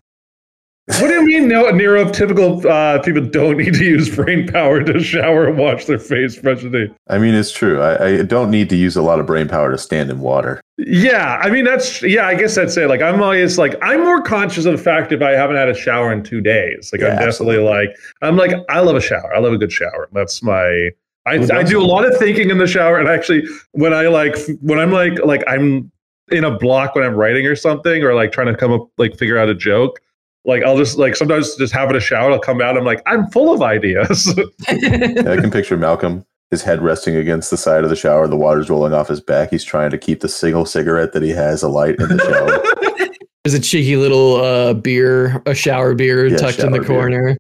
What 0.98 1.09
do 1.09 1.14
you 1.14 1.24
mean? 1.24 1.48
No, 1.48 1.64
neurotypical 1.66 2.64
uh, 2.64 3.00
people 3.03 3.24
don't 3.24 3.59
need 3.59 3.74
to 3.74 3.85
use 3.85 4.14
brain 4.14 4.48
power 4.48 4.83
to 4.83 5.00
shower 5.00 5.46
and 5.46 5.57
wash 5.57 5.85
their 5.85 5.98
face 5.98 6.37
brush 6.37 6.62
their 6.62 6.88
teeth. 6.88 6.96
I 7.09 7.18
mean, 7.18 7.35
it's 7.35 7.53
true. 7.53 7.81
I, 7.81 8.07
I 8.07 8.22
don't 8.22 8.50
need 8.50 8.68
to 8.70 8.76
use 8.76 8.96
a 8.96 9.03
lot 9.03 9.20
of 9.20 9.26
brain 9.26 9.46
power 9.46 9.70
to 9.70 9.79
stand 9.79 10.11
in 10.11 10.20
water. 10.20 10.61
Yeah, 10.79 11.38
I 11.42 11.50
mean 11.50 11.64
that's 11.64 12.03
yeah. 12.03 12.26
I 12.26 12.35
guess 12.35 12.57
I'd 12.59 12.70
say 12.70 12.87
Like 12.87 13.03
I'm 13.03 13.22
always 13.22 13.59
like 13.59 13.76
I'm 13.83 14.00
more 14.00 14.22
conscious 14.22 14.64
of 14.64 14.72
the 14.72 14.83
fact 14.83 15.12
if 15.12 15.22
I 15.22 15.31
haven't 15.33 15.57
had 15.57 15.68
a 15.68 15.74
shower 15.74 16.12
in 16.12 16.22
two 16.22 16.40
days. 16.40 16.90
Like 16.92 17.03
Yeah, 17.03 17.09
I'm 17.09 17.18
definitely 17.18 17.59
like 17.59 17.96
I'm 18.22 18.37
like 18.37 18.53
I 18.68 18.81
love 18.81 18.96
a 18.96 19.00
shower. 19.00 19.35
I 19.35 19.38
love 19.38 19.53
a 19.53 19.59
good 19.59 19.72
shower. 19.72 20.09
That's 20.12 20.42
my. 20.42 20.90
I, 21.26 21.37
Well, 21.37 21.53
I 21.53 21.62
do 21.62 21.81
a 21.81 21.85
lot 21.85 22.07
of 22.07 22.16
thinking 22.16 22.48
in 22.48 22.57
the 22.57 22.66
shower, 22.66 22.98
and 22.98 23.07
actually, 23.07 23.44
when 23.72 23.92
I 23.92 24.09
like 24.09 24.37
when 24.62 24.81
I'm 24.81 24.90
like 24.90 25.22
like 25.22 25.44
I'm 25.46 25.92
in 26.31 26.44
a 26.44 26.59
block 26.59 26.94
when 26.94 27.05
I'm 27.05 27.14
writing 27.14 27.46
or 27.46 27.55
something, 27.55 28.03
or 28.03 28.14
like 28.14 28.33
trying 28.33 28.46
to 28.46 28.57
come 28.57 28.72
up 28.72 28.88
like 28.96 29.18
figure 29.18 29.37
out 29.37 29.48
a 29.48 29.55
joke. 29.55 30.00
Like 30.44 30.62
I'll 30.64 30.79
just 30.79 30.96
like 30.98 31.16
sometimes 31.16 31.55
just 31.57 31.72
having 31.72 31.96
a 31.96 32.00
shower, 32.00 32.31
I'll 32.33 32.38
come 32.38 32.61
out. 32.62 32.76
I'm 32.76 32.85
like 32.85 33.03
I'm 33.07 33.26
full 33.31 33.53
of 33.53 33.62
ideas. 33.62 34.33
I 34.68 35.37
can 35.37 35.50
picture 35.50 35.76
Malcolm, 35.76 36.24
his 36.50 36.62
head 36.62 36.81
resting 36.81 37.16
against 37.16 37.50
the 37.50 37.57
side 37.59 37.85
of 37.85 37.90
the 37.90 37.96
shower, 37.96 38.26
the 38.26 38.37
water's 38.37 38.70
rolling 38.70 38.92
off 38.94 39.09
his 39.09 39.20
back. 39.20 39.50
He's 39.50 39.64
trying 39.64 39.90
to 39.90 39.98
keep 39.98 40.20
the 40.20 40.29
single 40.29 40.64
cigarette 40.64 41.12
that 41.12 41.22
he 41.22 41.31
has 41.31 41.62
alight 41.62 41.96
in 41.98 42.09
the 42.09 42.18
shower. 42.24 43.09
There's 43.44 43.55
a 43.55 43.61
cheeky 43.61 43.96
little 43.96 44.37
uh, 44.37 44.74
beer, 44.74 45.42
a 45.46 45.55
shower 45.55 45.94
beer 45.94 46.26
Yeah, 46.26 46.37
tucked 46.38 46.59
in 46.61 46.72
the 46.72 46.79
shower 46.79 46.87
beer. 46.87 46.96
corner. 46.98 47.37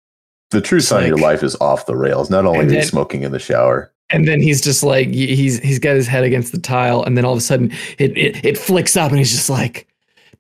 the 0.50 0.60
true 0.60 0.78
It's 0.78 0.88
sign 0.88 1.06
your 1.08 1.18
life 1.18 1.42
is 1.42 1.56
off 1.60 1.86
the 1.86 1.96
rails. 1.96 2.28
Not 2.30 2.44
only 2.46 2.60
And 2.60 2.70
are 2.70 2.74
you 2.74 2.82
smoking 2.82 3.22
in 3.22 3.32
the 3.32 3.38
shower, 3.38 3.92
And 4.10 4.26
then 4.28 4.40
he's 4.40 4.60
just 4.60 4.82
like 4.82 5.08
he- 5.08 5.34
he's 5.36 5.58
he's 5.60 5.78
got 5.78 5.96
his 5.96 6.06
head 6.06 6.24
against 6.24 6.52
the 6.52 6.58
tile, 6.58 7.02
and 7.02 7.16
then 7.16 7.24
all 7.24 7.32
of 7.32 7.38
a 7.38 7.42
sudden 7.42 7.70
it 7.98 8.16
it, 8.16 8.44
it 8.44 8.58
flicks 8.58 8.96
up, 8.96 9.10
and 9.10 9.18
he's 9.18 9.30
just 9.30 9.48
like, 9.50 9.86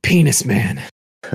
"Penis 0.02 0.44
man." 0.44 0.80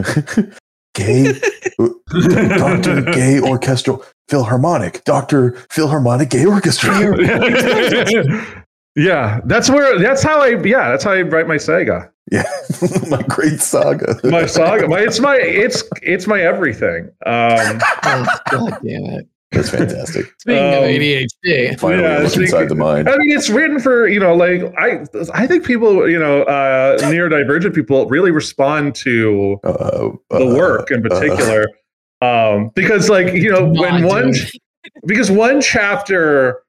gay, 0.95 1.39
Doctor 2.58 3.01
Gay 3.03 3.39
Orchestral 3.39 4.03
Philharmonic, 4.29 5.03
Doctor 5.03 5.51
Philharmonic 5.69 6.29
Gay 6.31 6.45
Orchestra. 6.45 6.91
yeah, 8.95 9.41
that's 9.45 9.69
where 9.69 9.99
that's 9.99 10.23
how 10.23 10.41
I 10.41 10.49
yeah 10.63 10.89
that's 10.89 11.03
how 11.03 11.12
I 11.12 11.21
write 11.21 11.47
my 11.47 11.58
saga. 11.58 12.12
yeah, 12.31 12.43
my 13.10 13.21
great 13.23 13.60
saga. 13.60 14.19
My 14.23 14.45
saga, 14.45 14.88
my 14.88 14.99
it's 15.01 15.19
my 15.19 15.36
it's 15.36 15.84
it's 16.01 16.25
my 16.27 16.41
everything. 16.41 17.10
Um, 17.25 17.79
Oh, 18.08 18.25
God 18.49 18.77
damn 18.84 19.05
it! 19.05 19.27
That's 19.55 19.69
fantastic. 19.69 20.25
Speaking 20.39 20.63
of 20.63 20.83
Um, 20.83 20.89
ADHD, 20.89 21.79
Finally, 21.79 22.03
Yeah, 22.03 22.17
look 22.19 22.27
speaking- 22.29 22.43
inside 22.43 22.69
the 22.69 22.75
mind. 22.75 23.09
I 23.09 23.17
mean, 23.17 23.31
it's 23.35 23.49
written 23.49 23.79
for 23.79 24.07
you 24.07 24.19
know, 24.19 24.35
like 24.35 24.61
I 24.77 25.05
I 25.33 25.47
think 25.47 25.65
people 25.65 26.07
you 26.09 26.19
know 26.19 26.43
uh, 26.43 26.97
neurodivergent 26.99 27.73
people 27.73 28.05
really 28.07 28.31
respond 28.31 28.95
to 28.95 29.59
Uh, 29.63 30.09
the 30.29 30.45
uh, 30.45 30.55
work 30.55 30.91
in 30.91 31.05
uh, 31.05 31.09
particular, 31.09 31.65
um, 32.21 32.71
because 32.75 33.09
like 33.09 33.33
you 33.33 33.51
know 33.51 33.65
when 33.65 34.01
Not 34.01 34.09
one 34.09 34.31
doing- 34.31 34.45
because 35.07 35.31
one 35.31 35.61
chapter 35.61 36.61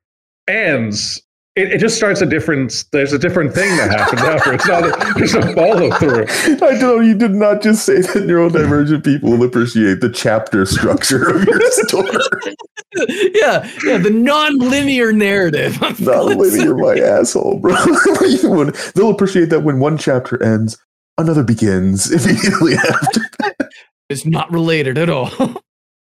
ends. 0.48 1.22
It, 1.56 1.72
it 1.72 1.78
just 1.78 1.96
starts 1.96 2.20
a 2.20 2.26
different. 2.26 2.84
There's 2.92 3.14
a 3.14 3.18
different 3.18 3.54
thing 3.54 3.74
that 3.78 3.90
happens 3.90 4.20
after. 4.34 4.52
It's 4.52 4.66
not. 4.68 4.84
A, 4.84 5.14
there's 5.16 5.32
no 5.32 5.54
follow 5.54 5.90
through. 5.92 6.26
I 6.28 6.56
don't 6.58 6.80
know 6.80 7.00
you 7.00 7.14
did 7.14 7.30
not 7.30 7.62
just 7.62 7.86
say 7.86 8.02
that 8.02 8.24
neurodivergent 8.28 9.02
people 9.04 9.30
will 9.30 9.42
appreciate 9.44 10.02
the 10.02 10.10
chapter 10.10 10.66
structure 10.66 11.30
of 11.30 11.44
your 11.46 11.60
story. 11.70 12.10
yeah, 13.34 13.70
yeah, 13.84 13.98
the 13.98 14.10
non-linear 14.10 15.12
narrative. 15.12 15.74
of 15.82 16.00
Not 16.00 16.26
Melissa. 16.26 16.58
linear, 16.58 16.74
my 16.76 16.94
asshole, 16.98 17.58
bro. 17.58 17.74
They'll 18.94 19.10
appreciate 19.10 19.50
that 19.50 19.60
when 19.62 19.78
one 19.80 19.98
chapter 19.98 20.42
ends, 20.42 20.78
another 21.18 21.42
begins 21.42 22.10
immediately 22.26 22.74
after. 22.74 23.20
It's 24.08 24.24
not 24.26 24.50
related 24.52 24.98
at 24.98 25.10
all. 25.10 25.30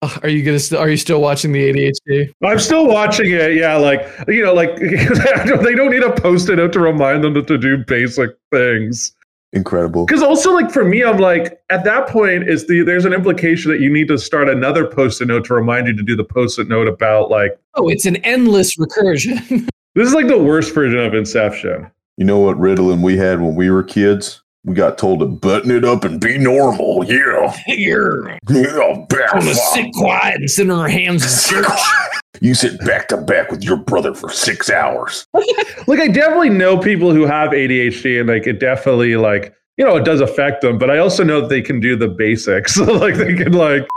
Uh, 0.01 0.19
Are 0.23 0.29
you 0.29 0.43
gonna? 0.43 0.59
St- 0.59 0.79
are 0.79 0.89
you 0.89 0.97
still 0.97 1.21
watching 1.21 1.51
the 1.53 1.71
ADHD? 1.71 2.31
I'm 2.43 2.59
still 2.59 2.85
watching 2.85 3.31
it. 3.31 3.55
Yeah, 3.55 3.75
like 3.77 4.07
you 4.27 4.43
know, 4.43 4.53
like 4.53 4.75
they 4.75 5.73
don't 5.73 5.89
need 5.89 6.03
a 6.03 6.11
post-it 6.13 6.57
note 6.57 6.73
to 6.73 6.79
remind 6.81 7.23
them 7.23 7.33
to, 7.33 7.41
to 7.43 7.57
do 7.57 7.77
basic 7.87 8.31
things. 8.51 9.15
Incredible. 9.55 10.05
Because 10.05 10.21
also, 10.21 10.51
like 10.53 10.69
for 10.69 10.83
me, 10.83 11.01
I'm 11.03 11.17
like 11.17 11.59
at 11.69 11.85
that 11.85 12.07
point 12.09 12.47
is 12.47 12.67
the 12.67 12.83
there's 12.83 13.05
an 13.05 13.13
implication 13.13 13.71
that 13.71 13.79
you 13.79 13.91
need 13.91 14.09
to 14.09 14.17
start 14.17 14.49
another 14.49 14.85
post-it 14.85 15.27
note 15.29 15.45
to 15.45 15.53
remind 15.53 15.87
you 15.87 15.95
to 15.95 16.03
do 16.03 16.15
the 16.15 16.25
post-it 16.25 16.67
note 16.67 16.89
about 16.89 17.31
like 17.31 17.57
Oh, 17.75 17.87
it's 17.87 18.05
an 18.05 18.17
endless 18.17 18.75
recursion. 18.75 19.39
this 19.95 20.07
is 20.07 20.13
like 20.13 20.27
the 20.27 20.37
worst 20.37 20.73
version 20.75 20.99
of 20.99 21.13
Inception. 21.13 21.89
You 22.17 22.25
know 22.25 22.39
what 22.39 22.59
riddling 22.59 23.01
we 23.01 23.17
had 23.17 23.41
when 23.41 23.55
we 23.55 23.69
were 23.69 23.83
kids? 23.83 24.41
We 24.65 24.73
got 24.73 24.97
told 24.97 25.19
to 25.19 25.25
button 25.25 25.71
it 25.71 25.85
up 25.85 26.03
and 26.03 26.19
be 26.19 26.37
normal. 26.37 27.05
Yeah. 27.05 27.55
You're 27.67 28.37
Yeah. 28.49 29.05
Back 29.07 29.31
gonna 29.31 29.53
sit 29.55 29.93
quiet 29.93 30.35
and 30.41 30.49
sit 30.49 30.69
on 30.69 30.79
our 30.79 30.89
hands 30.89 31.23
in 31.23 31.63
church. 31.63 31.67
You 32.41 32.53
sit 32.53 32.79
back 32.85 33.07
to 33.09 33.17
back 33.17 33.51
with 33.51 33.63
your 33.63 33.77
brother 33.77 34.13
for 34.13 34.29
six 34.29 34.69
hours. 34.69 35.27
Like 35.87 35.99
I 35.99 36.07
definitely 36.07 36.49
know 36.49 36.79
people 36.79 37.13
who 37.13 37.25
have 37.25 37.51
ADHD 37.51 38.19
and 38.19 38.27
like 38.27 38.47
it 38.47 38.59
definitely 38.59 39.17
like 39.17 39.53
you 39.77 39.85
know 39.85 39.95
it 39.95 40.03
does 40.03 40.19
affect 40.19 40.61
them, 40.61 40.79
but 40.79 40.89
I 40.89 40.97
also 40.97 41.23
know 41.23 41.41
that 41.41 41.49
they 41.49 41.61
can 41.61 41.79
do 41.79 41.95
the 41.95 42.07
basics. 42.07 42.75
like 42.79 43.15
they 43.15 43.35
can 43.35 43.53
like 43.53 43.87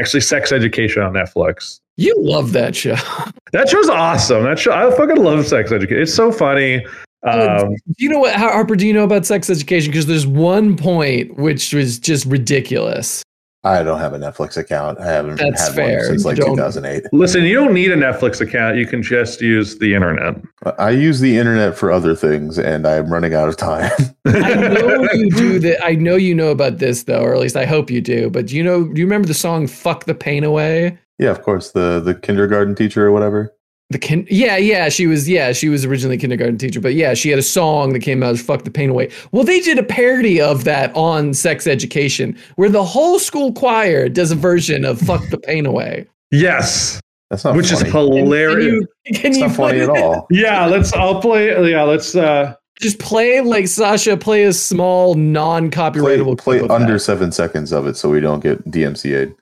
actually 0.00 0.22
sex 0.22 0.52
education 0.52 1.02
on 1.02 1.12
Netflix. 1.12 1.80
You 1.96 2.14
love 2.18 2.52
that 2.52 2.74
show. 2.74 2.96
That 3.52 3.68
show's 3.68 3.88
awesome. 3.88 4.42
That 4.42 4.58
show 4.58 4.72
I 4.72 4.94
fucking 4.94 5.22
love 5.22 5.46
sex 5.46 5.70
education. 5.72 6.02
It's 6.02 6.14
so 6.14 6.32
funny. 6.32 6.84
Um, 7.22 7.70
do 7.70 8.04
you 8.04 8.08
know 8.08 8.18
what, 8.18 8.34
Harper? 8.34 8.76
Do 8.76 8.86
you 8.86 8.92
know 8.92 9.04
about 9.04 9.24
sex 9.24 9.48
education? 9.48 9.90
Because 9.90 10.06
there's 10.06 10.26
one 10.26 10.76
point 10.76 11.36
which 11.36 11.72
was 11.72 11.98
just 11.98 12.26
ridiculous. 12.26 13.22
I 13.66 13.82
don't 13.82 13.98
have 13.98 14.12
a 14.14 14.18
Netflix 14.18 14.56
account. 14.56 15.00
I 15.00 15.06
haven't 15.06 15.36
That's 15.36 15.66
had 15.66 15.74
fair. 15.74 15.96
one 15.98 16.06
since 16.06 16.24
like 16.24 16.36
Don't- 16.36 16.56
2008. 16.56 17.04
listen, 17.12 17.44
you 17.44 17.54
don't 17.54 17.74
need 17.74 17.90
a 17.90 17.96
Netflix 17.96 18.40
account. 18.40 18.76
You 18.76 18.86
can 18.86 19.02
just 19.02 19.40
use 19.40 19.78
the 19.78 19.94
internet. 19.94 20.36
I 20.78 20.90
use 20.90 21.20
the 21.20 21.36
internet 21.36 21.76
for 21.76 21.90
other 21.90 22.14
things, 22.14 22.58
and 22.58 22.86
I'm 22.86 23.12
running 23.12 23.34
out 23.34 23.48
of 23.48 23.56
time. 23.56 23.90
I 24.26 24.54
know 24.54 25.08
you 25.14 25.30
do 25.30 25.58
that. 25.60 25.84
I 25.84 25.94
know 25.94 26.16
you 26.16 26.34
know 26.34 26.50
about 26.50 26.78
this 26.78 27.04
though, 27.04 27.20
or 27.22 27.34
at 27.34 27.40
least 27.40 27.56
I 27.56 27.64
hope 27.64 27.90
you 27.90 28.00
do. 28.00 28.30
But 28.30 28.46
do 28.46 28.56
you 28.56 28.62
know? 28.62 28.84
Do 28.84 29.00
you 29.00 29.06
remember 29.06 29.26
the 29.28 29.34
song 29.34 29.66
"Fuck 29.66 30.04
the 30.04 30.14
Pain 30.14 30.44
Away"? 30.44 30.98
yeah, 31.18 31.30
of 31.30 31.42
course. 31.42 31.72
The 31.72 32.00
the 32.00 32.14
kindergarten 32.14 32.74
teacher 32.74 33.06
or 33.06 33.10
whatever. 33.12 33.52
The 33.90 33.98
kin- 33.98 34.26
yeah, 34.28 34.56
yeah, 34.56 34.88
she 34.88 35.06
was 35.06 35.28
yeah, 35.28 35.52
she 35.52 35.68
was 35.68 35.84
originally 35.84 36.16
a 36.16 36.18
kindergarten 36.18 36.58
teacher, 36.58 36.80
but 36.80 36.94
yeah, 36.94 37.14
she 37.14 37.30
had 37.30 37.38
a 37.38 37.42
song 37.42 37.92
that 37.92 38.00
came 38.00 38.20
out 38.22 38.30
as 38.30 38.42
"Fuck 38.42 38.64
the 38.64 38.70
Pain 38.70 38.90
Away." 38.90 39.10
Well, 39.30 39.44
they 39.44 39.60
did 39.60 39.78
a 39.78 39.84
parody 39.84 40.40
of 40.40 40.64
that 40.64 40.92
on 40.96 41.32
Sex 41.34 41.68
Education, 41.68 42.36
where 42.56 42.68
the 42.68 42.82
whole 42.82 43.20
school 43.20 43.52
choir 43.52 44.08
does 44.08 44.32
a 44.32 44.34
version 44.34 44.84
of 44.84 45.00
"Fuck 45.00 45.22
the 45.30 45.38
Pain 45.38 45.66
Away." 45.66 46.04
Yes, 46.32 47.00
That's 47.30 47.44
not 47.44 47.54
which 47.54 47.70
funny. 47.70 47.86
is 47.86 47.92
Can 47.92 48.06
hilarious. 48.12 48.64
you, 48.64 48.88
can 49.14 49.26
it's 49.30 49.38
you 49.38 49.46
not 49.46 49.54
funny 49.56 49.78
put 49.86 49.90
at 49.90 49.96
it- 49.96 50.02
all. 50.02 50.26
yeah, 50.30 50.66
let's. 50.66 50.92
I'll 50.92 51.20
play. 51.20 51.70
Yeah, 51.70 51.84
let's. 51.84 52.16
uh 52.16 52.54
Just 52.80 52.98
play 52.98 53.40
like 53.40 53.68
Sacha, 53.68 54.16
play 54.16 54.42
a 54.42 54.52
small 54.52 55.14
non-copyrightable 55.14 56.38
play 56.38 56.58
clip 56.58 56.72
under 56.72 56.94
that. 56.94 56.98
seven 56.98 57.30
seconds 57.30 57.72
of 57.72 57.86
it 57.86 57.96
so 57.96 58.10
we 58.10 58.18
don't 58.18 58.40
get 58.42 58.68
DMCA'd. 58.68 59.32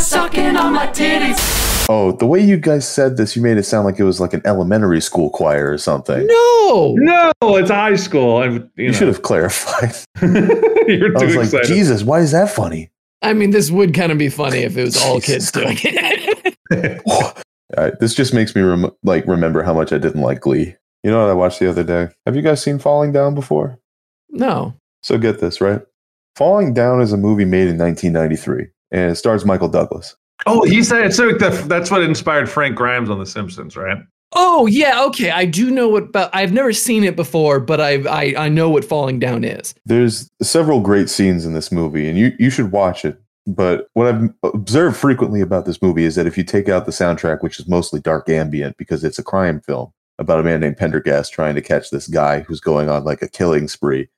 Sucking 0.00 0.56
on 0.56 0.72
my 0.74 0.88
titties. 0.88 1.57
Oh, 1.90 2.12
the 2.12 2.26
way 2.26 2.38
you 2.40 2.58
guys 2.58 2.86
said 2.86 3.16
this, 3.16 3.34
you 3.34 3.40
made 3.42 3.56
it 3.56 3.62
sound 3.62 3.86
like 3.86 3.98
it 3.98 4.04
was 4.04 4.20
like 4.20 4.34
an 4.34 4.42
elementary 4.44 5.00
school 5.00 5.30
choir 5.30 5.72
or 5.72 5.78
something. 5.78 6.26
No, 6.26 6.94
No, 6.98 7.32
it's 7.56 7.70
high 7.70 7.96
school. 7.96 8.36
I, 8.36 8.46
you, 8.46 8.68
You 8.76 8.86
know. 8.88 8.92
should 8.92 9.08
have 9.08 9.22
clarified. 9.22 9.94
You're 10.22 11.16
I 11.18 11.24
was 11.24 11.34
like, 11.36 11.44
excited. 11.46 11.66
Jesus, 11.66 12.02
why 12.02 12.20
is 12.20 12.32
that 12.32 12.50
funny? 12.50 12.90
I 13.22 13.32
mean 13.32 13.50
this 13.50 13.70
would 13.70 13.94
kind 13.94 14.12
of 14.12 14.18
be 14.18 14.28
funny 14.28 14.58
if 14.58 14.76
it 14.76 14.84
was 14.84 15.02
all 15.02 15.20
kids 15.20 15.50
doing 15.50 15.76
it. 15.82 16.54
All 17.76 17.84
right, 17.84 17.98
this 18.00 18.14
just 18.14 18.32
makes 18.32 18.54
me 18.54 18.62
rem- 18.62 18.90
like 19.02 19.26
remember 19.26 19.62
how 19.62 19.74
much 19.74 19.92
I 19.92 19.98
didn't 19.98 20.22
like 20.22 20.40
Glee. 20.40 20.74
You 21.02 21.10
know 21.10 21.20
what 21.22 21.30
I 21.30 21.34
watched 21.34 21.58
the 21.60 21.68
other 21.68 21.82
day? 21.84 22.08
Have 22.26 22.36
you 22.36 22.42
guys 22.42 22.62
seen 22.62 22.78
Falling 22.78 23.12
Down 23.12 23.34
before? 23.34 23.78
no, 24.30 24.74
So 25.02 25.16
get 25.18 25.40
this, 25.40 25.60
right? 25.60 25.80
Falling 26.36 26.72
Down 26.74 27.00
is 27.00 27.12
a 27.12 27.16
movie 27.16 27.44
made 27.44 27.68
in 27.68 27.78
1993 27.78 28.66
and 28.90 29.10
it 29.12 29.14
stars 29.16 29.44
Michael 29.44 29.68
Douglas. 29.68 30.16
Oh, 30.48 30.62
he 30.64 30.82
said 30.82 31.04
it's 31.04 31.18
like 31.18 31.38
the, 31.38 31.50
that's 31.68 31.90
what 31.90 32.02
inspired 32.02 32.48
Frank 32.48 32.76
Grimes 32.76 33.10
on 33.10 33.18
The 33.18 33.26
Simpsons, 33.26 33.76
right? 33.76 33.98
Oh 34.32 34.66
yeah, 34.66 35.04
okay. 35.04 35.30
I 35.30 35.44
do 35.44 35.70
know 35.70 35.88
what, 35.88 36.12
but 36.12 36.30
I've 36.34 36.52
never 36.52 36.72
seen 36.72 37.04
it 37.04 37.16
before. 37.16 37.60
But 37.60 37.80
I 37.80 38.02
I 38.08 38.34
I 38.36 38.48
know 38.48 38.68
what 38.68 38.84
falling 38.84 39.18
down 39.18 39.44
is. 39.44 39.74
There's 39.86 40.30
several 40.42 40.80
great 40.80 41.08
scenes 41.08 41.46
in 41.46 41.54
this 41.54 41.72
movie 41.72 42.08
and 42.08 42.18
you, 42.18 42.32
you 42.38 42.50
should 42.50 42.72
watch 42.72 43.04
it. 43.04 43.20
But 43.46 43.88
what 43.94 44.14
I've 44.14 44.30
observed 44.42 44.96
frequently 44.96 45.40
about 45.40 45.64
this 45.64 45.80
movie 45.80 46.04
is 46.04 46.14
that 46.16 46.26
if 46.26 46.36
you 46.36 46.44
take 46.44 46.68
out 46.68 46.84
the 46.84 46.92
soundtrack, 46.92 47.42
which 47.42 47.58
is 47.58 47.66
mostly 47.66 48.00
dark 48.00 48.28
ambient 48.28 48.76
because 48.76 49.02
it's 49.02 49.18
a 49.18 49.24
crime 49.24 49.60
film 49.60 49.90
about 50.18 50.40
a 50.40 50.42
man 50.42 50.60
named 50.60 50.76
Prendergast 50.76 51.32
trying 51.32 51.54
to 51.54 51.62
catch 51.62 51.90
this 51.90 52.08
guy 52.08 52.40
who's 52.40 52.60
going 52.60 52.90
on 52.90 53.04
like 53.04 53.22
a 53.22 53.28
killing 53.28 53.68
spree, 53.68 54.08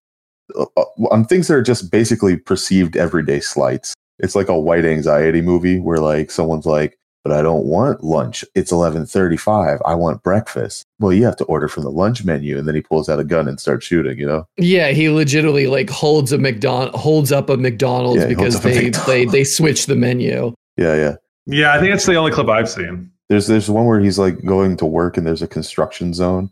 uh, 0.59 0.67
uh, 0.77 0.85
on 1.11 1.25
things 1.25 1.47
that 1.47 1.55
are 1.55 1.63
just 1.63 1.93
basically 1.93 2.37
perceived 2.37 2.97
everyday 2.97 3.39
slights. 3.39 3.95
It's 4.23 4.35
like 4.35 4.49
a 4.49 4.59
white 4.59 4.85
anxiety 4.85 5.41
movie 5.41 5.81
where 5.81 5.99
like 5.99 6.31
someone's 6.31 6.67
like, 6.67 6.99
but 7.23 7.33
I 7.33 7.43
don't 7.43 7.67
want 7.67 8.03
lunch. 8.03 8.45
It's 8.55 8.73
11:35. 8.73 9.81
I 9.85 9.95
want 9.95 10.23
breakfast. 10.23 10.85
Well, 10.99 11.13
you 11.13 11.25
have 11.25 11.37
to 11.37 11.45
order 11.45 11.69
from 11.69 11.83
the 11.85 11.91
lunch 11.91 12.25
menu 12.25 12.59
and 12.59 12.67
then 12.67 12.75
he 12.75 12.81
pulls 12.81 13.09
out 13.09 13.21
a 13.21 13.25
gun 13.25 13.47
and 13.49 13.61
starts 13.61 13.85
shooting, 13.87 14.19
you 14.19 14.27
know? 14.27 14.47
Yeah, 14.57 14.89
he 14.91 15.11
legitimately 15.11 15.67
like 15.67 15.91
holds 15.91 16.33
a 16.33 16.39
McDonald 16.39 16.95
holds 16.95 17.31
up 17.33 17.51
a 17.51 17.57
McDonald's 17.57 18.23
Yeah, 18.23 18.29
because 18.29 18.57
up 18.57 18.65
a 18.65 18.69
they, 18.69 18.75
they 18.79 18.85
McDonald's. 18.85 19.33
they 19.33 19.45
switched 19.45 19.87
the 19.87 19.97
menu. 19.97 20.55
Yeah, 20.77 20.95
yeah. 20.95 21.17
Yeah, 21.47 21.75
I 21.75 21.81
think 21.81 21.93
it's 21.95 22.07
the 22.07 22.15
only 22.15 22.33
clip 22.33 22.49
I've 22.49 22.71
seen. 22.71 23.11
There's 23.29 23.47
there's 23.47 23.69
one 23.71 23.85
where 23.87 24.01
he's 24.01 24.19
like 24.19 24.45
going 24.45 24.77
to 24.79 24.87
work 24.87 25.17
and 25.17 25.27
there's 25.27 25.43
a 25.43 25.49
construction 25.49 26.15
zone. 26.15 26.51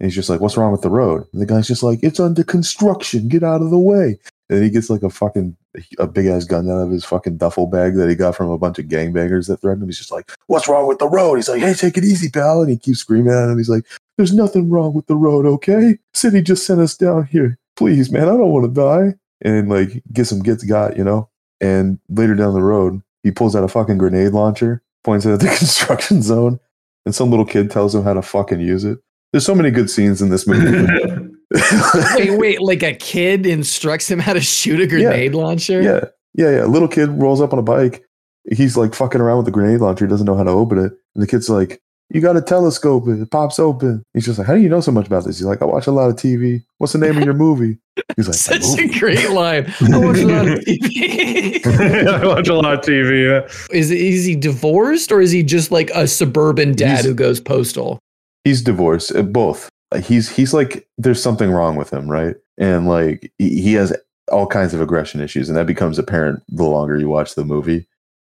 And 0.00 0.06
he's 0.06 0.14
just 0.14 0.28
like, 0.28 0.40
"What's 0.40 0.56
wrong 0.56 0.70
with 0.72 0.82
the 0.82 0.90
road?" 0.90 1.26
And 1.32 1.42
the 1.42 1.46
guy's 1.46 1.66
just 1.66 1.82
like, 1.82 2.00
"It's 2.02 2.20
under 2.20 2.44
construction. 2.44 3.28
Get 3.28 3.42
out 3.42 3.62
of 3.62 3.70
the 3.70 3.78
way." 3.78 4.18
And 4.48 4.62
he 4.62 4.70
gets 4.70 4.90
like 4.90 5.02
a 5.02 5.10
fucking 5.10 5.56
a 5.98 6.06
big 6.06 6.26
ass 6.26 6.44
gun 6.44 6.70
out 6.70 6.82
of 6.82 6.90
his 6.90 7.04
fucking 7.04 7.36
duffel 7.36 7.66
bag 7.66 7.94
that 7.96 8.08
he 8.08 8.14
got 8.14 8.36
from 8.36 8.50
a 8.50 8.58
bunch 8.58 8.78
of 8.78 8.86
gangbangers 8.86 9.48
that 9.48 9.60
threatened 9.60 9.82
him. 9.82 9.88
He's 9.88 9.98
just 9.98 10.12
like, 10.12 10.30
"What's 10.46 10.68
wrong 10.68 10.86
with 10.86 10.98
the 10.98 11.08
road?" 11.08 11.36
He's 11.36 11.48
like, 11.48 11.60
"Hey, 11.60 11.74
take 11.74 11.96
it 11.96 12.04
easy, 12.04 12.28
pal." 12.28 12.60
And 12.60 12.70
he 12.70 12.76
keeps 12.76 13.00
screaming 13.00 13.32
at 13.32 13.48
him. 13.48 13.58
He's 13.58 13.68
like, 13.68 13.84
"There's 14.16 14.32
nothing 14.32 14.70
wrong 14.70 14.94
with 14.94 15.06
the 15.06 15.16
road, 15.16 15.46
okay? 15.46 15.98
City 16.14 16.42
just 16.42 16.66
sent 16.66 16.80
us 16.80 16.96
down 16.96 17.24
here. 17.26 17.58
Please, 17.76 18.10
man, 18.10 18.24
I 18.24 18.36
don't 18.36 18.50
want 18.50 18.66
to 18.66 18.80
die." 18.80 19.16
And 19.42 19.68
like 19.68 20.02
gets 20.12 20.32
him 20.32 20.40
gets 20.40 20.64
got, 20.64 20.96
you 20.96 21.04
know. 21.04 21.28
And 21.60 21.98
later 22.08 22.34
down 22.34 22.54
the 22.54 22.62
road, 22.62 23.02
he 23.22 23.30
pulls 23.30 23.54
out 23.56 23.64
a 23.64 23.68
fucking 23.68 23.98
grenade 23.98 24.32
launcher, 24.32 24.82
points 25.04 25.26
it 25.26 25.32
at 25.32 25.40
the 25.40 25.46
construction 25.58 26.22
zone, 26.22 26.60
and 27.04 27.14
some 27.14 27.30
little 27.30 27.46
kid 27.46 27.70
tells 27.70 27.94
him 27.94 28.02
how 28.02 28.14
to 28.14 28.22
fucking 28.22 28.60
use 28.60 28.84
it. 28.84 28.98
There's 29.32 29.46
so 29.46 29.54
many 29.54 29.70
good 29.70 29.90
scenes 29.90 30.22
in 30.22 30.30
this 30.30 30.46
movie. 30.46 31.34
Wait, 31.50 32.30
wait, 32.38 32.60
like 32.60 32.82
a 32.82 32.94
kid 32.94 33.46
instructs 33.46 34.10
him 34.10 34.18
how 34.18 34.32
to 34.32 34.40
shoot 34.40 34.80
a 34.80 34.86
grenade 34.86 35.34
launcher? 35.34 35.80
yeah, 35.82 36.04
yeah, 36.34 36.56
yeah. 36.58 36.64
Little 36.64 36.88
kid 36.88 37.08
rolls 37.10 37.40
up 37.40 37.52
on 37.52 37.58
a 37.58 37.62
bike. 37.62 38.04
He's 38.50 38.76
like 38.76 38.94
fucking 38.94 39.20
around 39.20 39.38
with 39.38 39.46
the 39.46 39.52
grenade 39.52 39.80
launcher. 39.80 40.06
He 40.06 40.10
doesn't 40.10 40.26
know 40.26 40.36
how 40.36 40.44
to 40.44 40.50
open 40.50 40.78
it. 40.78 40.92
And 41.14 41.22
the 41.22 41.26
kid's 41.26 41.50
like, 41.50 41.80
"You 42.10 42.20
got 42.22 42.36
a 42.36 42.40
telescope 42.42 43.06
it. 43.08 43.20
It 43.20 43.30
pops 43.30 43.58
open." 43.58 44.02
He's 44.14 44.24
just 44.24 44.38
like, 44.38 44.46
"How 44.46 44.54
do 44.54 44.60
you 44.60 44.68
know 44.68 44.80
so 44.80 44.92
much 44.92 45.06
about 45.06 45.24
this?" 45.24 45.38
He's 45.38 45.46
like, 45.46 45.60
"I 45.60 45.66
watch 45.66 45.86
a 45.86 45.90
lot 45.92 46.08
of 46.08 46.16
TV. 46.16 46.62
What's 46.78 46.92
the 46.94 46.98
name 46.98 47.18
of 47.18 47.24
your 47.24 47.34
movie?" 47.34 47.78
He's 48.16 48.26
like, 48.28 48.36
Such 48.36 48.78
"A 48.78 48.84
a 48.84 48.98
great 48.98 49.28
line. 49.30 49.66
I 49.82 49.98
watch 49.98 50.18
a 50.18 50.26
lot 50.26 50.48
of 50.48 50.58
TV. 50.60 51.66
I 52.08 52.26
watch 52.26 52.48
a 52.48 52.54
lot 52.54 52.74
of 52.74 52.80
TV. 52.80 53.26
yeah. 53.44 53.76
is 53.76 53.90
is 53.90 54.24
he 54.24 54.34
divorced 54.36 55.10
or 55.12 55.20
is 55.20 55.30
he 55.30 55.42
just 55.42 55.70
like 55.70 55.90
a 55.94 56.06
suburban 56.06 56.74
dad 56.74 56.88
He's- 56.90 57.04
who 57.04 57.14
goes 57.14 57.40
postal? 57.40 57.98
He's 58.44 58.62
divorced. 58.62 59.14
uh, 59.14 59.22
Both. 59.22 59.68
He's 60.02 60.28
he's 60.34 60.52
like 60.52 60.86
there's 60.98 61.22
something 61.22 61.50
wrong 61.50 61.76
with 61.76 61.92
him, 61.92 62.10
right? 62.10 62.36
And 62.58 62.88
like 62.88 63.32
he 63.38 63.62
he 63.62 63.72
has 63.74 63.96
all 64.30 64.46
kinds 64.46 64.74
of 64.74 64.80
aggression 64.80 65.20
issues, 65.20 65.48
and 65.48 65.56
that 65.56 65.66
becomes 65.66 65.98
apparent 65.98 66.42
the 66.48 66.64
longer 66.64 66.98
you 66.98 67.08
watch 67.08 67.34
the 67.34 67.44
movie. 67.44 67.86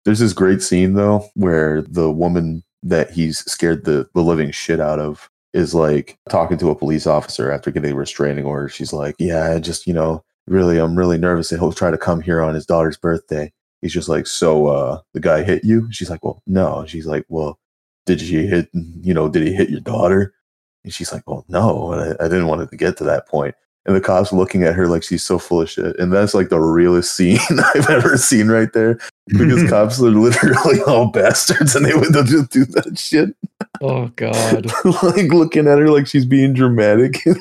There's 0.04 0.18
this 0.18 0.32
great 0.32 0.62
scene 0.62 0.94
though 0.94 1.28
where 1.34 1.82
the 1.82 2.10
woman 2.10 2.62
that 2.84 3.10
he's 3.10 3.38
scared 3.50 3.84
the, 3.84 4.06
the 4.14 4.22
living 4.22 4.50
shit 4.50 4.78
out 4.78 5.00
of 5.00 5.30
is 5.54 5.74
like 5.74 6.18
talking 6.28 6.58
to 6.58 6.70
a 6.70 6.74
police 6.74 7.06
officer 7.06 7.50
after 7.50 7.70
getting 7.70 7.92
a 7.92 7.96
restraining 7.96 8.44
order. 8.44 8.68
She's 8.68 8.92
like, 8.92 9.14
Yeah, 9.18 9.52
I 9.52 9.58
just, 9.58 9.86
you 9.86 9.94
know, 9.94 10.22
really 10.46 10.78
I'm 10.78 10.96
really 10.96 11.18
nervous 11.18 11.48
that 11.48 11.58
he'll 11.58 11.72
try 11.72 11.90
to 11.90 11.98
come 11.98 12.20
here 12.20 12.42
on 12.42 12.54
his 12.54 12.66
daughter's 12.66 12.98
birthday. 12.98 13.52
He's 13.80 13.92
just 13.92 14.08
like, 14.08 14.26
So 14.26 14.66
uh 14.66 15.00
the 15.14 15.20
guy 15.20 15.42
hit 15.42 15.64
you? 15.64 15.90
She's 15.90 16.10
like, 16.10 16.24
Well, 16.24 16.42
no. 16.46 16.84
She's 16.86 17.06
like, 17.06 17.24
Well, 17.28 17.58
did 18.04 18.20
she 18.20 18.46
hit 18.46 18.68
you 18.74 19.14
know, 19.14 19.28
did 19.28 19.46
he 19.46 19.54
hit 19.54 19.70
your 19.70 19.80
daughter? 19.80 20.34
And 20.84 20.92
she's 20.92 21.12
like, 21.12 21.28
Well, 21.28 21.44
no, 21.48 21.92
I, 21.94 22.24
I 22.24 22.28
didn't 22.28 22.46
want 22.46 22.62
it 22.62 22.70
to 22.70 22.76
get 22.76 22.96
to 22.98 23.04
that 23.04 23.26
point. 23.28 23.54
And 23.86 23.94
the 23.94 24.00
cops 24.00 24.32
looking 24.32 24.62
at 24.62 24.74
her 24.74 24.86
like 24.86 25.02
she's 25.02 25.22
so 25.22 25.38
full 25.38 25.60
of 25.60 25.68
shit. 25.68 25.98
And 25.98 26.10
that's 26.10 26.32
like 26.32 26.48
the 26.48 26.58
realest 26.60 27.14
scene 27.16 27.38
I've 27.74 27.90
ever 27.90 28.16
seen 28.16 28.48
right 28.48 28.72
there. 28.72 28.98
Because 29.28 29.62
cops 29.70 30.00
are 30.00 30.04
literally 30.10 30.80
all 30.86 31.10
bastards 31.10 31.74
and 31.76 31.84
they 31.84 31.94
would 31.94 32.12
just 32.26 32.50
do 32.50 32.64
that 32.66 32.98
shit. 32.98 33.34
Oh 33.82 34.08
God. 34.16 34.66
like 35.02 35.30
looking 35.32 35.66
at 35.68 35.78
her 35.78 35.88
like 35.90 36.06
she's 36.06 36.24
being 36.24 36.54
dramatic. 36.54 37.24
and 37.26 37.36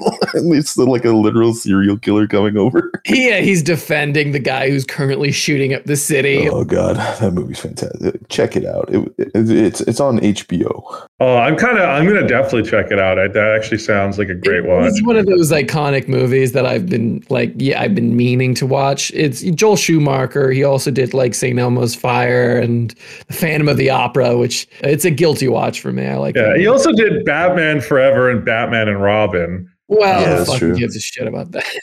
it's 0.54 0.76
like 0.78 1.06
a 1.06 1.12
literal 1.12 1.54
serial 1.54 1.98
killer 1.98 2.28
coming 2.28 2.58
over. 2.58 2.92
yeah, 3.08 3.40
he's 3.40 3.62
defending 3.64 4.32
the 4.34 4.40
guy 4.40 4.70
who's 4.70 4.84
currently 4.86 5.32
shooting 5.32 5.74
up 5.74 5.84
the 5.86 5.96
city. 5.96 6.50
Oh 6.50 6.64
god, 6.66 6.96
that 7.22 7.34
movie's 7.34 7.60
fantastic. 7.60 8.28
Check 8.30 8.56
it 8.58 8.66
out. 8.66 8.90
It, 8.94 9.14
it- 9.18 9.32
it's 9.52 9.82
it's 9.82 10.00
on 10.00 10.20
HBO. 10.20 11.06
Oh, 11.24 11.38
I'm 11.38 11.56
kind 11.56 11.78
of. 11.78 11.88
I'm 11.88 12.06
gonna 12.06 12.28
definitely 12.28 12.70
check 12.70 12.92
it 12.92 13.00
out. 13.00 13.18
I, 13.18 13.30
that 13.30 13.56
actually 13.56 13.78
sounds 13.78 14.18
like 14.18 14.28
a 14.28 14.36
great 14.36 14.66
watch. 14.66 14.90
It's 14.90 15.02
one 15.04 15.16
of 15.16 15.26
those 15.26 15.52
iconic 15.54 16.10
movies 16.10 16.52
that 16.52 16.66
I've 16.66 16.88
been 16.88 17.24
like, 17.30 17.54
yeah, 17.56 17.82
I've 17.82 17.96
been 17.96 18.18
meaning 18.18 18.54
to 18.56 18.66
watch. 18.66 19.10
It's 19.12 19.42
Joel 19.42 19.78
Schumacher. 19.78 20.52
He 20.52 20.66
also 20.66 20.92
did 20.92 21.14
like 21.14 21.34
St. 21.34 21.58
Elmo's 21.58 21.96
Fire 21.96 22.58
and 22.58 22.94
The 23.28 23.34
Phantom 23.34 23.70
of 23.70 23.78
the 23.78 23.90
Opera, 23.90 24.38
which 24.38 24.68
it's 24.82 25.06
a 25.06 25.12
guilty 25.12 25.48
watch 25.48 25.80
for 25.80 25.94
me. 25.94 26.06
I 26.06 26.18
like. 26.18 26.36
Yeah, 26.36 26.50
that. 26.50 26.58
he 26.60 26.68
also 26.68 26.92
did 26.92 27.24
Batman 27.24 27.80
Forever 27.80 28.30
and 28.30 28.44
Batman 28.44 28.90
and 28.90 29.02
Robin. 29.02 29.72
well, 29.88 30.20
Yeah, 30.22 30.30
who 30.32 30.36
that's 30.40 30.50
fucking 30.52 30.60
true. 30.72 30.78
gives 30.78 30.98
a 30.98 31.00
shit 31.00 31.26
about 31.28 31.52
that. 31.52 31.64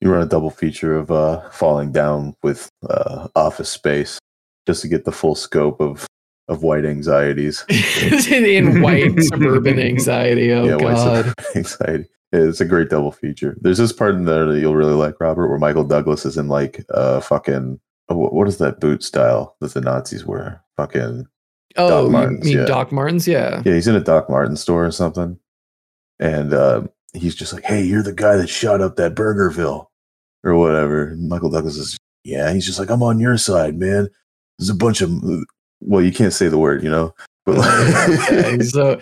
You 0.00 0.12
run 0.12 0.22
a 0.22 0.26
double 0.26 0.50
feature 0.50 0.96
of 0.96 1.10
uh, 1.10 1.50
falling 1.50 1.90
down 1.90 2.36
with 2.44 2.68
uh, 2.88 3.26
Office 3.34 3.68
Space 3.68 4.20
just 4.64 4.80
to 4.82 4.88
get 4.88 5.04
the 5.04 5.10
full 5.10 5.34
scope 5.34 5.80
of 5.80 6.06
of 6.48 6.62
white 6.62 6.84
anxieties. 6.84 7.64
in 8.30 8.80
white 8.80 9.18
suburban 9.22 9.78
anxiety. 9.80 10.52
Oh 10.52 10.64
yeah, 10.64 10.78
God. 10.78 11.34
anxiety. 11.56 12.08
It's 12.32 12.60
a 12.60 12.66
great 12.66 12.90
double 12.90 13.12
feature. 13.12 13.56
There's 13.60 13.78
this 13.78 13.92
part 13.92 14.14
in 14.14 14.24
there 14.26 14.46
that 14.46 14.60
you'll 14.60 14.76
really 14.76 14.92
like, 14.92 15.18
Robert, 15.20 15.48
where 15.48 15.58
Michael 15.58 15.84
Douglas 15.84 16.26
is 16.26 16.36
in 16.36 16.48
like 16.48 16.84
uh 16.92 17.20
fucking 17.20 17.80
oh, 18.08 18.16
what 18.16 18.48
is 18.48 18.58
that 18.58 18.80
boot 18.80 19.02
style 19.02 19.56
that 19.60 19.72
the 19.74 19.80
Nazis 19.80 20.24
wear? 20.26 20.62
Fucking 20.76 21.26
Oh, 21.76 22.06
you 22.06 22.10
Martens, 22.10 22.44
mean 22.44 22.58
yeah. 22.58 22.64
Doc 22.64 22.90
Martens? 22.92 23.28
Yeah. 23.28 23.62
yeah, 23.64 23.74
he's 23.74 23.86
in 23.86 23.94
a 23.94 24.00
Doc 24.00 24.28
Martens 24.28 24.60
store 24.60 24.86
or 24.86 24.90
something, 24.90 25.38
and 26.18 26.52
uh, 26.52 26.82
he's 27.12 27.34
just 27.34 27.52
like, 27.52 27.64
"Hey, 27.64 27.82
you're 27.84 28.02
the 28.02 28.12
guy 28.12 28.36
that 28.36 28.48
shot 28.48 28.80
up 28.80 28.96
that 28.96 29.14
Burgerville 29.14 29.86
or 30.42 30.54
whatever." 30.56 31.08
And 31.08 31.28
Michael 31.28 31.50
Douglas 31.50 31.76
is, 31.76 31.96
yeah, 32.24 32.52
he's 32.52 32.66
just 32.66 32.78
like, 32.78 32.90
"I'm 32.90 33.02
on 33.02 33.20
your 33.20 33.36
side, 33.36 33.78
man." 33.78 34.08
There's 34.58 34.70
a 34.70 34.74
bunch 34.74 35.02
of, 35.02 35.10
well, 35.80 36.02
you 36.02 36.12
can't 36.12 36.32
say 36.32 36.48
the 36.48 36.58
word, 36.58 36.82
you 36.82 36.90
know, 36.90 37.14
but 37.48 37.58
Okay, 38.28 38.58
so 38.62 39.00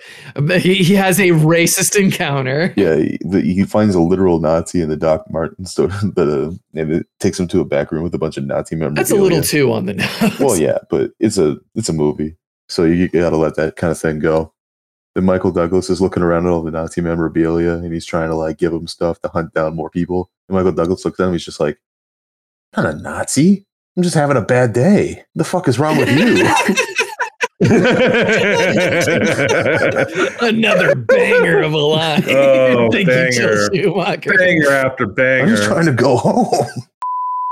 he, 0.57 0.75
he 0.75 0.93
has 0.95 1.19
a 1.19 1.29
racist 1.29 1.99
encounter. 1.99 2.73
yeah, 2.77 2.95
he, 2.95 3.17
he 3.41 3.63
finds 3.65 3.93
a 3.93 3.99
literal 3.99 4.39
Nazi 4.39 4.81
in 4.81 4.87
the 4.87 4.95
Doc 4.95 5.29
Martens 5.29 5.71
store, 5.71 5.89
uh, 6.17 6.51
and 6.73 6.93
it 6.93 7.07
takes 7.19 7.39
him 7.39 7.47
to 7.49 7.59
a 7.59 7.65
back 7.65 7.91
room 7.91 8.03
with 8.03 8.15
a 8.15 8.17
bunch 8.17 8.37
of 8.37 8.45
Nazi 8.45 8.75
memorabilia. 8.75 9.03
That's 9.03 9.11
a 9.11 9.21
little 9.21 9.41
too 9.43 9.73
on 9.73 9.85
the 9.85 9.95
nose. 9.95 10.39
well, 10.39 10.57
yeah, 10.57 10.77
but 10.89 11.11
it's 11.19 11.37
a 11.37 11.57
it's 11.75 11.89
a 11.89 11.93
movie, 11.93 12.37
so 12.69 12.85
you 12.85 13.09
got 13.09 13.31
to 13.31 13.37
let 13.37 13.55
that 13.55 13.75
kind 13.75 13.91
of 13.91 13.99
thing 13.99 14.19
go. 14.19 14.53
Then 15.13 15.25
Michael 15.25 15.51
Douglas 15.51 15.89
is 15.89 15.99
looking 15.99 16.23
around 16.23 16.45
at 16.45 16.51
all 16.51 16.63
the 16.63 16.71
Nazi 16.71 17.01
memorabilia, 17.01 17.73
and 17.73 17.93
he's 17.93 18.05
trying 18.05 18.29
to 18.29 18.35
like 18.35 18.57
give 18.57 18.71
him 18.71 18.87
stuff 18.87 19.19
to 19.21 19.27
hunt 19.27 19.53
down 19.53 19.75
more 19.75 19.89
people. 19.89 20.31
And 20.47 20.55
Michael 20.55 20.71
Douglas 20.71 21.03
looks 21.03 21.19
at 21.19 21.27
him, 21.27 21.33
he's 21.33 21.43
just 21.43 21.59
like, 21.59 21.79
"I'm 22.75 22.85
"Not 22.85 22.93
a 22.93 22.97
Nazi. 22.97 23.66
I'm 23.97 24.03
just 24.03 24.15
having 24.15 24.37
a 24.37 24.41
bad 24.41 24.73
day. 24.73 25.23
The 25.35 25.43
fuck 25.43 25.67
is 25.67 25.79
wrong 25.79 25.97
with 25.97 26.09
you?" 26.09 26.45
Another 30.41 30.95
banger 30.95 31.61
of 31.61 31.73
a 31.73 31.77
line. 31.77 32.23
Oh, 32.27 32.89
Thank 32.91 33.07
you, 33.07 33.13
banger. 33.13 33.69
after 34.71 35.05
banger 35.07 35.43
I'm 35.43 35.49
just 35.49 35.63
trying 35.63 35.85
to 35.87 35.91
go 35.93 36.17
home. 36.17 36.67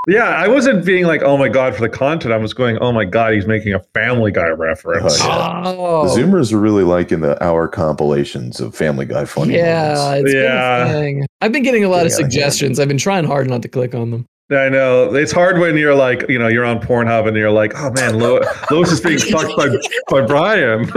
Yeah, 0.08 0.26
I 0.30 0.48
wasn't 0.48 0.86
being 0.86 1.06
like, 1.06 1.22
"Oh 1.24 1.36
my 1.38 1.50
god" 1.50 1.74
for 1.76 1.82
the 1.82 1.90
content. 1.90 2.32
I 2.34 2.38
was 2.38 2.54
going, 2.54 2.78
"Oh 2.80 2.92
my 2.92 3.06
god, 3.06 3.34
he's 3.34 3.48
making 3.48 3.74
a 3.74 3.80
Family 3.96 4.32
Guy 4.32 4.50
reference." 4.50 5.20
Oh, 5.22 5.28
yeah. 5.28 5.64
Oh, 5.66 6.08
The 6.08 6.22
Zoomers 6.22 6.54
are 6.54 6.60
really 6.60 6.84
liking 6.84 7.22
the 7.22 7.42
hour 7.44 7.68
compilations 7.68 8.60
of 8.60 8.76
Family 8.76 9.06
Guy 9.08 9.26
funny 9.26 9.56
yeah, 9.56 9.94
moments. 9.96 10.26
it's 10.26 10.34
been 10.34 10.42
a 10.42 10.46
Yeah. 10.46 10.92
thing. 10.92 11.26
I've 11.42 11.52
been 11.52 11.64
getting 11.64 11.84
a 11.84 11.90
lot 11.90 12.02
of 12.06 12.08
of 12.08 12.12
hand. 12.20 12.32
suggestions. 12.32 12.80
I've 12.80 12.88
been 12.88 13.00
trying 13.00 13.26
hard 13.26 13.50
not 13.50 13.64
to 13.64 13.68
click 13.68 13.96
on 13.96 14.12
them. 14.12 14.28
I 14.52 14.70
know 14.70 15.16
it's 15.16 15.32
hard 15.32 15.58
when 15.58 15.76
you're 15.76 15.96
like, 15.96 16.30
you 16.30 16.38
know, 16.38 16.48
you're 16.48 16.66
on 16.66 16.80
Pornhub 16.80 17.28
and 17.28 17.36
you're 17.36 17.50
like, 17.50 17.74
"Oh 17.76 17.90
man, 17.94 18.20
Lo- 18.20 18.42
Lois 18.70 18.92
is 18.92 19.02
being 19.02 19.18
fucked 19.18 19.58
by 19.58 19.70
by 20.08 20.24
Brian." 20.24 20.88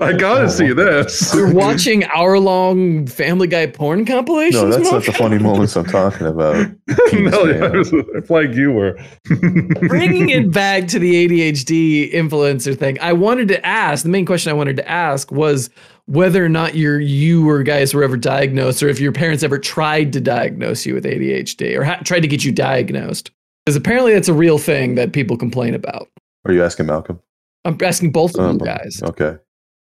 I 0.00 0.12
gotta 0.12 0.48
see 0.48 0.72
this. 0.72 1.34
You're 1.34 1.52
watching 1.52 2.04
hour-long 2.04 3.08
Family 3.08 3.48
Guy 3.48 3.66
porn 3.66 4.04
compilations. 4.04 4.62
No, 4.62 4.70
that's 4.70 4.92
not 4.92 5.04
the 5.04 5.12
funny 5.12 5.38
moments 5.38 5.76
I'm 5.76 5.84
talking 5.86 6.28
about. 6.28 6.70
No, 7.12 7.44
man. 7.44 7.62
I 7.62 7.70
was 7.70 7.92
it's 7.92 8.30
like 8.30 8.52
you 8.52 8.72
were. 8.72 8.96
bringing 9.88 10.28
it 10.28 10.52
back 10.52 10.86
to 10.88 10.98
the 10.98 11.28
ADHD 11.28 12.12
influencer 12.12 12.78
thing, 12.78 12.98
I 13.00 13.12
wanted 13.12 13.48
to 13.48 13.66
ask 13.66 14.04
the 14.04 14.08
main 14.10 14.24
question 14.26 14.50
I 14.50 14.54
wanted 14.54 14.76
to 14.76 14.88
ask 14.88 15.30
was 15.32 15.70
whether 16.10 16.44
or 16.44 16.48
not 16.48 16.74
you're, 16.74 17.00
you 17.00 17.48
or 17.48 17.62
guys 17.62 17.94
were 17.94 18.02
ever 18.02 18.16
diagnosed, 18.16 18.82
or 18.82 18.88
if 18.88 18.98
your 18.98 19.12
parents 19.12 19.44
ever 19.44 19.58
tried 19.58 20.12
to 20.12 20.20
diagnose 20.20 20.84
you 20.84 20.92
with 20.94 21.04
ADHD 21.04 21.76
or 21.78 21.84
ha- 21.84 22.00
tried 22.04 22.20
to 22.20 22.28
get 22.28 22.44
you 22.44 22.50
diagnosed. 22.50 23.30
Because 23.64 23.76
apparently 23.76 24.12
that's 24.14 24.28
a 24.28 24.34
real 24.34 24.58
thing 24.58 24.96
that 24.96 25.12
people 25.12 25.36
complain 25.36 25.74
about. 25.74 26.08
Are 26.44 26.52
you 26.52 26.64
asking 26.64 26.86
Malcolm? 26.86 27.20
I'm 27.64 27.78
asking 27.82 28.10
both 28.10 28.34
of 28.34 28.40
Um, 28.40 28.58
you 28.58 28.66
guys. 28.66 29.00
Okay. 29.02 29.36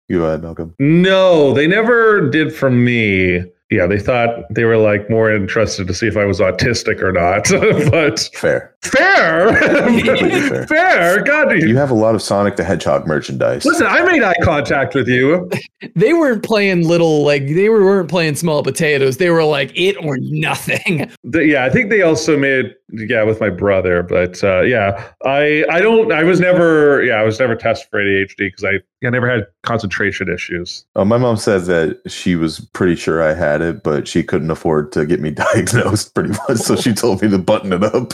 You 0.08 0.18
go 0.18 0.26
ahead, 0.26 0.42
Malcolm. 0.42 0.74
No, 0.78 1.52
they 1.54 1.66
never 1.66 2.28
did 2.30 2.54
for 2.54 2.70
me. 2.70 3.42
Yeah, 3.70 3.86
they 3.86 3.98
thought 3.98 4.44
they 4.50 4.64
were 4.64 4.76
like 4.76 5.08
more 5.08 5.32
interested 5.34 5.86
to 5.88 5.94
see 5.94 6.06
if 6.06 6.16
I 6.16 6.24
was 6.26 6.38
autistic 6.38 7.00
or 7.00 7.10
not. 7.12 7.48
but 7.90 8.28
Fair. 8.34 8.71
Fair, 8.84 9.54
fair. 9.54 10.66
fair. 10.66 11.22
God, 11.22 11.52
You 11.52 11.76
have 11.76 11.90
a 11.90 11.94
lot 11.94 12.14
of 12.14 12.22
Sonic 12.22 12.56
the 12.56 12.64
Hedgehog 12.64 13.06
merchandise. 13.06 13.64
listen. 13.64 13.86
I 13.86 14.02
made 14.02 14.22
eye 14.22 14.34
contact 14.42 14.94
with 14.94 15.08
you. 15.08 15.48
They 15.96 16.12
weren't 16.12 16.44
playing 16.44 16.86
little 16.86 17.24
like 17.24 17.44
they 17.44 17.68
were, 17.68 17.84
weren't 17.84 18.08
playing 18.08 18.36
small 18.36 18.62
potatoes. 18.62 19.16
They 19.16 19.30
were 19.30 19.42
like 19.42 19.72
it 19.74 19.96
or 19.96 20.16
nothing. 20.20 21.10
The- 21.24 21.44
yeah, 21.44 21.64
I 21.64 21.70
think 21.70 21.90
they 21.90 22.02
also 22.02 22.38
made 22.38 22.72
yeah 22.92 23.24
with 23.24 23.40
my 23.40 23.50
brother, 23.50 24.04
but 24.04 24.42
uh, 24.44 24.60
yeah, 24.60 25.08
I 25.24 25.64
I 25.70 25.80
don't. 25.80 26.12
I 26.12 26.22
was 26.22 26.38
never 26.38 27.02
yeah 27.02 27.14
I 27.14 27.24
was 27.24 27.40
never 27.40 27.56
tested 27.56 27.88
for 27.90 27.98
ADHD 28.00 28.36
because 28.36 28.62
I 28.64 28.74
I 29.04 29.10
never 29.10 29.28
had 29.28 29.46
concentration 29.64 30.32
issues. 30.32 30.84
Uh, 30.94 31.04
my 31.04 31.16
mom 31.18 31.36
said 31.36 31.62
that 31.62 32.00
she 32.06 32.36
was 32.36 32.60
pretty 32.72 32.94
sure 32.94 33.20
I 33.20 33.34
had 33.34 33.60
it, 33.60 33.82
but 33.82 34.06
she 34.06 34.22
couldn't 34.22 34.50
afford 34.52 34.92
to 34.92 35.04
get 35.04 35.20
me 35.20 35.30
diagnosed 35.54 36.14
pretty 36.14 36.30
much. 36.48 36.58
So 36.58 36.76
she 36.76 36.92
told 36.94 37.22
me 37.22 37.28
to 37.30 37.38
button 37.38 37.72
it 37.72 37.82
up. 37.82 38.12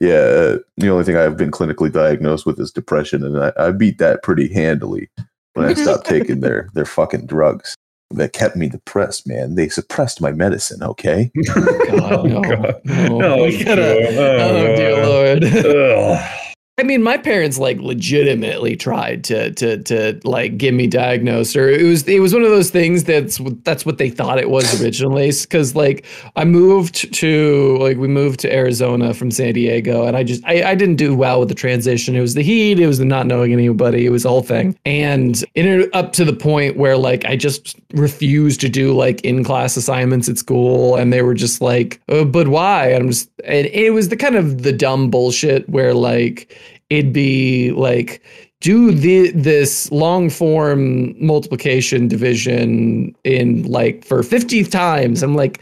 yeah, 0.00 0.18
uh, 0.18 0.58
the 0.76 0.88
only 0.90 1.04
thing 1.04 1.16
I've 1.16 1.36
been 1.36 1.50
clinically 1.50 1.90
diagnosed 1.92 2.46
with 2.46 2.58
is 2.60 2.70
depression, 2.70 3.24
and 3.24 3.38
I, 3.42 3.52
I 3.58 3.70
beat 3.72 3.98
that 3.98 4.22
pretty 4.22 4.52
handily 4.52 5.08
when 5.54 5.66
I 5.66 5.74
stopped 5.74 6.06
taking 6.08 6.40
their 6.40 6.68
their 6.74 6.84
fucking 6.84 7.26
drugs 7.26 7.74
that 8.10 8.32
kept 8.32 8.56
me 8.56 8.68
depressed. 8.68 9.26
Man, 9.26 9.54
they 9.54 9.68
suppressed 9.68 10.20
my 10.20 10.32
medicine. 10.32 10.82
Okay, 10.82 11.30
God, 11.46 12.24
no, 12.26 12.42
God. 12.42 12.80
no. 12.84 13.22
Oh, 13.22 13.44
We 13.44 13.64
gotta- 13.64 13.82
God. 13.82 14.14
Oh, 14.14 14.56
oh 14.56 14.76
dear 14.76 14.90
God. 14.96 15.08
lord. 15.08 15.44
Ugh. 15.66 16.42
I 16.78 16.82
mean, 16.82 17.02
my 17.02 17.16
parents 17.16 17.56
like 17.56 17.78
legitimately 17.78 18.76
tried 18.76 19.24
to 19.24 19.50
to 19.52 19.82
to 19.84 20.20
like 20.24 20.58
get 20.58 20.74
me 20.74 20.86
diagnosed, 20.86 21.56
or 21.56 21.70
it 21.70 21.82
was 21.82 22.06
it 22.06 22.20
was 22.20 22.34
one 22.34 22.42
of 22.42 22.50
those 22.50 22.68
things 22.68 23.04
that's 23.04 23.40
that's 23.64 23.86
what 23.86 23.96
they 23.96 24.10
thought 24.10 24.38
it 24.38 24.50
was 24.50 24.82
originally. 24.82 25.30
Because 25.30 25.74
like 25.74 26.04
I 26.36 26.44
moved 26.44 27.14
to 27.14 27.78
like 27.80 27.96
we 27.96 28.08
moved 28.08 28.40
to 28.40 28.52
Arizona 28.54 29.14
from 29.14 29.30
San 29.30 29.54
Diego, 29.54 30.04
and 30.06 30.18
I 30.18 30.22
just 30.22 30.44
I, 30.44 30.64
I 30.64 30.74
didn't 30.74 30.96
do 30.96 31.16
well 31.16 31.40
with 31.40 31.48
the 31.48 31.54
transition. 31.54 32.14
It 32.14 32.20
was 32.20 32.34
the 32.34 32.42
heat, 32.42 32.78
it 32.78 32.86
was 32.86 32.98
the 32.98 33.06
not 33.06 33.26
knowing 33.26 33.54
anybody, 33.54 34.04
it 34.04 34.10
was 34.10 34.24
the 34.24 34.28
whole 34.28 34.42
thing, 34.42 34.78
and 34.84 35.42
it 35.54 35.88
up 35.94 36.12
to 36.12 36.26
the 36.26 36.34
point 36.34 36.76
where 36.76 36.98
like 36.98 37.24
I 37.24 37.36
just 37.36 37.76
refused 37.94 38.60
to 38.60 38.68
do 38.68 38.92
like 38.92 39.22
in 39.22 39.44
class 39.44 39.78
assignments 39.78 40.28
at 40.28 40.36
school, 40.36 40.96
and 40.96 41.10
they 41.10 41.22
were 41.22 41.32
just 41.32 41.62
like, 41.62 42.02
oh, 42.10 42.26
but 42.26 42.48
why? 42.48 42.88
And 42.88 43.04
I'm 43.04 43.10
just 43.12 43.30
and 43.44 43.66
it 43.68 43.94
was 43.94 44.10
the 44.10 44.16
kind 44.16 44.36
of 44.36 44.62
the 44.62 44.72
dumb 44.72 45.08
bullshit 45.08 45.66
where 45.70 45.94
like 45.94 46.54
it'd 46.90 47.12
be 47.12 47.72
like 47.72 48.22
do 48.60 48.92
the 48.92 49.30
this 49.32 49.90
long 49.92 50.30
form 50.30 51.14
multiplication 51.24 52.08
division 52.08 53.14
in 53.24 53.62
like 53.64 54.04
for 54.04 54.22
50 54.22 54.64
times. 54.64 55.22
I'm 55.22 55.34
like 55.34 55.60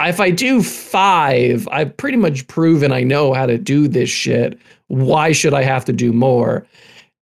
if 0.00 0.18
i 0.18 0.28
do 0.28 0.60
five 0.60 1.68
i've 1.70 1.96
pretty 1.96 2.16
much 2.16 2.44
proven 2.48 2.90
i 2.90 3.04
know 3.04 3.32
how 3.32 3.46
to 3.46 3.56
do 3.58 3.88
this 3.88 4.10
shit. 4.10 4.58
Why 4.88 5.32
should 5.32 5.54
i 5.54 5.62
have 5.62 5.84
to 5.86 5.92
do 5.92 6.12
more? 6.12 6.66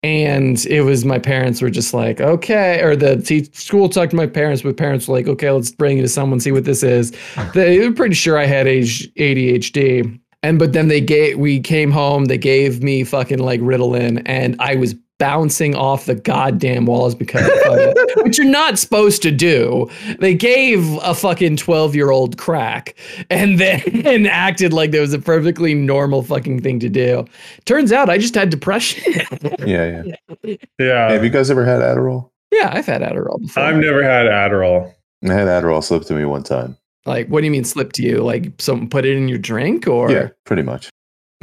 And 0.05 0.65
it 0.67 0.81
was 0.81 1.05
my 1.05 1.21
parents 1.21 1.63
were 1.63 1.71
just 1.71 1.95
like 1.95 2.21
okay 2.21 2.83
or 2.83 2.97
the 2.97 3.17
te- 3.23 3.45
school 3.53 3.89
talked 3.89 4.11
to 4.11 4.17
my 4.17 4.27
parents 4.27 4.63
but 4.63 4.77
parents 4.77 5.07
were 5.07 5.17
like 5.17 5.29
okay 5.29 5.51
let's 5.51 5.71
bring 5.71 5.99
you 5.99 6.03
to 6.03 6.09
someone 6.09 6.41
see 6.41 6.51
what 6.53 6.65
this 6.65 6.83
is. 6.83 7.13
They 7.55 7.87
were 7.87 7.95
pretty 7.95 8.15
sure 8.15 8.39
i 8.39 8.47
had 8.47 8.67
adhd 8.67 10.22
and 10.43 10.59
but 10.59 10.73
then 10.73 10.89
they 10.89 11.01
gave 11.01 11.39
we 11.39 11.61
came 11.61 11.91
home, 11.91 12.27
they 12.27 12.39
gave 12.39 12.83
me 12.83 13.05
fucking 13.05 13.39
like 13.39 13.61
Ritalin, 13.61 14.23
and 14.27 14.57
I 14.59 14.75
was 14.77 14.95
bouncing 15.19 15.77
off 15.77 16.07
the 16.07 16.17
goddamn 16.17 16.85
walls 16.85 17.15
because 17.15 17.47
of 17.47 17.53
it, 17.79 18.17
which 18.25 18.39
you're 18.39 18.47
not 18.47 18.77
supposed 18.77 19.23
to 19.23 19.31
do. 19.31 19.89
They 20.19 20.35
gave 20.35 20.85
a 21.01 21.15
fucking 21.15 21.59
12 21.59 21.95
year 21.95 22.11
old 22.11 22.39
crack 22.39 22.97
and 23.31 23.61
then 23.61 23.81
and 24.07 24.27
acted 24.27 24.73
like 24.73 24.91
there 24.91 25.01
was 25.01 25.13
a 25.15 25.21
perfectly 25.21 25.75
normal 25.75 26.25
fucking 26.25 26.61
thing 26.63 26.81
to 26.81 26.89
do. 26.89 27.25
Turns 27.67 27.93
out 27.93 28.11
I 28.11 28.19
just 28.19 28.35
had 28.35 28.51
depression. 28.51 29.13
yeah, 29.65 30.03
yeah. 30.05 30.17
Hey, 30.43 30.59
Yeah, 30.81 31.13
have 31.13 31.23
you 31.23 31.31
guys 31.31 31.53
ever 31.53 31.65
had 31.65 31.81
Adderall? 31.83 32.31
yeah, 32.51 32.71
I've 32.73 32.87
had 32.87 33.03
Adderall 33.03 33.41
before. 33.41 33.63
I've 33.63 33.77
never 33.77 34.03
had 34.03 34.27
Adderall. 34.27 34.93
I 35.23 35.33
had 35.33 35.47
Adderall 35.47 35.85
slipped 35.85 36.09
to 36.09 36.15
me 36.15 36.25
one 36.25 36.43
time. 36.43 36.77
Like, 37.07 37.29
what 37.29 37.41
do 37.41 37.47
you 37.47 37.51
mean 37.51 37.65
slip 37.65 37.93
to 37.95 38.03
you? 38.03 38.19
Like, 38.23 38.53
someone 38.61 38.89
put 38.89 39.05
it 39.05 39.17
in 39.17 39.29
your 39.29 39.39
drink 39.39 39.87
or? 39.87 40.11
Yeah, 40.11 40.29
pretty 40.45 40.63
much. 40.63 40.89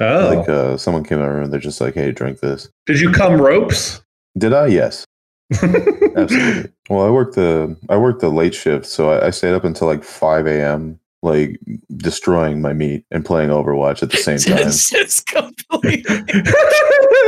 Oh, 0.02 0.34
Like 0.34 0.48
uh, 0.48 0.78
someone 0.78 1.04
came 1.04 1.20
over 1.20 1.42
and 1.42 1.52
they're 1.52 1.60
just 1.60 1.82
like, 1.82 1.94
"Hey, 1.94 2.12
drink 2.14 2.40
this." 2.40 2.70
did 2.86 3.02
you 3.02 3.12
come 3.12 3.42
ropes? 3.42 4.02
Did 4.38 4.54
I? 4.54 4.68
Yes, 4.68 5.06
absolutely. 5.52 6.72
well, 6.90 7.06
I 7.06 7.10
worked 7.10 7.36
the 7.36 7.76
I 7.90 7.98
worked 7.98 8.22
the 8.22 8.30
late 8.30 8.56
shift, 8.56 8.86
so 8.86 9.10
I, 9.12 9.28
I 9.28 9.30
stayed 9.32 9.54
up 9.54 9.66
until 9.66 9.88
like 9.88 10.06
five 10.06 10.48
a.m. 10.48 11.00
like 11.22 11.60
destroying 11.98 12.62
my 12.62 12.72
meat 12.72 13.04
and 13.12 13.26
playing 13.26 13.50
Overwatch 13.50 14.02
at 14.02 14.12
the 14.12 14.18
same 14.18 14.38
time. 14.40 14.58
Just, 14.58 14.90
just 14.92 15.28
completely. 15.28 16.04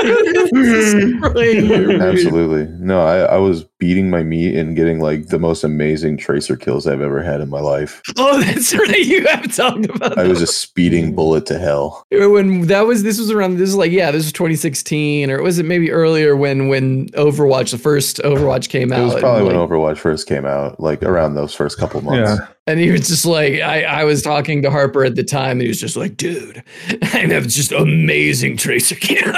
destroying 0.54 1.66
your 1.66 1.88
meat. 1.88 2.02
Absolutely. 2.02 2.66
No, 2.80 3.02
I, 3.02 3.20
I 3.20 3.38
was 3.38 3.64
beating 3.82 4.12
my 4.12 4.22
meat 4.22 4.56
and 4.56 4.76
getting 4.76 5.00
like 5.00 5.28
the 5.28 5.40
most 5.40 5.64
amazing 5.64 6.16
tracer 6.16 6.56
kills 6.56 6.86
I've 6.86 7.02
ever 7.02 7.24
had 7.24 7.42
in 7.42 7.50
my 7.50 7.60
life. 7.60 8.02
Oh, 8.18 8.40
that's 8.42 8.74
right. 8.78 9.00
You 9.06 9.26
have 9.28 9.56
talked 9.56 9.86
about 9.86 10.18
I 10.20 10.28
was 10.28 10.42
a 10.42 10.48
speeding 10.48 11.16
bullet 11.16 11.46
to 11.48 11.58
hell. 11.58 12.06
when 12.12 12.68
that 12.68 12.82
was 12.82 13.02
this 13.04 13.18
was 13.18 13.32
around 13.32 13.58
this 13.58 13.70
is 13.70 13.76
like 13.76 13.92
yeah 13.92 14.12
this 14.12 14.24
was 14.26 14.34
2016 14.34 15.32
or 15.32 15.42
was 15.42 15.58
it 15.58 15.66
maybe 15.66 15.92
earlier 15.92 16.36
when 16.36 16.68
when 16.68 17.08
Overwatch 17.10 17.72
the 17.72 17.80
first 17.80 18.18
Overwatch 18.18 18.70
came 18.70 18.94
out 18.94 19.00
It 19.00 19.04
was 19.06 19.16
probably 19.16 19.40
and, 19.40 19.48
when 19.48 19.58
like, 19.58 19.70
Overwatch 19.70 19.98
first 19.98 20.28
came 20.28 20.46
out, 20.46 20.80
like 20.80 21.02
around 21.02 21.34
those 21.34 21.54
first 21.56 21.80
couple 21.80 22.02
months. 22.02 22.40
Yeah. 22.40 22.48
and 22.68 22.80
he 22.80 22.92
was 22.92 23.08
just 23.08 23.26
like 23.26 23.62
I 23.62 23.82
I 23.84 24.04
was 24.04 24.22
talking 24.22 24.62
to 24.62 24.70
Harper 24.70 25.04
at 25.04 25.16
the 25.16 25.24
time 25.24 25.54
and 25.54 25.62
he 25.64 25.68
was 25.68 25.80
just 25.80 25.98
like 25.98 26.18
dude 26.18 26.64
I 27.02 27.26
have 27.32 27.48
just 27.48 27.72
amazing 27.72 28.58
tracer 28.58 28.96
kills. 28.96 29.34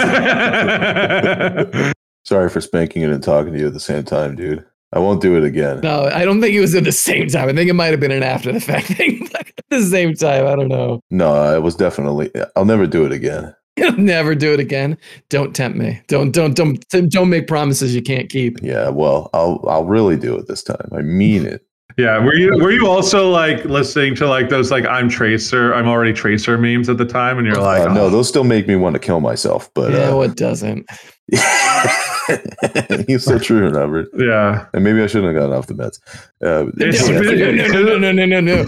Sorry 2.24 2.48
for 2.50 2.60
spanking 2.60 3.02
it 3.02 3.10
and 3.10 3.22
talking 3.22 3.52
to 3.52 3.58
you 3.58 3.66
at 3.68 3.72
the 3.72 3.80
same 3.80 4.04
time, 4.04 4.36
dude. 4.36 4.64
I 4.92 4.98
won't 4.98 5.22
do 5.22 5.36
it 5.36 5.44
again. 5.44 5.80
no 5.82 6.04
I 6.12 6.24
don't 6.24 6.40
think 6.40 6.52
it 6.52 6.60
was 6.60 6.74
at 6.74 6.82
the 6.82 6.90
same 6.90 7.28
time 7.28 7.48
I 7.48 7.52
think 7.52 7.70
it 7.70 7.74
might 7.74 7.92
have 7.92 8.00
been 8.00 8.10
an 8.10 8.24
after 8.24 8.50
the 8.52 8.58
fact 8.60 8.86
thing 8.96 9.28
at 9.36 9.46
the 9.70 9.82
same 9.84 10.14
time 10.14 10.46
I 10.46 10.56
don't 10.56 10.66
know 10.68 11.00
No, 11.12 11.54
it 11.56 11.62
was 11.62 11.76
definitely. 11.76 12.32
I'll 12.56 12.64
never 12.64 12.88
do 12.88 13.04
it 13.06 13.12
again. 13.12 13.54
You'll 13.76 13.92
never 13.98 14.34
do 14.34 14.52
it 14.52 14.58
again. 14.58 14.98
Don't 15.28 15.54
tempt 15.54 15.78
me. 15.78 16.00
Don't 16.08 16.32
don't 16.32 16.54
don't 16.56 16.84
don't 17.08 17.30
make 17.30 17.46
promises 17.46 17.94
you 17.94 18.02
can't 18.02 18.28
keep. 18.28 18.58
Yeah, 18.62 18.88
well, 18.88 19.30
I'll 19.32 19.64
I'll 19.68 19.84
really 19.84 20.16
do 20.16 20.36
it 20.36 20.48
this 20.48 20.64
time. 20.64 20.88
I 20.92 21.02
mean 21.02 21.46
it. 21.46 21.64
Yeah. 22.00 22.18
Were 22.18 22.34
you 22.34 22.50
were 22.62 22.70
you 22.70 22.86
also 22.86 23.30
like 23.30 23.64
listening 23.64 24.14
to 24.16 24.26
like 24.28 24.48
those 24.48 24.70
like 24.70 24.84
I'm 24.86 25.08
Tracer, 25.08 25.74
I'm 25.74 25.86
already 25.88 26.12
Tracer 26.12 26.56
memes 26.58 26.88
at 26.88 26.98
the 26.98 27.04
time, 27.04 27.38
and 27.38 27.46
you're 27.46 27.56
like, 27.60 27.88
Uh, 27.88 27.92
no, 27.94 28.04
oh. 28.06 28.10
those 28.10 28.28
still 28.28 28.44
make 28.44 28.66
me 28.66 28.76
want 28.76 28.94
to 28.94 29.00
kill 29.00 29.20
myself. 29.20 29.70
But 29.74 29.92
yeah, 29.92 30.10
uh, 30.10 30.16
what 30.16 30.36
doesn't? 30.36 30.86
you're 33.08 33.18
so 33.18 33.38
true, 33.38 33.68
Robert. 33.70 34.08
yeah. 34.16 34.66
And 34.74 34.84
maybe 34.84 35.02
I 35.02 35.06
shouldn't 35.06 35.34
have 35.34 35.42
gotten 35.42 35.56
off 35.56 35.66
the 35.66 35.74
meds. 35.74 35.98
Uh, 36.44 36.70
It's 36.76 37.08
No, 37.08 37.20
no, 37.20 37.30
been- 37.30 37.56
no, 37.56 37.98
no, 37.98 38.12
no, 38.12 38.12
no, 38.12 38.26
no, 38.26 38.40
no. 38.40 38.66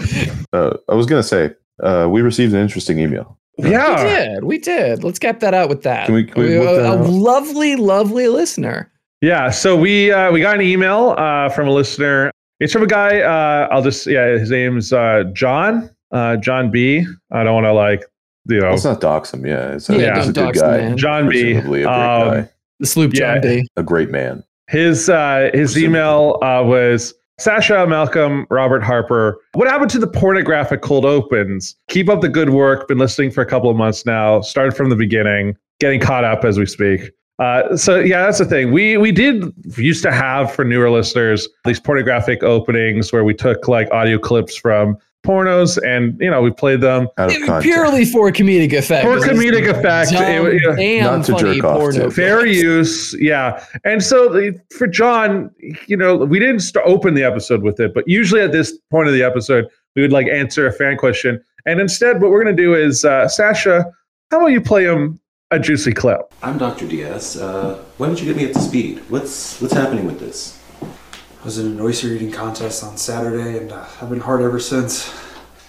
uh, 0.53 0.77
I 0.89 0.95
was 0.95 1.05
gonna 1.05 1.23
say 1.23 1.51
uh, 1.81 2.07
we 2.09 2.21
received 2.21 2.53
an 2.53 2.59
interesting 2.61 2.99
email. 2.99 3.37
Yeah, 3.57 4.03
we 4.03 4.09
did. 4.09 4.43
We 4.43 4.57
did. 4.57 5.03
Let's 5.03 5.19
cap 5.19 5.39
that 5.41 5.53
out 5.53 5.69
with 5.69 5.83
that. 5.83 6.07
Can 6.07 6.15
we- 6.15 6.23
can 6.25 6.41
we 6.41 6.57
a, 6.57 6.61
that 6.63 6.85
a 6.85 6.87
out? 6.99 7.07
lovely, 7.09 7.75
lovely 7.75 8.27
listener. 8.27 8.89
Yeah, 9.21 9.51
so 9.51 9.77
we 9.77 10.11
uh, 10.11 10.31
we 10.31 10.41
got 10.41 10.55
an 10.55 10.61
email 10.61 11.15
uh, 11.17 11.49
from 11.49 11.67
a 11.67 11.71
listener. 11.71 12.31
It's 12.63 12.73
from 12.73 12.83
a 12.83 12.87
guy. 12.87 13.19
Uh, 13.21 13.67
I'll 13.71 13.81
just 13.83 14.07
yeah, 14.07 14.27
his 14.37 14.49
name's 14.51 14.91
uh, 14.93 15.23
John. 15.33 15.89
Uh, 16.11 16.37
John 16.37 16.69
B. 16.71 17.05
I 17.31 17.43
don't 17.43 17.53
want 17.53 17.65
to 17.65 17.73
like 17.73 18.03
you 18.47 18.59
know 18.59 18.71
Let's 18.71 18.83
not 18.83 19.01
dox 19.01 19.33
him. 19.33 19.45
Yeah, 19.45 19.73
it's 19.73 19.89
a, 19.89 19.97
Yeah, 19.99 20.17
he's 20.17 20.29
a 20.29 20.33
good 20.33 20.55
guy. 20.55 20.77
man. 20.77 20.97
John 20.97 21.29
B. 21.29 21.53
Presumably 21.53 21.81
a 21.81 21.85
great 21.85 21.93
Um, 21.95 22.33
guy, 22.43 22.49
The 22.79 22.85
sloop 22.87 23.13
John 23.13 23.35
Yeah. 23.35 23.41
B. 23.61 23.67
a 23.77 23.83
great 23.83 24.09
man. 24.11 24.43
His 24.69 25.09
uh, 25.09 25.49
his 25.53 25.77
email 25.77 26.39
uh, 26.41 26.63
was 26.65 27.13
Sacha, 27.39 27.85
Malcolm, 27.87 28.45
Robert 28.49 28.83
Harper. 28.83 29.39
What 29.53 29.67
happened 29.67 29.89
to 29.91 29.99
the 29.99 30.07
pornographic 30.07 30.81
cold 30.81 31.03
opens? 31.05 31.75
Keep 31.89 32.09
up 32.09 32.21
the 32.21 32.29
good 32.29 32.51
work. 32.51 32.87
Been 32.87 32.99
listening 32.99 33.31
for 33.31 33.41
a 33.41 33.45
couple 33.45 33.69
of 33.69 33.75
months 33.75 34.05
now. 34.05 34.41
Started 34.41 34.75
from 34.77 34.89
the 34.89 34.95
beginning. 34.95 35.57
Getting 35.79 35.99
caught 35.99 36.23
up 36.23 36.45
as 36.45 36.57
we 36.59 36.65
speak. 36.65 37.11
Uh, 37.39 37.75
so 37.75 37.99
yeah, 37.99 38.21
that's 38.23 38.37
the 38.39 38.45
thing. 38.45 38.71
We 38.71 38.97
we 38.97 39.11
did 39.11 39.51
used 39.77 40.03
to 40.03 40.11
have 40.11 40.53
for 40.53 40.63
newer 40.63 40.89
listeners 40.89 41.47
these 41.65 41.79
pornographic 41.79 42.43
openings 42.43 43.11
where 43.11 43.23
we 43.23 43.33
took 43.33 43.67
like 43.67 43.89
audio 43.91 44.19
clips 44.19 44.55
from 44.55 44.97
pornos 45.25 45.79
and 45.87 46.19
you 46.19 46.29
know 46.29 46.41
we 46.41 46.51
played 46.51 46.81
them 46.81 47.07
It 47.17 47.61
purely 47.63 48.03
for 48.03 48.29
comedic 48.31 48.73
effect. 48.73 49.05
For 49.07 49.17
comedic 49.19 49.69
effect, 49.69 50.11
dumb, 50.11 50.47
it- 50.47 50.61
yeah. 50.61 50.75
damn 50.75 51.03
Not 51.19 51.25
to 51.27 51.35
jerk 51.37 51.63
off 51.63 51.77
porno 51.79 52.03
to. 52.09 52.11
fair 52.11 52.45
use 52.45 53.15
yeah 53.21 53.65
and 53.85 54.03
so 54.03 54.27
the- 54.27 54.59
for 54.77 54.85
john 54.85 55.49
you 55.87 55.95
know 55.95 56.17
we 56.17 56.39
didn't 56.39 56.59
st- 56.59 56.85
open 56.85 57.13
the 57.13 57.23
episode 57.23 57.63
with 57.63 57.79
it 57.79 57.93
but 57.93 58.03
usually 58.05 58.41
at 58.41 58.51
this 58.51 58.77
point 58.91 59.07
of 59.07 59.13
the 59.13 59.23
episode 59.23 59.65
we 59.95 60.01
would 60.01 60.11
like 60.11 60.27
answer 60.27 60.67
a 60.67 60.73
fan 60.73 60.97
question 60.97 61.41
and 61.65 61.79
instead 61.79 62.21
what 62.21 62.29
we're 62.29 62.43
going 62.43 62.53
to 62.55 62.61
do 62.61 62.75
is 62.75 63.05
uh, 63.05 63.25
sacha 63.25 63.85
how 64.29 64.39
about 64.39 64.47
you 64.47 64.59
play 64.59 64.83
him 64.83 65.17
a 65.53 65.59
juicy 65.59 65.93
clip 65.93 66.33
I'm 66.41 66.57
Dr. 66.57 66.87
Diaz. 66.87 67.37
Uh, 67.37 67.77
why 67.97 68.07
don't 68.07 68.19
you 68.19 68.25
get 68.25 68.35
me 68.35 68.47
up 68.47 68.53
to 68.53 68.59
speed? 68.59 69.03
What's 69.09 69.61
what's 69.61 69.73
happening 69.73 70.05
with 70.05 70.19
this? 70.19 70.59
I 70.81 71.45
was 71.45 71.59
in 71.59 71.67
an 71.67 71.79
oyster 71.79 72.07
eating 72.07 72.31
contest 72.31 72.83
on 72.83 72.97
Saturday, 72.97 73.59
and 73.59 73.71
uh, 73.71 73.85
I've 74.01 74.09
been 74.09 74.21
hard 74.21 74.41
ever 74.41 74.59
since. 74.59 75.13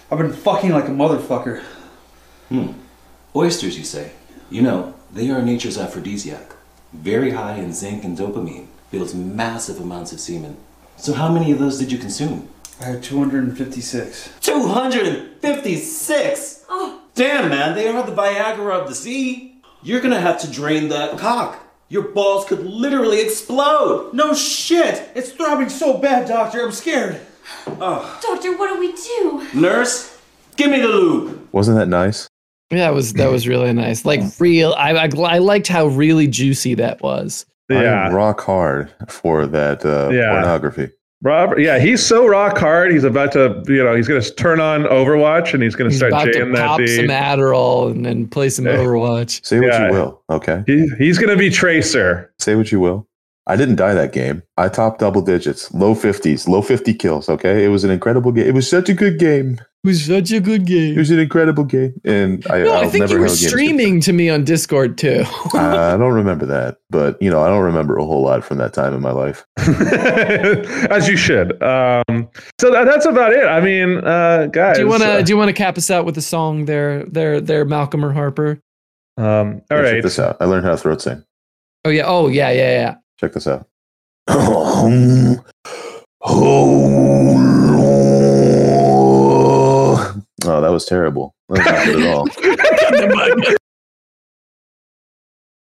I've 0.09 0.17
been 0.17 0.33
fucking 0.33 0.71
like 0.71 0.85
a 0.85 0.91
motherfucker. 0.91 1.61
Hmm. 2.49 2.71
Oysters, 3.35 3.77
you 3.77 3.83
say? 3.83 4.13
You 4.49 4.63
know, 4.63 4.95
they 5.13 5.29
are 5.29 5.39
nature's 5.41 5.77
aphrodisiac. 5.77 6.55
Very 6.91 7.31
high 7.31 7.57
in 7.57 7.71
zinc 7.71 8.03
and 8.03 8.17
dopamine. 8.17 8.65
Builds 8.91 9.13
massive 9.13 9.79
amounts 9.79 10.11
of 10.11 10.19
semen. 10.19 10.57
So 10.97 11.13
how 11.13 11.31
many 11.31 11.51
of 11.51 11.59
those 11.59 11.77
did 11.77 11.91
you 11.91 11.99
consume? 11.99 12.49
I 12.81 12.85
had 12.85 13.03
256. 13.03 14.33
256! 14.41 16.65
Oh. 16.69 17.03
Damn, 17.13 17.49
man, 17.49 17.75
they 17.75 17.87
are 17.87 18.03
the 18.03 18.11
Viagra 18.11 18.81
of 18.81 18.89
the 18.89 18.95
sea. 18.95 19.54
You're 19.85 20.01
gonna 20.01 20.19
have 20.19 20.41
to 20.41 20.49
drain 20.51 20.89
that 20.89 21.17
cock. 21.19 21.61
Your 21.89 22.01
balls 22.09 22.45
could 22.45 22.65
literally 22.65 23.21
explode. 23.21 24.11
No 24.13 24.33
shit! 24.33 25.07
It's 25.15 25.31
throbbing 25.31 25.69
so 25.69 25.97
bad, 25.99 26.27
doctor. 26.27 26.65
I'm 26.65 26.71
scared. 26.71 27.21
Oh. 27.67 28.19
Doctor, 28.23 28.57
what 28.57 28.73
do 28.73 28.79
we 28.79 28.91
do? 28.93 29.47
Nurse, 29.53 30.19
give 30.55 30.71
me 30.71 30.79
the 30.81 30.87
lube. 30.87 31.47
Wasn't 31.51 31.77
that 31.77 31.85
nice? 31.87 32.27
Yeah, 32.71 32.79
that 32.79 32.93
was 32.95 33.13
that 33.13 33.29
was 33.29 33.47
really 33.47 33.71
nice. 33.73 34.03
Like 34.05 34.21
real, 34.39 34.73
I, 34.75 34.93
I 35.05 35.09
I 35.23 35.37
liked 35.37 35.67
how 35.67 35.85
really 35.85 36.25
juicy 36.27 36.73
that 36.75 37.01
was. 37.03 37.45
I 37.69 37.75
Yeah. 37.83 38.07
am 38.07 38.13
rock 38.15 38.41
hard 38.41 38.91
for 39.07 39.45
that 39.45 39.85
uh, 39.85 40.09
Yeah. 40.11 40.31
pornography. 40.31 40.89
Robert, 41.25 41.59
yeah, 41.59 41.79
he's 41.79 42.05
so 42.05 42.27
rock 42.27 42.55
hard. 42.55 42.91
He's 42.91 43.03
about 43.03 43.31
to, 43.31 43.63
you 43.65 43.83
know, 43.83 43.95
he's 43.95 44.07
going 44.07 44.21
to 44.21 44.33
turn 44.35 44.59
on 44.59 44.83
Overwatch 44.83 45.55
and 45.55 45.63
he's 45.63 45.75
going 45.75 45.89
to 45.89 45.97
start 45.97 46.11
about 46.11 46.25
to 46.25 46.33
jaying 46.33 46.51
that 46.53 46.67
pop 46.67 46.79
some 46.81 47.07
Adderall 47.07 47.89
and 47.89 48.05
then 48.05 48.27
play 48.27 48.47
some 48.47 48.65
Yeah. 48.65 48.73
Overwatch. 48.77 49.43
Say 49.43 49.59
what 49.59 49.69
Yeah. 49.69 49.87
you 49.87 49.91
will, 49.93 50.21
okay? 50.29 50.63
He, 50.67 50.87
he's 50.99 51.17
going 51.17 51.31
to 51.31 51.35
be 51.35 51.49
Tracer. 51.49 52.31
Say 52.37 52.53
what 52.53 52.71
you 52.71 52.79
will. 52.79 53.07
I 53.47 53.55
didn't 53.55 53.75
die 53.75 53.93
that 53.93 54.11
game. 54.11 54.41
I 54.57 54.69
topped 54.69 54.99
double 54.99 55.21
digits, 55.21 55.71
low 55.73 55.93
50s, 55.93 56.47
low 56.47 56.61
50 56.63 56.93
kills, 56.95 57.29
okay? 57.29 57.63
It 57.63 57.67
was 57.69 57.83
an 57.83 57.91
incredible 57.91 58.31
game. 58.31 58.47
It 58.47 58.53
was 58.55 58.67
such 58.69 58.89
a 58.89 58.93
good 58.93 59.19
game. 59.19 59.59
It 59.83 59.87
was 59.87 60.03
such 60.05 60.31
a 60.31 60.39
good 60.39 60.65
game. 60.65 60.95
It 60.95 60.97
was 60.97 61.11
an 61.11 61.19
incredible 61.19 61.63
game. 61.63 61.93
And 62.03 62.43
I, 62.49 62.63
No, 62.63 62.73
I 62.73 62.77
I'll 62.85 62.89
think 62.89 63.01
never 63.01 63.13
you 63.13 63.19
were 63.19 63.25
have 63.27 63.33
a 63.33 63.35
game 63.35 63.35
as 63.35 63.41
good. 63.43 63.49
streaming 63.49 63.99
to 64.01 64.13
me 64.13 64.31
on 64.31 64.43
Discord 64.45 64.97
too. 64.97 65.23
I 65.53 65.95
don't 65.95 66.13
remember 66.13 66.47
that, 66.47 66.77
but 66.89 67.21
you 67.21 67.29
know, 67.29 67.43
I 67.43 67.47
don't 67.49 67.61
remember 67.61 67.97
a 67.97 68.03
whole 68.03 68.23
lot 68.23 68.43
from 68.43 68.57
that 68.57 68.73
time 68.73 68.95
in 68.95 69.01
my 69.01 69.11
life. 69.11 69.45
As 70.89 71.07
you 71.07 71.15
should. 71.17 71.51
Um, 71.61 72.29
so 72.59 72.71
that, 72.71 72.85
that's 72.85 73.05
about 73.05 73.31
it. 73.33 73.45
I 73.45 73.61
mean, 73.61 73.97
uh, 73.99 74.47
guys. 74.47 74.77
do 74.77 74.81
you 74.83 74.87
want 74.89 75.03
uh, 75.03 75.17
to 75.17 75.23
do 75.23 75.31
you 75.33 75.37
want 75.37 75.49
to 75.49 75.53
cap 75.53 75.77
us 75.77 75.91
out 75.91 76.03
with 76.05 76.17
a 76.17 76.21
song 76.21 76.65
there 76.65 77.05
there 77.05 77.39
there 77.39 77.63
Malcolm 77.65 78.03
or 78.03 78.11
Harper? 78.11 78.59
um, 79.17 79.25
all 79.25 79.77
Yeah, 79.77 79.83
Check 79.83 79.93
right. 79.93 80.03
this 80.03 80.17
out. 80.19 80.37
I 80.39 80.45
learned 80.45 80.65
how 80.65 80.71
to 80.71 80.77
throat 80.77 81.01
sing. 81.03 81.23
Oh 81.85 81.89
yeah. 81.89 82.05
Oh 82.07 82.27
yeah. 82.27 82.49
Yeah. 82.49 82.71
Yeah. 82.71 82.95
Check 83.19 83.33
this 83.33 83.47
out. 83.47 83.67
Oh, 86.27 87.37
oh, 90.43 90.61
that 90.61 90.71
was 90.71 90.85
terrible. 90.85 91.35
That 91.49 91.59
was 91.59 91.65
not 91.67 91.85
good 91.85 92.01
at 92.01 93.47
all. 93.47 93.55